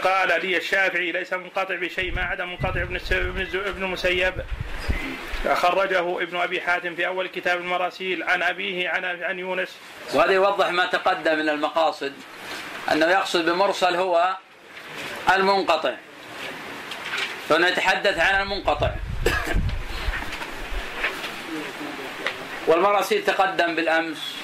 قال 0.03 0.47
لي 0.47 0.57
الشافعي 0.57 1.13
ليس 1.13 1.33
منقطع 1.33 1.75
بشيء 1.75 2.13
ما 2.13 2.23
عدا 2.23 2.45
منقطع 2.45 2.83
ابن 2.83 3.01
ابن 3.55 3.85
المسيب 3.85 4.35
خرجه 5.53 6.23
ابن 6.23 6.37
أبي 6.37 6.61
حاتم 6.61 6.97
في 6.97 7.07
أول 7.07 7.29
كتاب 7.29 7.61
المراسيل 7.61 8.23
عن 8.23 8.43
أبيه 8.43 8.89
عن 8.89 9.05
عن 9.05 9.39
يونس. 9.39 9.69
وهذا 10.15 10.33
يوضح 10.33 10.69
ما 10.69 10.87
تقدم 10.87 11.39
من 11.39 11.49
المقاصد. 11.49 12.13
أنه 12.93 13.07
يقصد 13.07 13.51
بمرسل 13.51 13.97
هو 13.97 14.37
المنقطع. 15.35 15.95
فنتحدث 17.49 18.19
عن 18.19 18.43
المنقطع. 18.43 18.91
والمراسيل 22.67 23.25
تقدم 23.25 23.75
بالأمس 23.75 24.37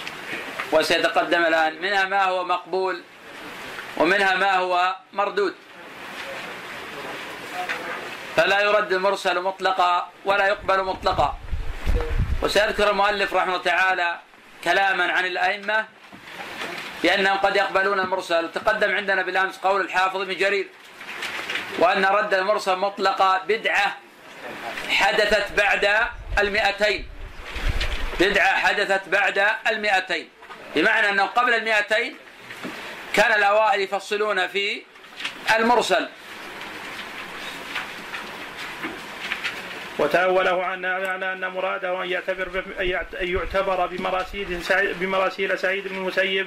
وسيتقدم 0.72 1.44
الآن. 1.44 1.80
منها 1.80 2.04
ما 2.04 2.24
هو 2.24 2.44
مقبول 2.44 3.02
ومنها 3.96 4.34
ما 4.34 4.56
هو 4.56 4.96
مردود. 5.12 5.54
فلا 8.36 8.60
يرد 8.60 8.92
المرسل 8.92 9.40
مطلقا 9.40 10.08
ولا 10.24 10.46
يقبل 10.46 10.82
مطلقا. 10.84 11.38
وسيذكر 12.42 12.90
المؤلف 12.90 13.34
رحمه 13.34 13.52
الله 13.52 13.64
تعالى 13.64 14.18
كلاما 14.64 15.12
عن 15.12 15.26
الأئمة 15.26 15.86
بأنهم 17.02 17.38
قد 17.38 17.56
يقبلون 17.56 18.00
المرسل. 18.00 18.44
وتقدم 18.44 18.96
عندنا 18.96 19.22
بالأمس 19.22 19.58
قول 19.58 19.80
الحافظ 19.80 20.16
بن 20.16 20.36
جرير 20.36 20.68
وأن 21.78 22.04
رد 22.04 22.34
المرسل 22.34 22.76
مطلقا 22.76 23.38
بدعة 23.38 23.96
حدثت 24.88 25.52
بعد 25.52 25.88
المئتين. 26.38 27.08
بدعة 28.20 28.56
حدثت 28.56 29.08
بعد 29.08 29.46
المئتين. 29.66 30.28
بمعنى 30.74 31.08
انه 31.08 31.26
قبل 31.26 31.54
المئتين 31.54 32.16
كان 33.14 33.32
الأوائل 33.32 33.80
يفصلون 33.80 34.48
في 34.48 34.82
المرسل. 35.56 36.08
وتأوله 40.00 40.64
عن 40.64 40.84
على 40.84 41.32
أن 41.32 41.48
مراده 41.50 42.02
أن 42.02 42.10
يعتبر 42.10 42.64
أن 42.80 42.86
يعت- 42.86 43.14
أن 43.14 43.28
يعتبر 43.28 43.86
بمراسيل 43.86 44.62
سعيد 44.64 44.98
بمراسيل 45.00 45.58
سعيد 45.58 45.88
بن 45.88 45.96
المسيب 45.96 46.46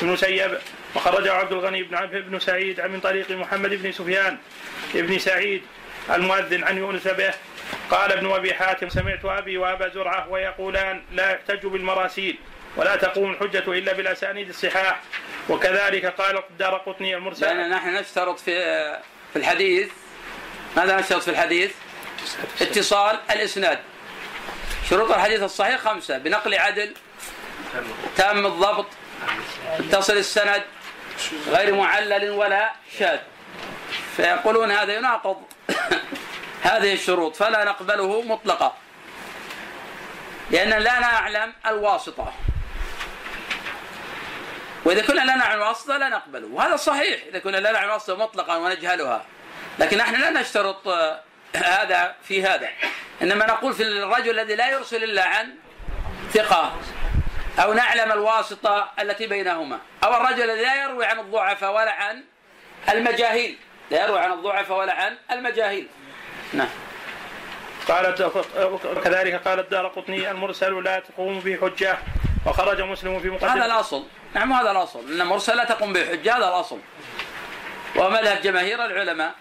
بن 0.00 0.08
المسيب 0.08 0.58
وخرجه 0.94 1.32
عبد 1.32 1.52
الغني 1.52 1.82
بن 1.82 1.94
عبد 1.94 2.14
بن 2.14 2.38
سعيد 2.38 2.80
من 2.80 3.00
طريق 3.00 3.30
محمد 3.30 3.70
بن 3.82 3.92
سفيان 3.92 4.38
بن 4.94 5.18
سعيد 5.18 5.62
المؤذن 6.14 6.64
عن 6.64 6.78
يونس 6.78 7.08
به. 7.08 7.34
قال 7.90 8.12
ابن 8.12 8.30
أبي 8.30 8.54
حاتم 8.54 8.88
سمعت 8.88 9.24
أبي 9.24 9.58
وأبا 9.58 9.88
زرعة 9.88 10.28
ويقولان 10.28 11.02
لا 11.12 11.30
يحتج 11.30 11.66
بالمراسيل 11.66 12.38
ولا 12.76 12.96
تقوم 12.96 13.30
الحجة 13.30 13.72
إلا 13.72 13.92
بالأسانيد 13.92 14.48
الصحاح. 14.48 15.00
وكذلك 15.48 16.06
قال 16.06 16.38
الدار 16.50 16.74
قطني 16.74 17.16
المرسل. 17.16 17.46
لأن 17.46 17.70
نحن 17.70 17.94
نشترط 17.94 18.38
في 18.38 18.52
في 19.32 19.38
الحديث. 19.38 19.88
ماذا 20.76 21.00
نشترط 21.00 21.22
في 21.22 21.30
الحديث؟ 21.30 21.72
اتصال 22.60 23.18
الإسناد. 23.30 23.78
شروط 24.90 25.10
الحديث 25.10 25.42
الصحيح 25.42 25.80
خمسة 25.80 26.18
بنقل 26.18 26.54
عدل 26.54 26.94
تام 28.16 28.46
الضبط 28.46 28.86
اتصل 29.78 30.16
السند 30.16 30.62
غير 31.48 31.74
معلل 31.74 32.30
ولا 32.30 32.72
شاذ. 32.98 33.18
فيقولون 34.16 34.70
هذا 34.70 34.96
يناقض 34.96 35.42
هذه 36.70 36.92
الشروط 36.92 37.36
فلا 37.36 37.64
نقبله 37.64 38.22
مطلقا. 38.22 38.76
لأن 40.50 40.70
لا 40.70 41.00
نعلم 41.00 41.52
الواسطة. 41.66 42.32
وإذا 44.84 45.02
كنا 45.02 45.20
لا 45.20 45.36
نعلم 45.36 45.62
الواسطة 45.62 45.96
لا 45.96 46.08
نقبله. 46.08 46.46
وهذا 46.46 46.76
صحيح 46.76 47.20
إذا 47.28 47.38
كنا 47.38 47.56
لا 47.56 47.72
نعلم 47.72 47.88
الواسطة 47.88 48.16
مطلقا 48.16 48.56
ونجهلها. 48.56 49.24
لكن 49.78 49.98
نحن 49.98 50.20
لا 50.20 50.30
نشترط 50.30 50.88
هذا 51.56 52.14
في 52.22 52.42
هذا. 52.42 52.68
إنما 53.22 53.46
نقول 53.46 53.74
في 53.74 53.82
الرجل 53.82 54.40
الذي 54.40 54.54
لا 54.54 54.70
يرسل 54.70 55.04
إلا 55.04 55.24
عن 55.24 55.54
ثقة 56.32 56.76
أو 57.58 57.72
نعلم 57.72 58.12
الواسطة 58.12 58.92
التي 59.00 59.26
بينهما. 59.26 59.78
أو 60.04 60.16
الرجل 60.16 60.50
الذي 60.50 60.62
لا 60.62 60.82
يروي 60.82 61.04
عن 61.06 61.18
الضعفاء 61.18 61.72
ولا 61.72 61.92
عن 61.92 62.24
المجاهيل. 62.88 63.58
لا 63.90 64.04
يروي 64.04 64.18
عن 64.18 64.32
الضعفاء 64.32 64.78
ولا 64.78 64.92
عن 64.92 65.16
المجاهيل. 65.30 65.88
نعم. 66.52 66.68
قال 67.88 68.14
كذلك 69.04 69.34
قال 69.48 69.58
الدار 69.58 69.88
قطني 69.88 70.30
المرسل 70.30 70.84
لا 70.84 70.98
تقوم 71.00 71.40
به 71.40 71.58
حجة 71.62 71.98
وخرج 72.46 72.80
مسلم 72.80 73.20
في 73.20 73.30
مقدمة 73.30 73.54
هذا 73.54 73.66
الأصل. 73.66 74.06
نعم 74.34 74.52
هذا 74.52 74.70
الأصل. 74.70 75.12
أن 75.12 75.20
المرسل 75.20 75.56
لا 75.56 75.64
تقوم 75.64 75.92
به 75.92 76.06
حجة 76.06 76.36
هذا 76.36 76.48
الأصل. 76.48 76.78
ومذهب 77.96 78.42
جماهير 78.42 78.84
العلماء. 78.84 79.34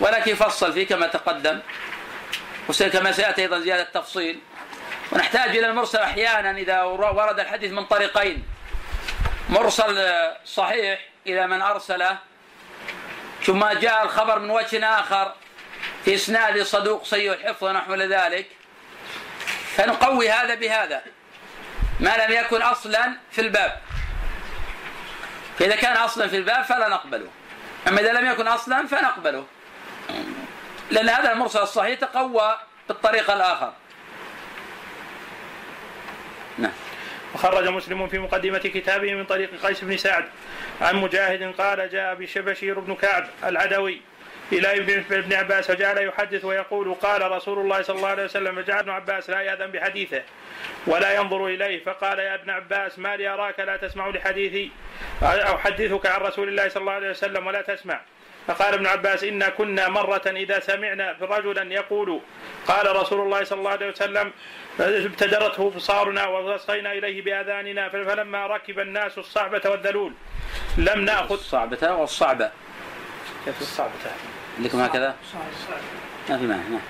ولكن 0.00 0.30
يفصل 0.30 0.72
فيه 0.72 0.86
كما 0.86 1.06
تقدم؟ 1.06 1.60
وكما 2.68 3.12
سيأتي 3.12 3.42
أيضا 3.42 3.60
زيادة 3.60 3.84
تفصيل. 3.84 4.40
ونحتاج 5.12 5.56
إلى 5.56 5.66
المرسل 5.66 5.98
أحيانا 5.98 6.50
إذا 6.50 6.82
ورد 6.82 7.40
الحديث 7.40 7.72
من 7.72 7.84
طريقين. 7.84 8.44
مرسل 9.48 10.14
صحيح 10.44 11.00
إلى 11.26 11.46
من 11.46 11.62
أرسله 11.62 12.18
ثم 13.44 13.66
جاء 13.66 14.04
الخبر 14.04 14.38
من 14.38 14.50
وجه 14.50 14.86
آخر 15.00 15.34
في 16.04 16.14
إسناد 16.14 16.62
صدوق 16.62 17.04
سيء 17.04 17.32
الحفظ 17.32 17.64
ونحو 17.64 17.94
ذلك. 17.94 18.46
فنقوي 19.76 20.30
هذا 20.30 20.54
بهذا. 20.54 21.02
ما 22.00 22.16
لم 22.16 22.32
يكن 22.32 22.62
أصلا 22.62 23.12
في 23.30 23.40
الباب. 23.40 23.80
فإذا 25.58 25.76
كان 25.76 25.96
أصلا 25.96 26.28
في 26.28 26.36
الباب 26.36 26.64
فلا 26.64 26.88
نقبله. 26.88 27.28
أما 27.88 28.00
إذا 28.00 28.12
لم 28.12 28.30
يكن 28.30 28.48
أصلا 28.48 28.86
فنقبله. 28.86 29.46
لأن 30.90 31.08
هذا 31.08 31.32
المرسل 31.32 31.58
الصحيح 31.58 31.98
تقوى 31.98 32.56
بالطريق 32.88 33.30
الآخر. 33.30 33.72
نعم. 36.58 36.72
وخرج 37.34 37.68
مسلم 37.68 38.08
في 38.08 38.18
مقدمة 38.18 38.58
كتابه 38.58 39.14
من 39.14 39.24
طريق 39.24 39.66
قيس 39.66 39.84
بن 39.84 39.96
سعد. 39.96 40.24
عن 40.80 40.96
مجاهد 40.96 41.54
قال 41.58 41.90
جاء 41.90 42.14
بشبشير 42.14 42.80
بن 42.80 42.94
كعب 42.94 43.28
العدوي 43.44 44.00
إلى 44.52 44.72
ابن 45.10 45.32
عباس 45.32 45.66
فجعل 45.66 45.98
يحدث 45.98 46.44
ويقول 46.44 46.94
قال 46.94 47.30
رسول 47.30 47.58
الله 47.58 47.82
صلى 47.82 47.96
الله 47.96 48.08
عليه 48.08 48.24
وسلم 48.24 48.62
فجعل 48.62 48.78
ابن 48.78 48.90
عباس 48.90 49.30
لا 49.30 49.40
يأذن 49.40 49.66
بحديثه 49.66 50.22
ولا 50.86 51.14
ينظر 51.14 51.46
إليه 51.46 51.84
فقال 51.84 52.18
يا 52.18 52.34
ابن 52.34 52.50
عباس 52.50 52.98
ما 52.98 53.16
لي 53.16 53.28
أراك 53.28 53.60
لا 53.60 53.76
تسمع 53.76 54.08
لحديثي 54.08 54.70
أحدثك 55.22 56.06
عن 56.06 56.20
رسول 56.20 56.48
الله 56.48 56.68
صلى 56.68 56.80
الله 56.80 56.92
عليه 56.92 57.10
وسلم 57.10 57.46
ولا 57.46 57.62
تسمع. 57.62 58.00
فقال 58.46 58.74
ابن 58.74 58.86
عباس 58.86 59.24
إنا 59.24 59.48
كنا 59.48 59.88
مرة 59.88 60.22
إذا 60.26 60.60
سمعنا 60.60 61.16
رجلا 61.20 61.74
يقول 61.74 62.20
قال 62.66 62.96
رسول 62.96 63.20
الله 63.20 63.44
صلى 63.44 63.58
الله 63.58 63.70
عليه 63.70 63.88
وسلم 63.88 64.32
ابتدرته 64.80 65.70
بصارنا 65.70 66.26
ووصينا 66.26 66.92
إليه 66.92 67.22
بآذاننا 67.22 67.88
فلما 67.88 68.46
ركب 68.46 68.78
الناس 68.78 69.18
الصعبة 69.18 69.62
والذلول 69.64 70.12
لم 70.78 71.00
نأخذ 71.00 71.32
الصعبة 71.32 71.92
والصعبة. 71.92 72.50
كيف 73.44 73.60
الصعبة؟ 73.60 73.90
لكم 74.60 74.80
هكذا؟ 74.80 75.16
ما 76.28 76.38
في 76.38 76.46
معنى 76.46 76.62
نعم. 76.68 76.80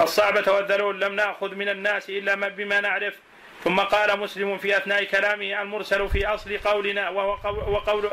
الصعبة 0.00 0.52
والذلول 0.52 1.00
لم 1.00 1.14
نأخذ 1.14 1.54
من 1.54 1.68
الناس 1.68 2.10
إلا 2.10 2.34
ما 2.34 2.48
بما 2.48 2.80
نعرف. 2.80 3.14
ثم 3.64 3.80
قال 3.80 4.20
مسلم 4.20 4.58
في 4.58 4.76
أثناء 4.76 5.04
كلامه 5.04 5.62
المرسل 5.62 6.08
في 6.08 6.26
أصل 6.26 6.58
قولنا 6.58 7.08
وهو 7.08 7.38
وقول, 7.72 8.10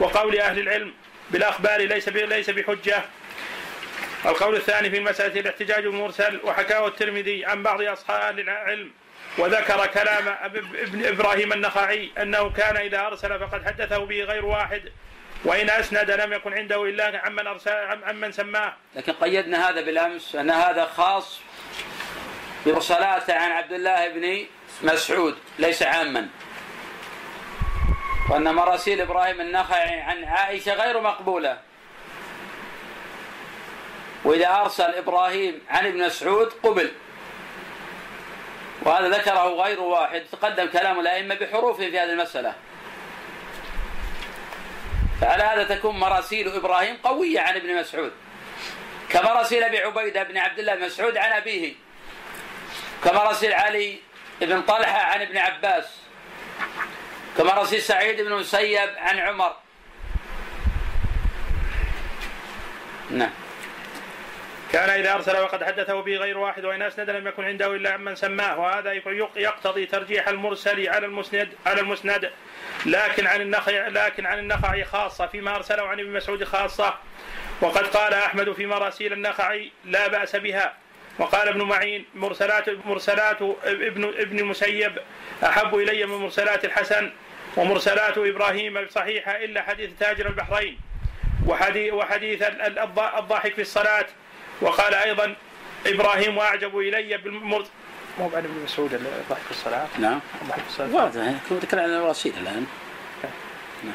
وقول 0.00 0.38
أهل 0.38 0.58
العلم. 0.58 0.92
بالأخبار 1.30 1.80
ليس 1.80 2.08
ليس 2.08 2.50
بحجة. 2.50 3.04
القول 4.24 4.56
الثاني 4.56 4.90
في 4.90 4.96
المسألة 4.96 5.40
الاحتجاج 5.40 5.86
بالمرسل 5.86 6.40
وحكاه 6.44 6.86
الترمذي 6.86 7.44
عن 7.44 7.62
بعض 7.62 7.82
أصحاب 7.82 8.38
العلم 8.38 8.90
وذكر 9.38 9.86
كلام 9.86 10.28
ابن 10.28 11.04
إبراهيم 11.04 11.52
النخعي 11.52 12.10
أنه 12.22 12.50
كان 12.50 12.76
إذا 12.76 13.06
أرسل 13.06 13.38
فقد 13.40 13.66
حدثه 13.66 13.98
به 13.98 14.22
غير 14.22 14.44
واحد 14.44 14.82
وإن 15.44 15.70
أسند 15.70 16.10
لم 16.10 16.32
يكن 16.32 16.52
عنده 16.52 16.84
إلا 16.84 17.22
عمن 17.24 17.46
أرسل 17.46 17.72
عمن 18.04 18.32
سماه. 18.32 18.72
لكن 18.96 19.12
قيدنا 19.12 19.68
هذا 19.68 19.80
بالأمس 19.80 20.34
أن 20.34 20.50
هذا 20.50 20.84
خاص 20.84 21.40
برسالاته 22.66 23.34
عن 23.34 23.50
عبد 23.52 23.72
الله 23.72 24.08
بن 24.08 24.44
مسعود 24.82 25.36
ليس 25.58 25.82
عاما. 25.82 26.28
وأن 28.32 28.54
مراسيل 28.54 29.00
إبراهيم 29.00 29.40
النخعي 29.40 30.00
عن 30.00 30.24
عائشة 30.24 30.74
غير 30.74 31.00
مقبولة. 31.00 31.58
وإذا 34.24 34.48
أرسل 34.48 34.94
إبراهيم 34.94 35.62
عن 35.68 35.86
ابن 35.86 36.06
مسعود 36.06 36.52
قبل. 36.62 36.92
وهذا 38.82 39.08
ذكره 39.08 39.62
غير 39.64 39.80
واحد 39.80 40.22
تقدم 40.32 40.66
كلام 40.66 41.00
الأئمة 41.00 41.34
بحروفه 41.34 41.90
في 41.90 41.98
هذه 42.00 42.12
المسألة. 42.12 42.54
فعلى 45.20 45.42
هذا 45.42 45.76
تكون 45.76 45.98
مراسيل 46.00 46.54
إبراهيم 46.54 46.96
قوية 46.96 47.40
عن 47.40 47.56
ابن 47.56 47.80
مسعود. 47.80 48.12
كمراسيل 49.08 49.62
أبي 49.64 49.78
عبيدة 49.78 50.22
بن 50.22 50.38
عبد 50.38 50.58
الله 50.58 50.74
مسعود 50.74 51.16
عن 51.16 51.32
أبيه. 51.32 51.74
كمراسيل 53.04 53.52
علي 53.52 53.98
بن 54.40 54.62
طلحة 54.62 55.02
عن 55.02 55.22
ابن 55.22 55.38
عباس. 55.38 55.84
كمراسيل 57.38 57.82
سعيد 57.82 58.20
بن 58.20 58.32
مسيب 58.32 58.88
عن 58.98 59.18
عمر. 59.18 59.56
نعم. 63.10 63.30
كان 64.72 64.90
إذا 64.90 65.14
أرسل 65.14 65.40
وقد 65.40 65.64
حدثه 65.64 66.00
به 66.00 66.16
غير 66.16 66.38
واحد 66.38 66.64
وإن 66.64 66.82
أسند 66.82 67.10
لم 67.10 67.28
يكن 67.28 67.44
عنده 67.44 67.74
إلا 67.74 67.96
من 67.96 68.14
سماه 68.14 68.60
وهذا 68.60 68.92
يقتضي 69.36 69.86
ترجيح 69.86 70.28
المرسل 70.28 70.88
على 70.88 71.06
المسند 71.06 71.48
على 71.66 71.80
المسند 71.80 72.30
لكن 72.86 73.26
عن 73.26 73.40
النخع 73.40 73.88
لكن 73.88 74.26
عن 74.26 74.38
النخعي 74.38 74.84
خاصة 74.84 75.26
فيما 75.26 75.56
أرسله 75.56 75.82
عن 75.82 76.00
ابن 76.00 76.12
مسعود 76.12 76.44
خاصة 76.44 76.94
وقد 77.60 77.86
قال 77.86 78.14
أحمد 78.14 78.52
في 78.52 78.66
مراسيل 78.66 79.12
النخعي 79.12 79.72
لا 79.84 80.08
بأس 80.08 80.36
بها. 80.36 80.74
وقال 81.18 81.48
ابن 81.48 81.62
معين 81.62 82.04
مرسلات 82.14 82.68
مرسلات 82.86 83.42
ابن 83.64 84.04
ابن 84.04 84.38
المسيب 84.38 84.92
أحب 85.44 85.74
إلي 85.74 86.06
من 86.06 86.16
مرسلات 86.16 86.64
الحسن 86.64 87.10
ومرسلات 87.56 88.18
إبراهيم 88.18 88.88
صحيحة 88.88 89.32
إلا 89.32 89.62
حديث 89.62 89.90
تاجر 90.00 90.26
البحرين 90.26 90.78
وحديث, 91.46 91.92
وحديث 91.92 92.42
الضاحك 93.18 93.54
في 93.54 93.60
الصلاة. 93.60 94.06
وقال 94.60 94.94
أيضا 94.94 95.36
إبراهيم 95.86 96.38
واعجب 96.38 96.78
إلي 96.78 97.16
بالمرد 97.16 97.66
مو 98.18 98.28
بعد 98.28 98.44
ابن 98.44 98.54
مسعود 98.64 98.94
الضحك 98.94 99.42
في 99.42 99.50
الصلاة؟ 99.50 99.86
نعم. 99.98 100.20
الضحك 100.42 100.60
في 100.60 100.68
الصلاة. 100.68 100.94
واضح. 100.94 101.32
ذكر 101.52 101.78
عن 101.78 101.90
الوسيله 101.90 102.40
الآن. 102.40 102.66
نعم. 103.84 103.94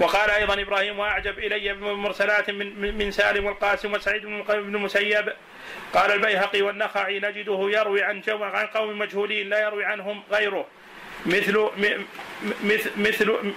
وقال 0.00 0.30
أيضا 0.30 0.62
إبراهيم 0.62 0.98
وأعجب 0.98 1.38
إلي 1.38 1.72
بمرسلات 1.72 2.50
من 2.50 2.98
من 2.98 3.10
سالم 3.10 3.44
والقاسم 3.46 3.92
وسعيد 3.92 4.26
بن 4.26 4.44
المسيب 4.48 5.32
قال 5.92 6.12
البيهقي 6.12 6.62
والنخعي 6.62 7.20
نجده 7.20 7.70
يروي 7.70 8.02
عن 8.02 8.22
عن 8.28 8.66
قوم 8.66 8.98
مجهولين 8.98 9.48
لا 9.48 9.62
يروي 9.62 9.84
عنهم 9.84 10.22
غيره. 10.30 10.66
مثل 11.26 11.70
مثل 12.64 12.90
مثل 12.96 13.54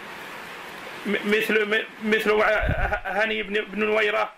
مثل 1.05 1.85
مثل 2.03 2.31
هني 3.05 3.43
بن 3.43 3.85
نويرة 3.85 4.33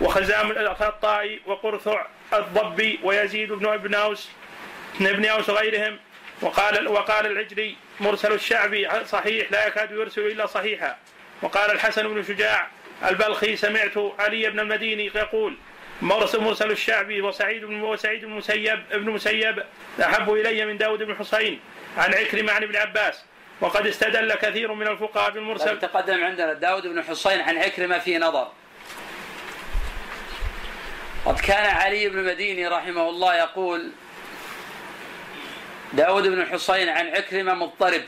وخزام 0.00 0.50
الخطائي 0.50 1.40
وقرثع 1.46 2.06
الضبي 2.32 3.00
ويزيد 3.02 3.52
بن 3.52 3.66
ابن 3.66 3.94
اوس 3.94 4.30
بن 5.00 5.06
ابن 5.06 5.24
أوس 5.24 5.50
وغيرهم. 5.50 5.98
وقال 6.42 6.88
وقال 6.88 7.26
العجلي 7.26 7.76
مرسل 8.00 8.32
الشعبي 8.32 8.88
صحيح 9.04 9.52
لا 9.52 9.66
يكاد 9.66 9.90
يرسل 9.90 10.26
إلا 10.26 10.46
صحيحا. 10.46 10.96
وقال 11.44 11.70
الحسن 11.70 12.08
بن 12.08 12.22
شجاع 12.22 12.68
البلخي 13.08 13.56
سمعت 13.56 13.98
علي 14.18 14.50
بن 14.50 14.60
المديني 14.60 15.06
يقول 15.06 15.56
مرسل 16.02 16.40
مرسل 16.40 16.70
الشعبي 16.70 17.22
وسعيد 17.22 17.64
بن 17.64 17.82
وسعيد 17.82 18.24
بن 18.24 18.30
مسيب 18.30 18.82
ابن 18.92 19.10
مسيب 19.10 19.62
أحب 20.00 20.32
إلي 20.32 20.64
من 20.64 20.78
داود 20.78 21.02
بن 21.02 21.16
حسين 21.16 21.60
عن 21.96 22.14
عكرمة 22.14 22.52
عن 22.52 22.62
ابن 22.62 22.76
عباس 22.76 23.24
وقد 23.60 23.86
استدل 23.86 24.34
كثير 24.34 24.72
من 24.72 24.86
الفقهاء 24.86 25.30
بالمرسل. 25.30 25.78
تقدم 25.78 26.24
عندنا 26.24 26.52
داود 26.52 26.86
بن 26.86 27.02
حسين 27.02 27.40
عن 27.40 27.58
عكرمة 27.58 27.98
في 27.98 28.18
نظر؟ 28.18 28.48
قد 31.24 31.40
كان 31.40 31.66
علي 31.66 32.08
بن 32.08 32.24
مديني 32.24 32.68
رحمه 32.68 33.08
الله 33.08 33.36
يقول 33.36 33.90
داود 35.92 36.26
بن 36.26 36.46
حسين 36.46 36.88
عن 36.88 37.08
عكرمة 37.08 37.54
مضطرب. 37.54 38.02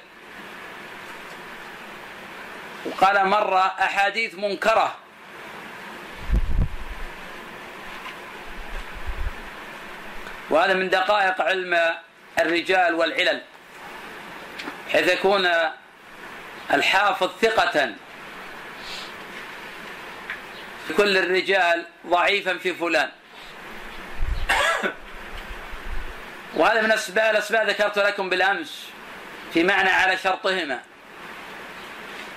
وقال 2.86 3.26
مرة 3.28 3.74
أحاديث 3.80 4.34
منكرة. 4.34 4.96
وهذا 10.50 10.74
من 10.74 10.90
دقائق 10.90 11.40
علم 11.40 11.94
الرجال 12.38 12.94
والعلل 12.94 13.42
حيث 14.92 15.08
يكون 15.08 15.48
الحافظ 16.72 17.30
ثقة 17.42 17.92
كل 20.96 21.16
الرجال 21.18 21.86
ضعيفا 22.06 22.58
في 22.58 22.74
فلان. 22.74 23.10
وهذا 26.54 26.80
من 26.80 26.92
أسباب 26.92 27.30
الأسباب 27.30 27.68
ذكرت 27.68 27.98
لكم 27.98 28.30
بالأمس 28.30 28.86
في 29.54 29.64
معنى 29.64 29.90
على 29.90 30.16
شرطهما. 30.16 30.82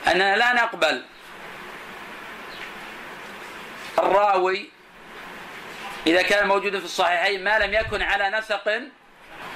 أننا 0.07 0.37
لا 0.37 0.53
نقبل. 0.53 1.03
الراوي 3.99 4.69
إذا 6.07 6.21
كان 6.21 6.47
موجودا 6.47 6.79
في 6.79 6.85
الصحيحين 6.85 7.43
ما 7.43 7.59
لم 7.59 7.73
يكن 7.73 8.01
على 8.01 8.29
نسق 8.29 8.81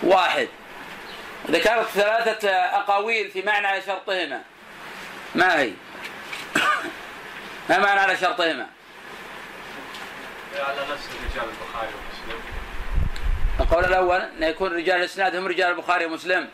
واحد. 0.03 0.47
ذكرت 1.51 1.87
ثلاثة 1.87 2.49
أقاويل 2.49 3.31
في 3.31 3.41
معنى 3.41 3.67
على 3.67 3.81
شرطهما. 3.81 4.41
ما 5.35 5.59
هي؟ 5.59 5.71
ما 7.69 7.77
معنى 7.77 7.99
على 7.99 8.17
شرطهما؟ 8.17 8.67
على 10.59 10.81
نفس 10.91 11.09
رجال 11.31 11.49
البخاري 11.49 11.87
ومسلم. 11.87 12.41
القول 13.59 13.85
الأول 13.85 14.21
أن 14.21 14.43
يكون 14.43 14.73
رجال 14.73 14.99
الإسناد 14.99 15.35
هم 15.35 15.47
رجال 15.47 15.69
البخاري 15.69 16.05
ومسلم. 16.05 16.49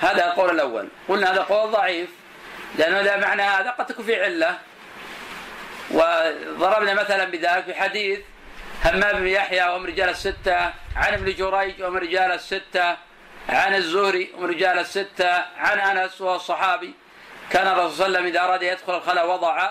هذا 0.00 0.24
القول 0.24 0.50
الأول. 0.50 0.88
قلنا 1.08 1.32
هذا 1.32 1.42
قول 1.42 1.70
ضعيف. 1.70 2.10
لأنه 2.78 3.00
لا 3.00 3.16
معنى 3.16 3.42
هذا 3.42 3.70
قد 3.70 3.86
تكون 3.86 4.04
في 4.04 4.24
علة. 4.24 4.58
وضربنا 5.90 6.94
مثلا 6.94 7.24
بذلك 7.24 7.64
في 7.64 7.74
حديث 7.74 8.18
همام 8.84 9.18
بن 9.18 9.26
يحيى 9.26 9.62
وهم 9.62 9.86
رجال 9.86 10.08
الستة 10.08 10.56
عن 10.96 11.14
ابن 11.14 11.34
جريج 11.34 11.82
وهم 11.82 11.96
رجال 11.96 12.32
الستة 12.32 12.96
عن 13.48 13.74
الزهري 13.74 14.30
وهم 14.34 14.46
رجال 14.46 14.78
الستة 14.78 15.32
عن 15.56 15.78
أنس 15.78 16.20
وهو 16.20 16.36
الصحابي 16.36 16.94
كان 17.50 17.66
الرسول 17.66 17.92
صلى 17.92 18.06
الله 18.06 18.18
عليه 18.18 18.28
وسلم 18.28 18.36
إذا 18.36 18.48
أراد 18.48 18.62
يدخل 18.62 18.96
الخلاء 18.96 19.30
وضع 19.30 19.70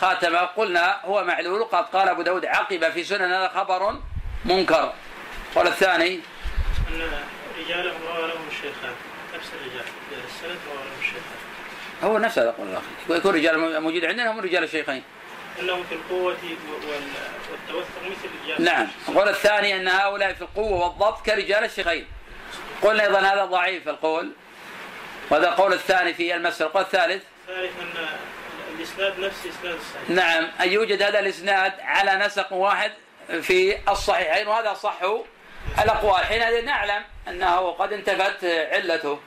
خاتمه 0.00 0.38
قلنا 0.38 1.00
هو 1.04 1.24
معلول 1.24 1.64
قد 1.64 1.84
قال 1.84 2.08
أبو 2.08 2.22
داود 2.22 2.44
عقب 2.46 2.90
في 2.90 3.04
سنن 3.04 3.32
هذا 3.32 3.48
خبر 3.48 4.00
منكر. 4.44 4.92
قال 5.54 5.66
الثاني 5.66 6.20
أن 6.88 7.10
رجالهم 7.58 8.00
روى 8.06 8.28
لهم 8.28 8.48
الشيخان 8.50 8.94
نفس 9.34 9.48
الرجال 9.54 9.84
السند 10.24 10.58
روى 10.68 10.84
هو 12.04 12.18
نفس 12.18 12.38
هذا 12.38 12.50
القول 12.50 12.68
الأخير 12.68 13.16
يكون 13.16 13.34
رجال 13.34 13.80
موجود 13.82 14.04
عندنا 14.04 14.30
هم 14.30 14.40
رجال 14.40 14.64
الشيخين. 14.64 15.02
أنهم 15.60 15.84
في 15.84 15.94
القوة 15.94 16.26
وال- 16.26 17.02
والتوثق 17.52 18.02
مثل 18.04 18.28
رجال 18.44 18.64
نعم. 18.64 18.88
القول 19.08 19.28
الثاني 19.28 19.76
أن 19.76 19.88
هؤلاء 19.88 20.32
في 20.32 20.42
القوة 20.42 20.84
والضبط 20.84 21.26
كرجال 21.26 21.64
الشيخين. 21.64 22.06
قلنا 22.82 23.02
أيضا 23.02 23.20
هذا 23.20 23.44
ضعيف 23.44 23.88
القول. 23.88 24.32
وهذا 25.30 25.48
القول 25.48 25.72
الثاني 25.72 26.14
في 26.14 26.34
المسألة 26.36 26.66
القول 26.68 26.82
الثالث. 26.82 27.22
ثالث 27.46 27.72
أن 27.80 28.06
الإسناد 28.78 29.18
نفس 29.20 29.36
إسناد 29.46 29.74
الصحيح. 29.74 30.10
نعم. 30.10 30.48
أن 30.60 30.72
يوجد 30.72 31.02
هذا 31.02 31.18
الإسناد 31.18 31.72
على 31.80 32.26
نسق 32.26 32.52
واحد 32.52 32.92
في 33.42 33.76
الصحيحين 33.90 34.48
وهذا 34.48 34.74
صح 34.74 34.98
الأقوال 35.82 36.24
حينئذ 36.24 36.64
نعلم 36.64 37.02
أنه 37.28 37.70
قد 37.70 37.92
انتفت 37.92 38.44
علته. 38.44 39.20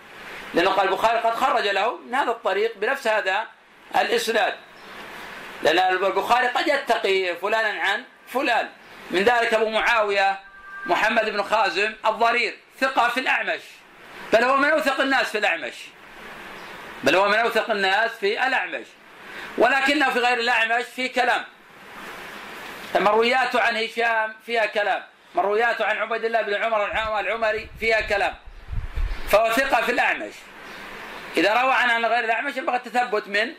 لأنه 0.55 0.69
قال 0.69 0.87
البخاري 0.87 1.19
قد 1.19 1.35
خرج 1.35 1.67
له 1.67 1.97
من 1.97 2.15
هذا 2.15 2.31
الطريق 2.31 2.77
بنفس 2.77 3.07
هذا 3.07 3.47
الإسناد. 3.95 4.53
لأن 5.63 5.93
البخاري 5.93 6.47
قد 6.47 6.67
يتقي 6.67 7.35
فلانا 7.35 7.81
عن 7.81 8.03
فلان. 8.27 8.69
من 9.11 9.23
ذلك 9.23 9.53
أبو 9.53 9.69
معاوية 9.69 10.39
محمد 10.85 11.29
بن 11.29 11.43
خازم 11.43 11.93
الضرير 12.05 12.57
ثقة 12.79 13.09
في 13.09 13.19
الأعمش. 13.19 13.61
بل 14.33 14.43
هو 14.43 14.57
من 14.57 14.69
أوثق 14.69 15.01
الناس 15.01 15.29
في 15.29 15.37
الأعمش. 15.37 15.73
بل 17.03 17.15
هو 17.15 17.27
من 17.27 17.35
أوثق 17.35 17.71
الناس 17.71 18.11
في 18.11 18.47
الأعمش. 18.47 18.85
ولكنه 19.57 20.09
في 20.09 20.19
غير 20.19 20.39
الأعمش 20.39 20.83
في 20.83 21.09
كلام. 21.09 21.45
مروياته 22.95 23.61
عن 23.61 23.77
هشام 23.77 24.35
فيها 24.45 24.65
كلام. 24.65 25.03
مروياته 25.35 25.85
عن 25.85 25.97
عبيد 25.97 26.25
الله 26.25 26.41
بن 26.41 26.53
عمر 26.53 26.85
العمري 27.19 27.69
فيها 27.79 28.01
كلام. 28.01 28.35
فهو 29.29 29.51
ثقة 29.51 29.81
في 29.81 29.91
الأعمش. 29.91 30.33
إذا 31.37 31.53
روى 31.61 31.73
عن 31.73 32.05
غير 32.05 32.23
الأعمش 32.23 32.57
ينبغي 32.57 32.75
التثبت 32.75 33.27
من 33.27 33.53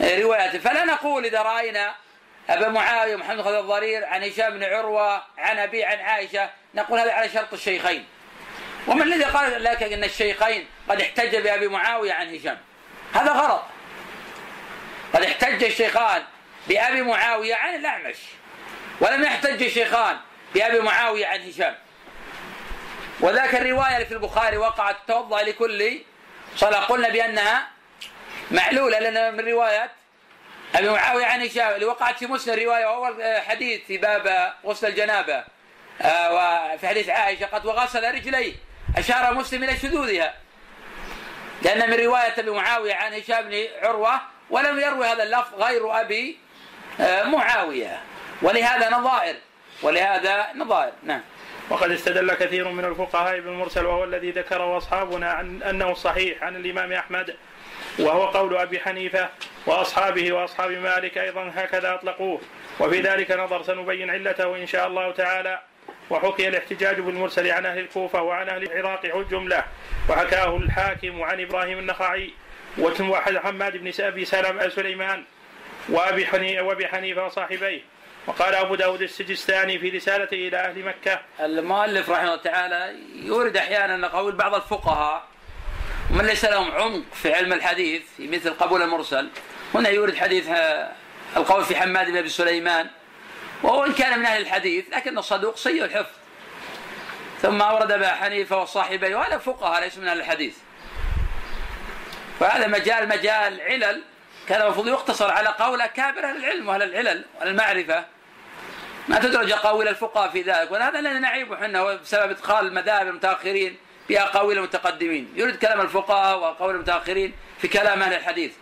رواياته. 0.00 0.58
فلا 0.58 0.84
نقول 0.84 1.24
إذا 1.24 1.42
رأينا 1.42 1.94
أبا 2.50 2.68
معاوية 2.68 3.16
محمد 3.16 3.44
بن 3.44 3.58
الضرير 3.58 4.04
عن 4.04 4.22
هشام 4.22 4.50
بن 4.50 4.64
عروة 4.64 5.22
عن 5.38 5.58
أبي 5.58 5.84
عن 5.84 5.98
عائشة 5.98 6.50
نقول 6.74 6.98
هذا 6.98 7.12
على 7.12 7.28
شرط 7.28 7.52
الشيخين. 7.52 8.06
ومن 8.86 9.02
الذي 9.02 9.24
قال 9.24 9.64
لك 9.64 9.82
أن 9.82 10.04
الشيخين 10.04 10.66
قد 10.88 11.00
احتج 11.00 11.36
بأبي 11.36 11.68
معاوية 11.68 12.12
عن 12.12 12.34
هشام. 12.34 12.58
هذا 13.14 13.32
غلط. 13.32 13.62
قد 15.14 15.22
احتج 15.22 15.64
الشيخان 15.64 16.22
بأبي 16.68 17.02
معاوية 17.02 17.54
عن 17.54 17.74
الأعمش 17.74 18.16
ولم 19.00 19.22
يحتج 19.22 19.62
الشيخان 19.62 20.16
بأبي 20.54 20.80
معاوية 20.80 21.26
عن 21.26 21.48
هشام. 21.48 21.76
وذاك 23.22 23.54
الرواية 23.54 23.94
اللي 23.94 24.06
في 24.06 24.14
البخاري 24.14 24.56
وقعت 24.56 24.96
توضأ 25.08 25.42
لكل 25.42 25.98
صلاة. 26.56 26.80
قلنا 26.80 27.08
بأنها 27.08 27.66
معلولة 28.50 28.98
لأن 28.98 29.36
من 29.36 29.48
رواية 29.48 29.90
أبي 30.74 30.88
معاوية 30.88 31.26
عن 31.26 31.42
هشام 31.42 31.74
اللي 31.74 31.84
وقعت 31.84 32.18
في 32.18 32.26
مسلم 32.26 32.64
رواية 32.64 32.86
وأول 32.86 33.40
حديث 33.48 33.80
في 33.86 33.98
باب 33.98 34.54
غسل 34.64 34.86
الجنابة. 34.86 35.44
آه، 36.02 36.32
وفي 36.74 36.88
حديث 36.88 37.08
عائشة 37.08 37.46
قد 37.46 37.66
وغسل 37.66 38.14
رجليه 38.14 38.54
أشار 38.98 39.34
مسلم 39.34 39.64
إلى 39.64 39.76
شذوذها. 39.76 40.34
لأن 41.62 41.90
من 41.90 41.96
رواية 41.96 42.34
أبي 42.38 42.50
معاوية 42.50 42.94
عن 42.94 43.12
هشام 43.14 43.42
بن 43.42 43.64
عروة 43.82 44.20
ولم 44.50 44.80
يروي 44.80 45.06
هذا 45.06 45.22
اللفظ 45.22 45.62
غير 45.62 46.00
أبي 46.00 46.38
آه، 47.00 47.22
معاوية. 47.22 48.02
ولهذا 48.42 48.90
نظائر 48.90 49.36
ولهذا 49.82 50.46
نظائر. 50.54 50.92
نعم. 51.02 51.22
وقد 51.70 51.90
استدل 51.90 52.34
كثير 52.34 52.68
من 52.68 52.84
الفقهاء 52.84 53.40
بالمرسل 53.40 53.86
وهو 53.86 54.04
الذي 54.04 54.30
ذكره 54.30 54.76
أصحابنا 54.76 55.30
عن 55.30 55.62
أنه 55.62 55.90
الصحيح 55.90 56.42
عن 56.42 56.56
الإمام 56.56 56.92
أحمد 56.92 57.36
وهو 57.98 58.26
قول 58.26 58.56
أبي 58.56 58.80
حنيفة 58.80 59.28
وأصحابه 59.66 60.32
وأصحاب 60.32 60.70
مالك 60.70 61.18
أيضا 61.18 61.52
هكذا 61.54 61.94
أطلقوه. 61.94 62.40
وفي 62.80 63.00
ذلك 63.00 63.30
نظر 63.30 63.62
سنبين 63.62 64.10
علته 64.10 64.56
إن 64.56 64.66
شاء 64.66 64.86
الله 64.86 65.12
تعالى. 65.12 65.60
وحكي 66.10 66.48
الاحتجاج 66.48 67.00
بالمرسل 67.00 67.50
عن 67.50 67.66
أهل 67.66 67.78
الكوفة 67.78 68.22
وعن 68.22 68.48
أهل 68.48 68.62
العراق 68.62 69.06
جملة 69.30 69.64
وحكاه 70.08 70.56
الحاكم 70.56 71.22
عن 71.22 71.40
إبراهيم 71.40 71.78
النخعي 71.78 72.30
وحماد 72.78 73.76
بن 73.76 73.92
أبي 74.00 74.24
سلم 74.24 74.70
سليمان 74.70 75.24
وأبي 75.88 76.86
حنيفة 76.86 77.26
وصاحبيه 77.26 77.80
وقال 78.26 78.54
أبو 78.54 78.74
داود 78.74 79.02
السجستاني 79.02 79.78
في 79.78 79.90
رسالته 79.90 80.34
إلى 80.34 80.56
أهل 80.56 80.84
مكة 80.84 81.20
المؤلف 81.40 82.10
رحمه 82.10 82.24
الله 82.24 82.36
تعالى 82.36 82.96
يورد 83.14 83.56
أحيانا 83.56 84.08
قول 84.08 84.36
بعض 84.36 84.54
الفقهاء 84.54 85.24
من 86.10 86.26
ليس 86.26 86.44
لهم 86.44 86.70
عمق 86.70 87.02
في 87.14 87.34
علم 87.34 87.52
الحديث 87.52 88.02
مثل 88.18 88.50
قبول 88.50 88.82
المرسل. 88.82 89.28
هنا 89.74 89.88
يورد 89.88 90.16
حديث 90.16 90.48
آه، 90.48 90.92
القول 91.36 91.64
في 91.64 91.76
حماد 91.76 92.06
بن 92.06 92.16
أبي 92.16 92.28
سليمان 92.28 92.90
وهو 93.62 93.84
إن 93.84 93.92
كان 93.92 94.18
من 94.18 94.24
أهل 94.24 94.42
الحديث 94.42 94.84
لكنه 94.92 95.20
صدوق 95.20 95.56
سيء 95.56 95.84
الحفظ. 95.84 96.14
ثم 97.42 97.62
أورد 97.62 97.92
أبا 97.92 98.08
حنيفة 98.08 98.62
وصاحبيه 98.62 99.16
وهذا 99.16 99.38
فقهاء 99.38 99.80
ليسوا 99.80 100.02
من 100.02 100.08
أهل 100.08 100.20
الحديث. 100.20 100.56
وهذا 102.40 102.66
مجال 102.66 103.08
مجال 103.08 103.60
علل 103.60 104.02
كان 104.48 104.62
المفروض 104.62 104.88
يقتصر 104.88 105.30
على 105.30 105.48
قول 105.48 105.80
أكابر 105.80 106.24
أهل 106.24 106.36
العلم 106.36 106.68
وأهل 106.68 106.82
العلل 106.82 107.24
والمعرفه 107.40 108.04
ما 109.08 109.18
تدرج 109.18 109.52
اقاويل 109.52 109.88
الفقهاء 109.88 110.30
في 110.30 110.42
ذلك 110.42 110.70
وهذا 110.70 110.98
الذي 110.98 111.18
نعيبه 111.18 111.54
إحنا 111.54 111.94
بسبب 111.94 112.30
إدخال 112.30 112.66
المذاهب 112.66 113.06
المتأخرين 113.06 113.78
في 114.08 114.22
أقاويل 114.22 114.58
المتقدمين. 114.58 115.32
يريد 115.34 115.56
كلام 115.56 115.80
الفقهاء 115.80 116.38
وأقاويل 116.38 116.76
المتأخرين 116.76 117.34
في 117.58 117.68
كلام 117.68 118.02
أهل 118.02 118.14
الحديث. 118.14 118.52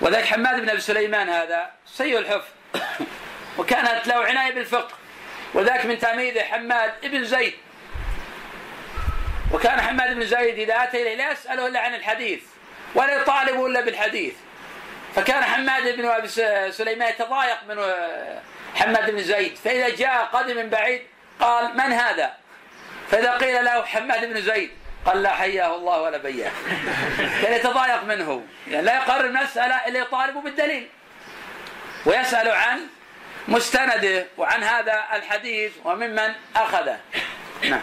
وذلك 0.00 0.24
حماد 0.24 0.60
بن 0.60 0.70
أبي 0.70 0.80
سليمان 0.80 1.28
هذا 1.28 1.70
سيء 1.86 2.18
الحفظ. 2.18 2.48
وكانت 3.58 4.06
له 4.06 4.14
عناية 4.14 4.54
بالفقه. 4.54 4.94
وذاك 5.54 5.86
من 5.86 5.98
تلاميذه 5.98 6.40
حماد 6.40 6.92
بن 7.02 7.24
زيد. 7.24 7.54
وكان 9.52 9.80
حماد 9.80 10.14
بن 10.14 10.26
زيد 10.26 10.58
إذا 10.58 10.82
أتى 10.82 11.02
إليه 11.02 11.14
لا 11.14 11.32
يسأله 11.32 11.66
إلا 11.66 11.80
عن 11.80 11.94
الحديث 11.94 12.40
ولا 12.94 13.16
يطالبه 13.16 13.66
إلا 13.66 13.80
بالحديث. 13.80 14.34
فكان 15.16 15.44
حماد 15.44 15.96
بن 15.96 16.08
أبي 16.08 16.28
سليمان 16.72 17.08
يتضايق 17.08 17.58
من 17.68 17.92
حماد 18.74 19.10
بن 19.10 19.22
زيد 19.22 19.56
فإذا 19.56 19.88
جاء 19.88 20.24
قدم 20.24 20.56
من 20.56 20.70
بعيد 20.70 21.02
قال 21.40 21.76
من 21.76 21.92
هذا؟ 21.92 22.32
فإذا 23.10 23.36
قيل 23.36 23.64
له 23.64 23.84
حماد 23.84 24.32
بن 24.32 24.40
زيد 24.40 24.70
قال 25.06 25.22
لا 25.22 25.30
حياه 25.30 25.76
الله 25.76 26.02
ولا 26.02 26.18
بياه. 26.18 26.50
كان 27.42 27.52
يتضايق 27.58 28.04
منه. 28.04 28.44
يعني 28.70 28.86
لا 28.86 28.94
يقرر 28.94 29.24
المساله 29.24 29.86
إلا 29.86 29.98
يطالب 29.98 30.36
بالدليل. 30.36 30.88
ويسأل 32.06 32.50
عن 32.50 32.80
مستنده 33.48 34.26
وعن 34.38 34.62
هذا 34.62 35.04
الحديث 35.12 35.72
وممن 35.84 36.32
أخذه. 36.56 36.98
نعم. 37.62 37.82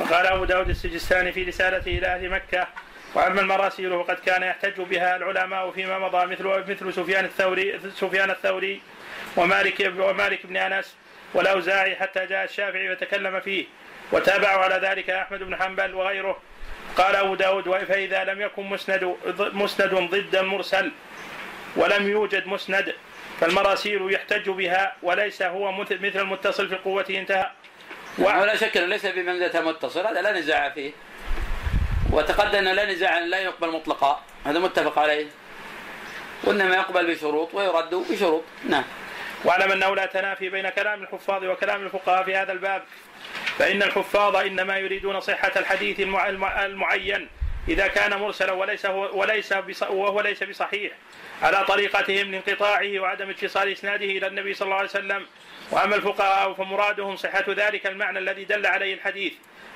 وقال 0.00 0.26
أبو 0.26 0.44
داود 0.44 0.68
السجستاني 0.68 1.32
في 1.32 1.42
رسالته 1.42 1.98
إلى 1.98 2.06
أهل 2.06 2.30
مكة 2.30 2.68
وأما 3.14 3.40
المراسيل 3.40 3.90
فقد 3.90 4.16
كان 4.26 4.42
يحتج 4.42 4.80
بها 4.80 5.16
العلماء 5.16 5.70
فيما 5.70 5.98
مضى 5.98 6.26
مثل 6.26 6.44
مثل 6.44 6.92
سفيان 6.92 7.24
الثوري 7.24 7.80
سفيان 7.94 8.30
الثوري 8.30 8.82
ومالك 9.36 9.92
ومالك 9.98 10.46
بن 10.46 10.56
أنس 10.56 10.96
والأوزاعي 11.34 11.96
حتى 11.96 12.26
جاء 12.26 12.44
الشافعي 12.44 12.96
فتكلم 12.96 13.40
فيه 13.40 13.64
وتابعوا 14.12 14.64
على 14.64 14.88
ذلك 14.88 15.10
أحمد 15.10 15.42
بن 15.42 15.56
حنبل 15.56 15.94
وغيره. 15.94 16.38
قال 16.96 17.16
أبو 17.16 17.34
داود 17.34 17.84
فإذا 17.84 18.24
لم 18.24 18.40
يكن 18.40 18.62
مسند 18.62 19.16
مسند 19.38 19.94
ضد 19.94 20.36
المرسل 20.36 20.92
ولم 21.76 22.08
يوجد 22.08 22.46
مسند 22.46 22.94
فالمراسيل 23.40 24.12
يحتج 24.12 24.50
بها 24.50 24.96
وليس 25.02 25.42
هو 25.42 25.72
مثل 25.72 25.94
المتصل 25.94 26.68
في 26.68 26.76
قوته 26.76 27.18
انتهى. 27.18 27.50
ولا 28.18 28.56
شك 28.56 28.76
إنه 28.76 28.86
ليس 28.86 29.06
بمنزله 29.06 29.60
متصل 29.60 30.06
هذا 30.06 30.22
لا 30.22 30.32
نزاع 30.32 30.70
فيه. 30.70 30.92
وتقدم 32.10 32.58
أن 32.58 32.64
لا 32.64 32.92
نزاع 32.92 33.18
لا 33.18 33.38
يقبل 33.38 33.70
مطلقا 33.70 34.22
هذا 34.44 34.58
متفق 34.58 34.98
عليه. 34.98 35.26
وإنما 36.44 36.74
يقبل 36.76 37.14
بشروط 37.14 37.54
ويرد 37.54 37.94
بشروط. 37.94 38.42
نعم. 38.68 38.84
واعلم 39.44 39.72
أنه 39.72 39.94
لا 39.94 40.06
تنافي 40.06 40.48
بين 40.48 40.68
كلام 40.68 41.02
الحفاظ 41.02 41.44
وكلام 41.44 41.82
الفقهاء 41.82 42.24
في 42.24 42.36
هذا 42.36 42.52
الباب 42.52 42.82
فإن 43.58 43.82
الحفاظ 43.82 44.36
إنما 44.36 44.78
يريدون 44.78 45.20
صحة 45.20 45.52
الحديث 45.56 46.00
المعين. 46.00 47.28
إذا 47.68 47.86
كان 47.86 48.18
مرسلا 48.18 48.52
وليس 48.52 48.86
هو 48.86 49.20
وليس 49.20 49.52
وهو 49.82 50.20
ليس 50.20 50.42
بصحيح. 50.42 50.92
على 51.42 51.64
طريقتهم 51.64 52.30
لانقطاعه 52.30 52.98
وعدم 52.98 53.30
اتصال 53.30 53.72
إسناده 53.72 54.04
إلى 54.04 54.26
النبي 54.26 54.54
صلى 54.54 54.66
الله 54.66 54.76
عليه 54.76 54.88
وسلم. 54.88 55.26
وأما 55.70 55.96
الفقهاء 55.96 56.52
فمرادهم 56.52 57.16
صحة 57.16 57.44
ذلك 57.48 57.86
المعنى 57.86 58.18
الذي 58.18 58.44
دل 58.44 58.66
عليه 58.66 58.94
الحديث. 58.94 59.32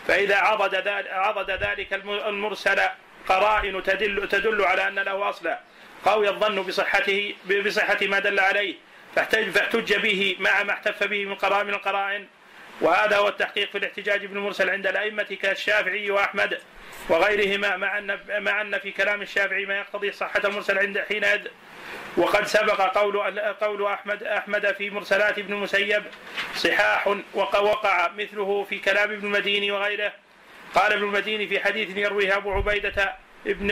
فإذا 0.07 0.37
عضد 0.37 0.75
ذلك 0.75 1.09
عضد 1.09 1.51
ذلك 1.51 1.93
المرسل 2.05 2.81
قرائن 3.29 3.83
تدل 3.83 4.29
تدل 4.29 4.65
على 4.65 4.89
أن 4.89 4.99
له 4.99 5.29
أصلا 5.29 5.61
قوي 6.05 6.29
الظن 6.29 6.63
بصحته 6.63 7.35
بصحة 7.67 7.99
ما 8.03 8.19
دل 8.19 8.41
عليه. 8.41 8.75
فاحتج 9.17 9.95
به 9.95 10.37
مع 10.39 10.63
ما 10.63 10.73
احتف 10.73 11.05
به 11.05 11.25
من 11.25 11.35
قرائن 11.35 11.69
القرائن 11.69 12.27
وهذا 12.81 13.17
هو 13.17 13.29
التحقيق 13.29 13.71
في 13.71 13.79
الاحتجاج 13.79 14.27
بالمرسل 14.27 14.71
عند 14.71 14.87
الأئمة 14.87 15.39
كالشافعي 15.43 16.11
وأحمد 16.11 16.59
وغيرهما 17.09 17.77
مع 17.77 17.99
أن 17.99 18.19
مع 18.29 18.61
أن 18.61 18.79
في 18.79 18.91
كلام 18.91 19.23
الشافعي 19.23 19.67
ما 19.67 19.79
يقتضي 19.79 20.13
صحة 20.13 20.41
المرسل 20.45 20.79
عند 20.79 20.99
حين 20.99 21.25
وقد 22.17 22.47
سبق 22.47 22.99
قول 22.99 23.41
قول 23.41 23.87
أحمد 23.87 24.23
أحمد 24.23 24.73
في 24.73 24.91
مرسلات 24.91 25.39
ابن 25.39 25.53
المسيب 25.53 26.03
صحاح 26.57 27.09
وقع 27.35 28.09
مثله 28.09 28.67
في 28.71 28.79
كلام 28.79 29.11
ابن 29.11 29.27
المديني 29.27 29.71
وغيره 29.71 30.13
قال 30.75 30.93
ابن 30.93 31.03
المديني 31.03 31.47
في 31.47 31.61
حديث 31.61 31.97
يرويه 31.97 32.37
أبو 32.37 32.53
عبيدة 32.53 33.17
ابن 33.47 33.71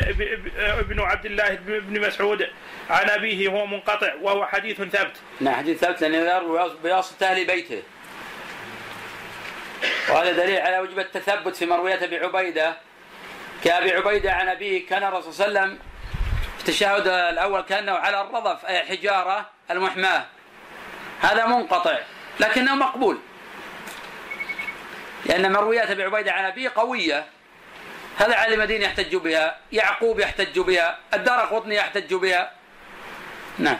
ابن 0.59 1.01
عبد 1.01 1.27
الله 1.27 1.55
بن 1.65 2.01
مسعود 2.01 2.49
عن 2.91 3.11
أبيه 3.11 3.49
هو 3.49 3.67
منقطع 3.67 4.15
وهو 4.23 4.47
حديث 4.47 4.77
ثبت. 4.77 5.17
نعم 5.41 5.55
حديث 5.55 5.79
ثبت 5.79 6.01
لأنه 6.01 6.17
يروي 6.17 6.71
بواسطة 6.85 7.27
أهل 7.27 7.47
بيته. 7.47 7.83
وهذا 10.09 10.33
دليل 10.33 10.61
على 10.61 10.79
وجب 10.79 10.99
التثبت 10.99 11.57
في 11.57 11.67
مرويات 11.67 12.03
أبي 12.03 12.19
عبيدة. 12.19 12.77
كأبي 13.65 13.93
عبيدة 13.93 14.33
عن 14.33 14.49
أبيه 14.49 14.87
كان 14.87 15.05
الرسول 15.05 15.35
صلى 15.35 15.47
الله 15.47 15.61
عليه 15.61 15.71
وسلم 15.71 15.79
في 16.57 16.61
التشهد 16.61 17.07
الأول 17.09 17.61
كأنه 17.61 17.93
على 17.93 18.21
الرضف 18.21 18.67
أي 18.67 18.81
الحجاره 18.81 19.51
المحماة. 19.71 20.25
هذا 21.21 21.47
منقطع 21.47 21.99
لكنه 22.41 22.75
مقبول. 22.75 23.19
لأن 25.27 25.53
مرويات 25.53 25.91
أبي 25.91 26.05
عبيدة 26.05 26.33
عن 26.33 26.45
أبيه 26.45 26.73
قوية. 26.75 27.27
هذا 28.19 28.35
علي 28.35 28.55
المدينة 28.55 28.85
يحتج 28.85 29.17
بها 29.17 29.59
يعقوب 29.73 30.21
يحتج 30.21 30.59
بها 30.59 30.99
الدار 31.15 31.41
قطني 31.41 31.75
يحتج 31.75 32.15
بها. 32.15 32.53
نعم. 33.59 33.79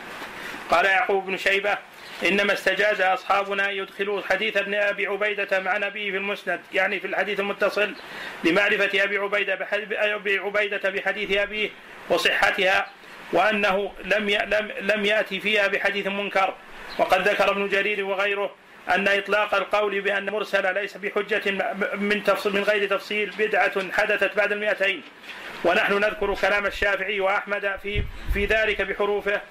قال 0.71 0.85
يعقوب 0.85 1.25
بن 1.25 1.37
شيبة 1.37 1.77
إنما 2.25 2.53
استجاز 2.53 3.01
أصحابنا 3.01 3.69
يدخلوا 3.69 4.21
حديث 4.29 4.57
ابن 4.57 4.75
أبي 4.75 5.07
عبيدة 5.07 5.59
مع 5.59 5.77
نبيه 5.77 6.11
في 6.11 6.17
المسند 6.17 6.59
يعني 6.73 6.99
في 6.99 7.07
الحديث 7.07 7.39
المتصل 7.39 7.95
لمعرفة 8.43 9.03
أبي 9.03 9.17
عبيدة 9.17 9.67
أبي 9.91 10.37
عبيدة 10.37 10.89
بحديث 10.89 11.37
أبيه 11.37 11.69
وصحتها 12.09 12.87
وأنه 13.33 13.91
لم 14.03 14.29
لم 14.29 14.71
لم 14.81 15.05
يأتي 15.05 15.39
فيها 15.39 15.67
بحديث 15.67 16.07
منكر. 16.07 16.53
وقد 16.97 17.27
ذكر 17.27 17.51
ابن 17.51 17.69
جرير 17.69 18.05
وغيره 18.05 18.55
أن 18.89 19.07
إطلاق 19.07 19.55
القول 19.55 20.01
بأن 20.01 20.29
مرسل 20.29 20.73
ليس 20.73 20.97
بحجة 20.97 21.51
من 21.95 22.23
تفصيل 22.23 22.53
من 22.53 22.63
غير 22.63 22.89
تفصيل 22.89 23.33
بدعة 23.39 23.91
حدثت 23.91 24.35
بعد 24.37 24.51
المئتين. 24.51 25.01
ونحن 25.63 25.93
نذكر 25.93 26.35
كلام 26.35 26.65
الشافعي 26.65 27.19
وأحمد 27.19 27.79
في 27.83 28.03
في 28.33 28.45
ذلك 28.45 28.81
بحروفه. 28.81 29.41